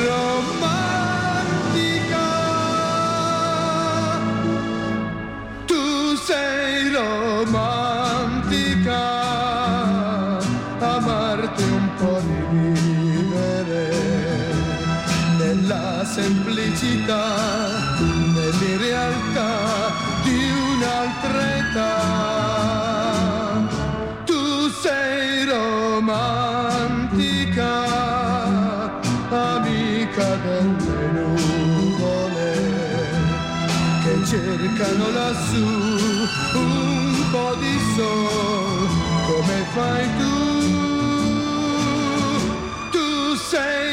Romantica. 0.06 0.66
Tu 5.66 6.14
sei 6.14 6.92
romantica. 6.92 7.72
Amarti 10.78 11.62
un 11.64 11.94
po' 11.96 12.20
di 12.20 12.40
vivere 12.50 13.90
nella 15.38 16.04
semplicità 16.04 17.24
nell'irrealtà 17.98 19.92
di 20.22 20.50
un'altra 20.72 21.56
età 21.56 22.13
romantica, 26.14 27.72
amica 29.30 30.36
delle 30.36 31.08
nuvole 31.12 32.52
che 34.02 34.14
cercano 34.24 35.10
lassù 35.10 35.66
un 36.54 37.30
po' 37.30 37.54
di 37.58 37.78
sol 37.96 38.88
come 39.26 39.58
fai 39.74 40.04
tu. 40.18 40.34
Tu 42.90 43.34
sei 43.50 43.83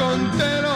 te 0.00 0.69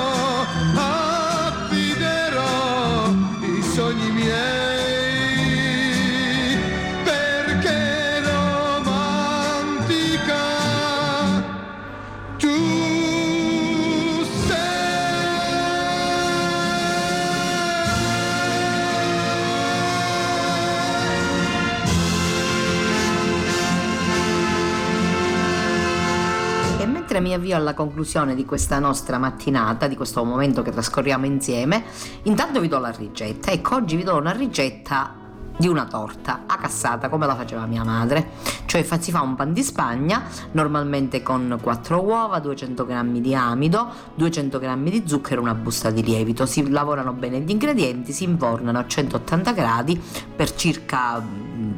mi 27.24 27.32
avvio 27.32 27.56
alla 27.56 27.72
conclusione 27.72 28.34
di 28.34 28.44
questa 28.44 28.78
nostra 28.78 29.16
mattinata, 29.16 29.88
di 29.88 29.96
questo 29.96 30.22
momento 30.24 30.60
che 30.60 30.70
trascorriamo 30.70 31.24
insieme, 31.24 31.84
intanto 32.24 32.60
vi 32.60 32.68
do 32.68 32.78
la 32.78 32.90
ricetta. 32.90 33.50
Ecco, 33.50 33.76
oggi 33.76 33.96
vi 33.96 34.02
do 34.02 34.14
una 34.18 34.32
ricetta 34.32 35.22
di 35.56 35.66
una 35.66 35.86
torta 35.86 36.42
a 36.46 36.58
cassata 36.58 37.08
come 37.08 37.26
la 37.26 37.36
faceva 37.36 37.64
mia 37.66 37.84
madre 37.84 38.30
cioè 38.66 38.84
si 38.98 39.12
fa 39.12 39.20
un 39.20 39.36
pan 39.36 39.52
di 39.52 39.62
spagna 39.62 40.24
normalmente 40.50 41.22
con 41.22 41.56
4 41.62 42.02
uova 42.02 42.40
200 42.40 42.84
g 42.84 43.20
di 43.20 43.36
amido 43.36 43.88
200 44.16 44.58
g 44.58 44.90
di 44.90 45.04
zucchero 45.06 45.40
una 45.40 45.54
busta 45.54 45.90
di 45.90 46.02
lievito 46.02 46.44
si 46.44 46.68
lavorano 46.68 47.12
bene 47.12 47.38
gli 47.38 47.50
ingredienti 47.50 48.12
si 48.12 48.24
infornano 48.24 48.80
a 48.80 48.84
180 48.84 49.52
gradi 49.52 50.02
per 50.34 50.52
circa 50.56 51.22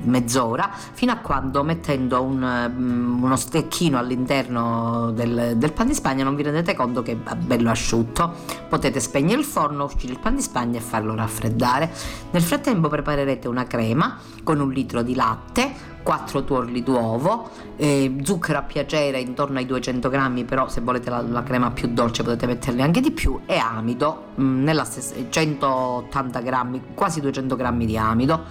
mezz'ora 0.04 0.70
fino 0.72 1.12
a 1.12 1.16
quando 1.16 1.62
mettendo 1.62 2.22
un, 2.22 2.70
mm, 2.70 3.22
uno 3.22 3.36
stecchino 3.36 3.98
all'interno 3.98 5.12
del, 5.12 5.54
del 5.56 5.72
pan 5.72 5.86
di 5.86 5.94
spagna 5.94 6.24
non 6.24 6.34
vi 6.34 6.42
rendete 6.42 6.74
conto 6.74 7.02
che 7.02 7.12
è 7.12 7.34
bello 7.36 7.70
asciutto 7.70 8.34
potete 8.68 9.00
spegnere 9.00 9.40
il 9.40 9.46
forno 9.46 9.84
uscire 9.84 10.12
il 10.12 10.18
pan 10.18 10.34
di 10.34 10.42
spagna 10.42 10.78
e 10.78 10.82
farlo 10.82 11.14
raffreddare 11.14 11.90
nel 12.30 12.42
frattempo 12.42 12.88
preparerete 12.88 13.48
una 13.48 13.64
crema 13.64 14.18
con 14.46 14.60
un 14.60 14.70
litro 14.70 15.02
di 15.02 15.16
latte, 15.16 15.72
4 16.04 16.44
tuorli 16.44 16.84
d'uovo, 16.84 17.50
eh, 17.74 18.18
zucchero 18.22 18.58
a 18.58 18.62
piacere 18.62 19.18
intorno 19.18 19.58
ai 19.58 19.66
200 19.66 20.08
grammi, 20.08 20.44
però 20.44 20.68
se 20.68 20.80
volete 20.80 21.10
la, 21.10 21.20
la 21.20 21.42
crema 21.42 21.72
più 21.72 21.88
dolce 21.88 22.22
potete 22.22 22.46
metterne 22.46 22.82
anche 22.82 23.00
di 23.00 23.10
più, 23.10 23.40
e 23.44 23.56
amido, 23.56 24.26
mh, 24.36 24.44
mm, 24.44 24.80
stessa, 24.82 25.14
180 25.28 26.40
grammi, 26.40 26.82
quasi 26.94 27.20
200 27.20 27.56
grammi 27.56 27.86
di 27.86 27.98
amido. 27.98 28.44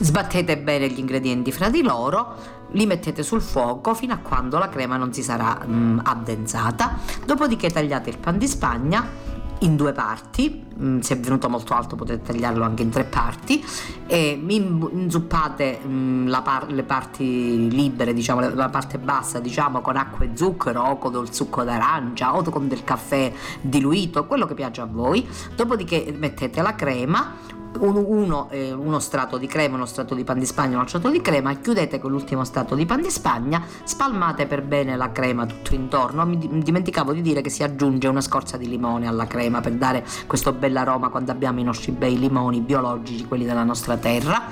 Sbattete 0.00 0.58
bene 0.58 0.88
gli 0.88 0.98
ingredienti 0.98 1.50
fra 1.50 1.68
di 1.70 1.82
loro, 1.82 2.34
li 2.70 2.86
mettete 2.86 3.24
sul 3.24 3.40
fuoco 3.40 3.94
fino 3.94 4.12
a 4.12 4.18
quando 4.18 4.58
la 4.58 4.68
crema 4.68 4.96
non 4.96 5.12
si 5.12 5.22
sarà 5.22 5.64
mh, 5.64 5.72
mm, 5.72 5.98
addensata, 6.04 6.98
dopodiché 7.24 7.68
tagliate 7.68 8.10
il 8.10 8.18
pan 8.18 8.38
di 8.38 8.46
spagna 8.46 9.26
in 9.62 9.74
due 9.74 9.92
parti, 9.92 10.64
mm, 10.78 11.00
se 11.00 11.14
è 11.14 11.18
venuto 11.18 11.48
molto 11.48 11.74
alto 11.74 11.96
potete 11.96 12.22
tagliarlo 12.22 12.62
anche 12.62 12.82
in 12.82 12.90
tre 12.90 13.02
parti. 13.02 13.64
E 14.06 14.40
inzuppate 14.40 15.80
mm, 15.84 16.32
par- 16.44 16.70
le 16.70 16.84
parti 16.84 17.68
libere, 17.68 18.12
diciamo 18.12 18.54
la 18.54 18.68
parte 18.68 18.98
bassa 18.98 19.40
diciamo 19.40 19.80
con 19.80 19.96
acqua 19.96 20.24
e 20.24 20.30
zucchero 20.34 20.80
o 20.82 20.98
con 20.98 21.10
del 21.12 21.32
succo 21.34 21.64
d'arancia 21.64 22.36
o 22.36 22.42
con 22.44 22.68
del 22.68 22.84
caffè 22.84 23.32
diluito, 23.60 24.26
quello 24.26 24.46
che 24.46 24.54
piace 24.54 24.80
a 24.80 24.86
voi, 24.86 25.26
dopodiché 25.56 26.14
mettete 26.16 26.62
la 26.62 26.74
crema 26.76 27.56
uno, 27.78 28.04
uno, 28.06 28.48
eh, 28.50 28.72
uno, 28.72 28.98
strato 28.98 29.38
di 29.38 29.46
crema, 29.46 29.76
uno 29.76 29.86
strato 29.86 30.14
di 30.14 30.24
pan 30.24 30.38
di 30.38 30.46
spagna, 30.46 30.76
uno 30.76 30.86
strato 30.86 31.10
di 31.10 31.20
crema, 31.20 31.54
chiudete 31.54 31.98
con 31.98 32.10
l'ultimo 32.10 32.44
strato 32.44 32.74
di 32.74 32.86
pan 32.86 33.00
di 33.00 33.10
spagna, 33.10 33.62
spalmate 33.84 34.46
per 34.46 34.62
bene 34.62 34.96
la 34.96 35.12
crema 35.12 35.46
tutto 35.46 35.74
intorno. 35.74 36.24
Mi 36.26 36.38
dimenticavo 36.62 37.12
di 37.12 37.22
dire 37.22 37.40
che 37.40 37.50
si 37.50 37.62
aggiunge 37.62 38.08
una 38.08 38.20
scorza 38.20 38.56
di 38.56 38.68
limone 38.68 39.06
alla 39.06 39.26
crema 39.26 39.60
per 39.60 39.72
dare 39.72 40.04
questo 40.26 40.52
bell'aroma 40.52 41.08
quando 41.08 41.30
abbiamo 41.30 41.60
i 41.60 41.64
nostri 41.64 41.92
bei 41.92 42.18
limoni 42.18 42.60
biologici, 42.60 43.26
quelli 43.26 43.44
della 43.44 43.64
nostra 43.64 43.96
terra. 43.96 44.46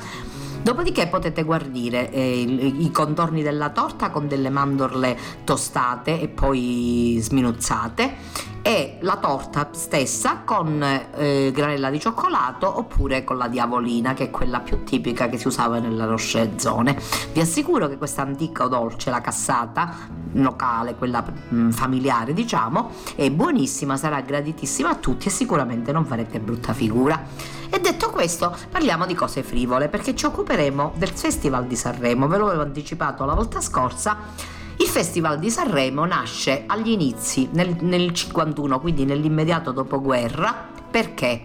Dopodiché 0.62 1.06
potete 1.06 1.44
guardire 1.44 2.10
eh, 2.10 2.40
i 2.40 2.90
contorni 2.90 3.42
della 3.42 3.70
torta 3.70 4.10
con 4.10 4.26
delle 4.26 4.50
mandorle 4.50 5.16
tostate 5.44 6.20
e 6.20 6.26
poi 6.26 7.18
sminuzzate 7.20 8.55
e 8.66 8.98
la 9.02 9.18
torta 9.18 9.68
stessa 9.70 10.40
con 10.44 10.82
eh, 10.82 11.52
granella 11.54 11.88
di 11.88 12.00
cioccolato 12.00 12.78
oppure 12.78 13.22
con 13.22 13.38
la 13.38 13.46
diavolina 13.46 14.12
che 14.12 14.24
è 14.24 14.30
quella 14.30 14.58
più 14.58 14.82
tipica 14.82 15.28
che 15.28 15.38
si 15.38 15.46
usava 15.46 15.78
nella 15.78 16.04
Roche 16.04 16.54
Zone. 16.56 17.00
Vi 17.32 17.38
assicuro 17.38 17.86
che 17.86 17.96
questa 17.96 18.22
antica 18.22 18.66
dolce, 18.66 19.10
la 19.10 19.20
cassata 19.20 19.94
locale, 20.32 20.96
quella 20.96 21.22
mh, 21.22 21.56
mm, 21.56 21.70
familiare 21.70 22.32
diciamo, 22.32 22.90
è 23.14 23.30
buonissima, 23.30 23.96
sarà 23.96 24.20
graditissima 24.20 24.88
a 24.88 24.96
tutti 24.96 25.28
e 25.28 25.30
sicuramente 25.30 25.92
non 25.92 26.04
farete 26.04 26.40
brutta 26.40 26.72
figura. 26.72 27.22
E 27.70 27.78
detto 27.78 28.10
questo, 28.10 28.52
parliamo 28.68 29.06
di 29.06 29.14
cose 29.14 29.44
frivole 29.44 29.86
perché 29.88 30.16
ci 30.16 30.26
occuperemo 30.26 30.94
del 30.96 31.10
Festival 31.10 31.66
di 31.66 31.76
Sanremo, 31.76 32.26
ve 32.26 32.36
l'avevo 32.36 32.62
anticipato 32.62 33.24
la 33.24 33.34
volta 33.34 33.60
scorsa 33.60 34.54
il 34.78 34.86
Festival 34.86 35.38
di 35.38 35.50
Sanremo 35.50 36.04
nasce 36.04 36.64
agli 36.66 36.90
inizi, 36.90 37.48
nel, 37.52 37.76
nel 37.80 38.12
51, 38.12 38.80
quindi 38.80 39.04
nell'immediato 39.04 39.72
dopoguerra, 39.72 40.68
perché? 40.90 41.44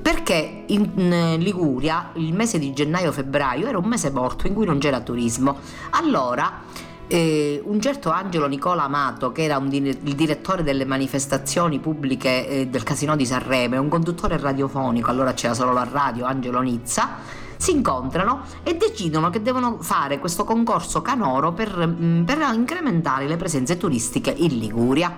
Perché 0.00 0.64
in 0.66 1.36
Liguria 1.38 2.10
il 2.14 2.32
mese 2.34 2.58
di 2.58 2.72
gennaio-febbraio 2.72 3.66
era 3.66 3.78
un 3.78 3.86
mese 3.86 4.10
morto 4.10 4.46
in 4.46 4.54
cui 4.54 4.66
non 4.66 4.78
c'era 4.78 5.00
turismo. 5.00 5.58
Allora 5.90 6.62
eh, 7.08 7.60
un 7.64 7.80
certo 7.80 8.10
Angelo 8.10 8.46
Nicola 8.46 8.84
Amato, 8.84 9.32
che 9.32 9.44
era 9.44 9.56
un, 9.58 9.72
il 9.72 10.14
direttore 10.14 10.62
delle 10.62 10.84
manifestazioni 10.84 11.78
pubbliche 11.78 12.48
eh, 12.48 12.66
del 12.66 12.82
Casino 12.82 13.16
di 13.16 13.24
Sanremo, 13.26 13.80
un 13.80 13.88
conduttore 13.88 14.38
radiofonico, 14.38 15.10
allora 15.10 15.32
c'era 15.34 15.54
solo 15.54 15.72
la 15.72 15.88
radio, 15.90 16.24
Angelo 16.24 16.60
Nizza, 16.60 17.44
si 17.56 17.72
incontrano 17.72 18.42
e 18.62 18.74
decidono 18.76 19.30
che 19.30 19.42
devono 19.42 19.78
fare 19.80 20.18
questo 20.18 20.44
concorso 20.44 21.02
canoro 21.02 21.52
per, 21.52 21.86
mm, 21.86 22.24
per 22.24 22.38
incrementare 22.52 23.26
le 23.26 23.36
presenze 23.36 23.76
turistiche 23.76 24.30
in 24.30 24.58
Liguria. 24.58 25.16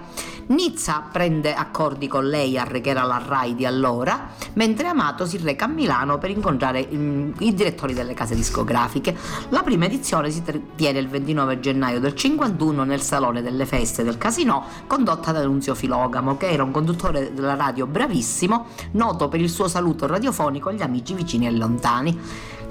Nizza 0.49 1.07
prende 1.13 1.53
accordi 1.53 2.09
con 2.09 2.27
lei 2.27 2.57
a 2.57 2.67
era 2.83 3.03
la 3.03 3.23
RAI 3.23 3.55
di 3.55 3.67
allora, 3.67 4.31
mentre 4.55 4.87
Amato 4.87 5.27
si 5.27 5.37
reca 5.37 5.67
a 5.67 5.69
Milano 5.69 6.17
per 6.17 6.31
incontrare 6.31 6.87
um, 6.91 7.35
i 7.41 7.53
direttori 7.53 7.93
delle 7.93 8.15
case 8.15 8.35
discografiche. 8.35 9.15
La 9.51 9.63
prima 9.63 9.85
edizione 9.85 10.31
si 10.31 10.43
tiene 10.75 11.01
il 11.01 11.09
29 11.09 11.61
gennaio 11.61 12.01
del 12.01 12.15
51 12.15 12.85
nel 12.85 13.03
Salone 13.03 13.43
delle 13.43 13.67
Feste 13.67 14.03
del 14.03 14.17
Casino, 14.17 14.65
condotta 14.87 15.33
da 15.33 15.45
Nunzio 15.45 15.75
Filogamo, 15.75 16.39
che 16.39 16.49
era 16.49 16.63
un 16.63 16.71
conduttore 16.71 17.35
della 17.35 17.55
radio 17.55 17.87
bravissimo, 17.87 18.69
noto 18.93 19.29
per 19.29 19.41
il 19.41 19.51
suo 19.51 19.69
saluto 19.69 20.07
radiofonico 20.07 20.71
agli 20.71 20.83
amici 20.83 21.13
vicini 21.13 21.47
e 21.47 21.51
lontani. 21.51 22.19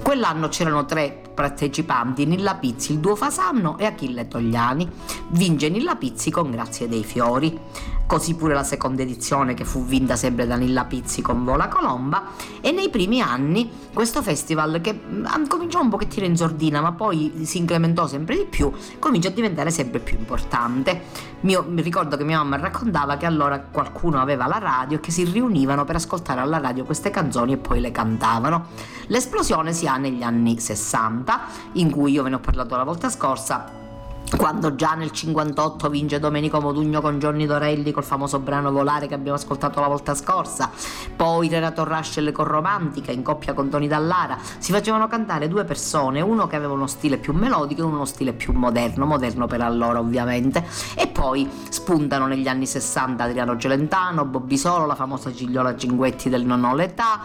Quell'anno 0.08 0.48
c'erano 0.48 0.86
tre 0.86 1.20
partecipanti, 1.34 2.24
Nilla 2.24 2.54
Pizzi, 2.54 2.92
il 2.92 2.98
duo 2.98 3.14
Fasanno 3.14 3.76
e 3.76 3.84
Achille 3.84 4.26
Togliani. 4.26 4.90
Vince 5.32 5.68
Nilla 5.68 5.96
Pizzi 5.96 6.30
con 6.30 6.50
Grazie 6.50 6.88
dei 6.88 7.04
Fiori. 7.04 7.60
Così 8.08 8.36
pure 8.36 8.54
la 8.54 8.64
seconda 8.64 9.02
edizione 9.02 9.52
che 9.52 9.66
fu 9.66 9.84
vinta 9.84 10.16
sempre 10.16 10.46
da 10.46 10.56
Nilla 10.56 10.86
Pizzi 10.86 11.20
con 11.20 11.44
Vola 11.44 11.68
Colomba 11.68 12.28
e 12.62 12.72
nei 12.72 12.88
primi 12.88 13.20
anni 13.20 13.70
questo 13.92 14.22
festival 14.22 14.80
che 14.80 14.98
mm, 14.98 15.44
cominciò 15.46 15.82
un 15.82 15.90
pochettino 15.90 16.24
in 16.24 16.34
sordina 16.34 16.80
ma 16.80 16.92
poi 16.92 17.42
si 17.42 17.58
incrementò 17.58 18.06
sempre 18.06 18.34
di 18.38 18.46
più, 18.46 18.72
comincia 18.98 19.28
a 19.28 19.32
diventare 19.32 19.70
sempre 19.70 19.98
più 20.00 20.16
importante. 20.16 21.02
Mio, 21.40 21.66
mi 21.68 21.82
ricordo 21.82 22.16
che 22.16 22.24
mia 22.24 22.38
mamma 22.38 22.56
raccontava 22.56 23.18
che 23.18 23.26
allora 23.26 23.60
qualcuno 23.60 24.22
aveva 24.22 24.46
la 24.46 24.58
radio 24.58 24.96
e 24.96 25.00
che 25.00 25.10
si 25.10 25.24
riunivano 25.24 25.84
per 25.84 25.96
ascoltare 25.96 26.40
alla 26.40 26.56
radio 26.56 26.84
queste 26.84 27.10
canzoni 27.10 27.52
e 27.52 27.56
poi 27.58 27.78
le 27.78 27.92
cantavano. 27.92 28.68
L'esplosione 29.08 29.74
si 29.74 29.86
ha 29.86 29.98
negli 29.98 30.22
anni 30.22 30.58
60 30.58 31.40
in 31.72 31.90
cui 31.90 32.12
io 32.12 32.22
ve 32.22 32.30
ne 32.30 32.36
ho 32.36 32.40
parlato 32.40 32.74
la 32.74 32.84
volta 32.84 33.10
scorsa 33.10 33.87
quando 34.36 34.74
già 34.74 34.94
nel 34.94 35.10
58 35.10 35.88
vince 35.88 36.18
Domenico 36.18 36.60
Modugno 36.60 37.00
con 37.00 37.18
Johnny 37.18 37.46
Dorelli 37.46 37.92
col 37.92 38.04
famoso 38.04 38.38
brano 38.38 38.70
Volare 38.70 39.06
che 39.06 39.14
abbiamo 39.14 39.36
ascoltato 39.36 39.80
la 39.80 39.88
volta 39.88 40.14
scorsa, 40.14 40.70
poi 41.16 41.48
Renato 41.48 41.84
Raschel 41.84 42.30
con 42.32 42.44
Romantica 42.44 43.10
in 43.12 43.22
coppia 43.22 43.54
con 43.54 43.68
Tony 43.68 43.86
Dallara, 43.86 44.38
si 44.58 44.72
facevano 44.72 45.06
cantare 45.08 45.48
due 45.48 45.64
persone, 45.64 46.20
uno 46.20 46.46
che 46.46 46.56
aveva 46.56 46.72
uno 46.72 46.86
stile 46.86 47.16
più 47.16 47.32
melodico 47.32 47.82
e 47.82 47.84
uno 47.84 48.04
stile 48.04 48.32
più 48.32 48.52
moderno, 48.52 49.06
moderno 49.06 49.46
per 49.46 49.62
allora 49.62 49.98
ovviamente, 49.98 50.64
e 50.94 51.08
poi 51.08 51.48
spuntano 51.68 52.26
negli 52.26 52.48
anni 52.48 52.66
60 52.66 53.24
Adriano 53.24 53.56
Celentano, 53.56 54.24
Bobby 54.24 54.56
Solo, 54.56 54.86
la 54.86 54.94
famosa 54.94 55.30
Gigliola 55.30 55.76
Cinguetti 55.76 56.28
del 56.28 56.44
Non 56.44 56.64
ho 56.64 56.74
l'età, 56.74 57.20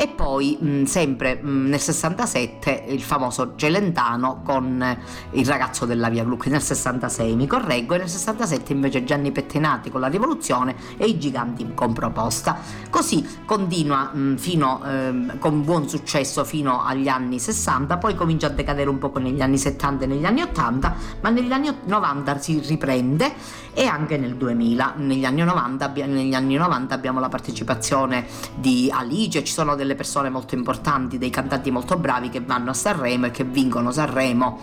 e 0.00 0.06
poi 0.06 0.56
mh, 0.60 0.84
sempre 0.84 1.40
mh, 1.42 1.68
nel 1.70 1.80
67 1.80 2.84
il 2.86 3.02
famoso 3.02 3.54
Celentano 3.56 4.42
con 4.44 4.80
eh, 4.80 4.96
il 5.32 5.44
ragazzo 5.44 5.86
della 5.86 6.08
Via 6.08 6.22
Gluck 6.22 6.46
nel 6.46 6.62
66 6.62 7.34
mi 7.34 7.48
correggo 7.48 7.94
e 7.94 7.98
nel 7.98 8.08
67 8.08 8.72
invece 8.72 9.02
Gianni 9.02 9.32
Pettinati 9.32 9.90
con 9.90 10.00
la 10.00 10.06
rivoluzione 10.06 10.76
e 10.96 11.06
i 11.06 11.18
giganti 11.18 11.68
con 11.74 11.92
proposta 11.92 12.58
così 12.90 13.26
continua 13.44 14.12
mh, 14.12 14.36
fino, 14.36 14.80
ehm, 14.84 15.38
con 15.40 15.64
buon 15.64 15.88
successo 15.88 16.44
fino 16.44 16.84
agli 16.84 17.08
anni 17.08 17.40
60 17.40 17.96
poi 17.96 18.14
comincia 18.14 18.46
a 18.46 18.50
decadere 18.50 18.88
un 18.88 18.98
po' 18.98 19.12
negli 19.18 19.40
anni 19.40 19.58
70 19.58 20.04
e 20.04 20.06
negli 20.06 20.24
anni 20.24 20.42
80 20.42 20.94
ma 21.22 21.30
negli 21.30 21.50
anni 21.50 21.74
90 21.84 22.38
si 22.38 22.60
riprende 22.60 23.32
e 23.72 23.86
anche 23.86 24.16
nel 24.16 24.36
2000 24.36 24.94
negli 24.96 25.24
anni 25.24 25.42
90, 25.42 25.92
negli 26.06 26.34
anni 26.34 26.54
90 26.54 26.94
abbiamo 26.94 27.18
la 27.18 27.28
partecipazione 27.28 28.26
di 28.54 28.92
Alice 28.94 29.42
ci 29.42 29.52
sono 29.52 29.74
delle 29.74 29.87
delle 29.88 29.94
persone 29.94 30.28
molto 30.28 30.54
importanti, 30.54 31.16
dei 31.16 31.30
cantanti 31.30 31.70
molto 31.70 31.96
bravi 31.96 32.28
che 32.28 32.40
vanno 32.40 32.70
a 32.70 32.74
Sanremo 32.74 33.26
e 33.26 33.30
che 33.30 33.44
vincono 33.44 33.90
Sanremo 33.90 34.60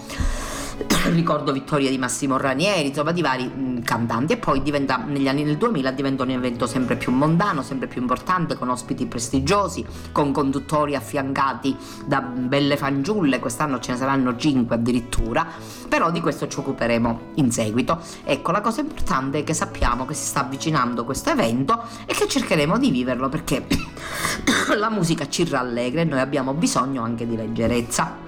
ricordo 1.11 1.51
vittorie 1.51 1.89
di 1.89 1.97
Massimo 1.97 2.37
Ranieri, 2.37 2.87
insomma 2.87 3.11
di 3.11 3.21
vari 3.21 3.45
mh, 3.45 3.83
cantanti 3.83 4.33
e 4.33 4.37
poi 4.37 4.61
diventa, 4.61 4.97
negli 4.97 5.27
anni 5.27 5.43
del 5.43 5.57
2000 5.57 5.91
diventa 5.91 6.23
un 6.23 6.31
evento 6.31 6.67
sempre 6.67 6.95
più 6.95 7.11
mondano, 7.11 7.61
sempre 7.61 7.87
più 7.87 8.01
importante, 8.01 8.55
con 8.55 8.69
ospiti 8.69 9.05
prestigiosi, 9.05 9.85
con 10.11 10.31
conduttori 10.31 10.95
affiancati 10.95 11.75
da 12.05 12.21
belle 12.21 12.77
fanciulle, 12.77 13.39
quest'anno 13.39 13.79
ce 13.79 13.91
ne 13.91 13.97
saranno 13.97 14.35
5 14.35 14.75
addirittura, 14.75 15.47
però 15.87 16.11
di 16.11 16.21
questo 16.21 16.47
ci 16.47 16.59
occuperemo 16.59 17.19
in 17.35 17.51
seguito. 17.51 17.99
Ecco, 18.23 18.51
la 18.51 18.61
cosa 18.61 18.81
importante 18.81 19.39
è 19.39 19.43
che 19.43 19.53
sappiamo 19.53 20.05
che 20.05 20.13
si 20.13 20.25
sta 20.25 20.41
avvicinando 20.41 21.05
questo 21.05 21.29
evento 21.29 21.83
e 22.05 22.13
che 22.13 22.27
cercheremo 22.27 22.77
di 22.77 22.91
viverlo 22.91 23.29
perché 23.29 23.65
la 24.75 24.89
musica 24.89 25.27
ci 25.29 25.47
rallegra 25.47 26.01
e 26.01 26.05
noi 26.05 26.19
abbiamo 26.19 26.53
bisogno 26.53 27.03
anche 27.03 27.27
di 27.27 27.35
leggerezza. 27.35 28.24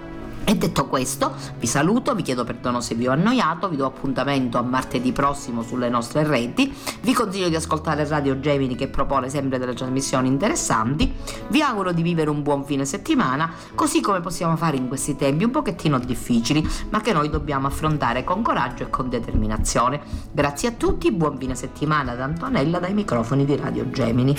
E 0.50 0.56
detto 0.56 0.88
questo, 0.88 1.36
vi 1.60 1.68
saluto, 1.68 2.16
vi 2.16 2.22
chiedo 2.22 2.46
perdono 2.46 2.80
se 2.80 2.96
vi 2.96 3.06
ho 3.06 3.12
annoiato, 3.12 3.68
vi 3.68 3.76
do 3.76 3.86
appuntamento 3.86 4.58
a 4.58 4.62
martedì 4.62 5.12
prossimo 5.12 5.62
sulle 5.62 5.90
nostre 5.90 6.24
reti, 6.24 6.74
vi 7.02 7.12
consiglio 7.12 7.50
di 7.50 7.56
ascoltare 7.58 8.08
Radio 8.08 8.40
Gemini 8.40 8.76
che 8.76 8.88
propone 8.88 9.28
sempre 9.28 9.60
delle 9.60 9.74
trasmissioni 9.74 10.30
interessanti, 10.30 11.14
vi 11.50 11.62
auguro 11.62 11.92
di 11.92 12.02
vivere 12.02 12.30
un 12.30 12.44
buon 12.44 12.64
fine 12.64 12.86
settimana, 12.86 13.52
così 13.76 14.00
come 14.00 14.22
possiamo 14.22 14.56
fare 14.56 14.78
in 14.78 14.88
questi 14.88 15.18
tempi 15.18 15.44
un 15.44 15.52
pochettino 15.52 16.00
difficili, 16.00 16.66
ma 16.92 17.02
che 17.02 17.12
noi 17.12 17.30
dobbiamo 17.30 17.68
affrontare 17.68 18.24
con 18.24 18.42
coraggio 18.42 18.84
e 18.84 18.90
con 18.90 19.10
determinazione. 19.10 20.00
Grazie 20.32 20.70
a 20.70 20.72
tutti, 20.72 21.12
buon 21.12 21.38
fine 21.38 21.56
settimana 21.56 22.16
da 22.16 22.24
Antonella 22.24 22.80
dai 22.80 22.94
microfoni 22.94 23.44
di 23.44 23.58
Radio 23.58 23.90
Gemini. 23.90 24.34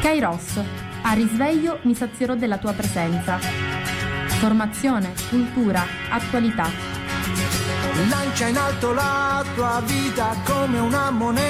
Kairos, 0.00 0.60
a 1.02 1.12
risveglio 1.12 1.78
mi 1.82 1.94
sazierò 1.94 2.34
della 2.34 2.58
tua 2.58 2.72
presenza. 2.72 4.01
Formazione, 4.42 5.12
cultura, 5.30 5.84
attualità. 6.10 6.68
Lancia 8.08 8.48
in 8.48 8.56
alto 8.56 8.92
la 8.92 9.44
tua 9.54 9.80
vita 9.86 10.34
come 10.44 10.80
una 10.80 11.12
moneta. 11.12 11.32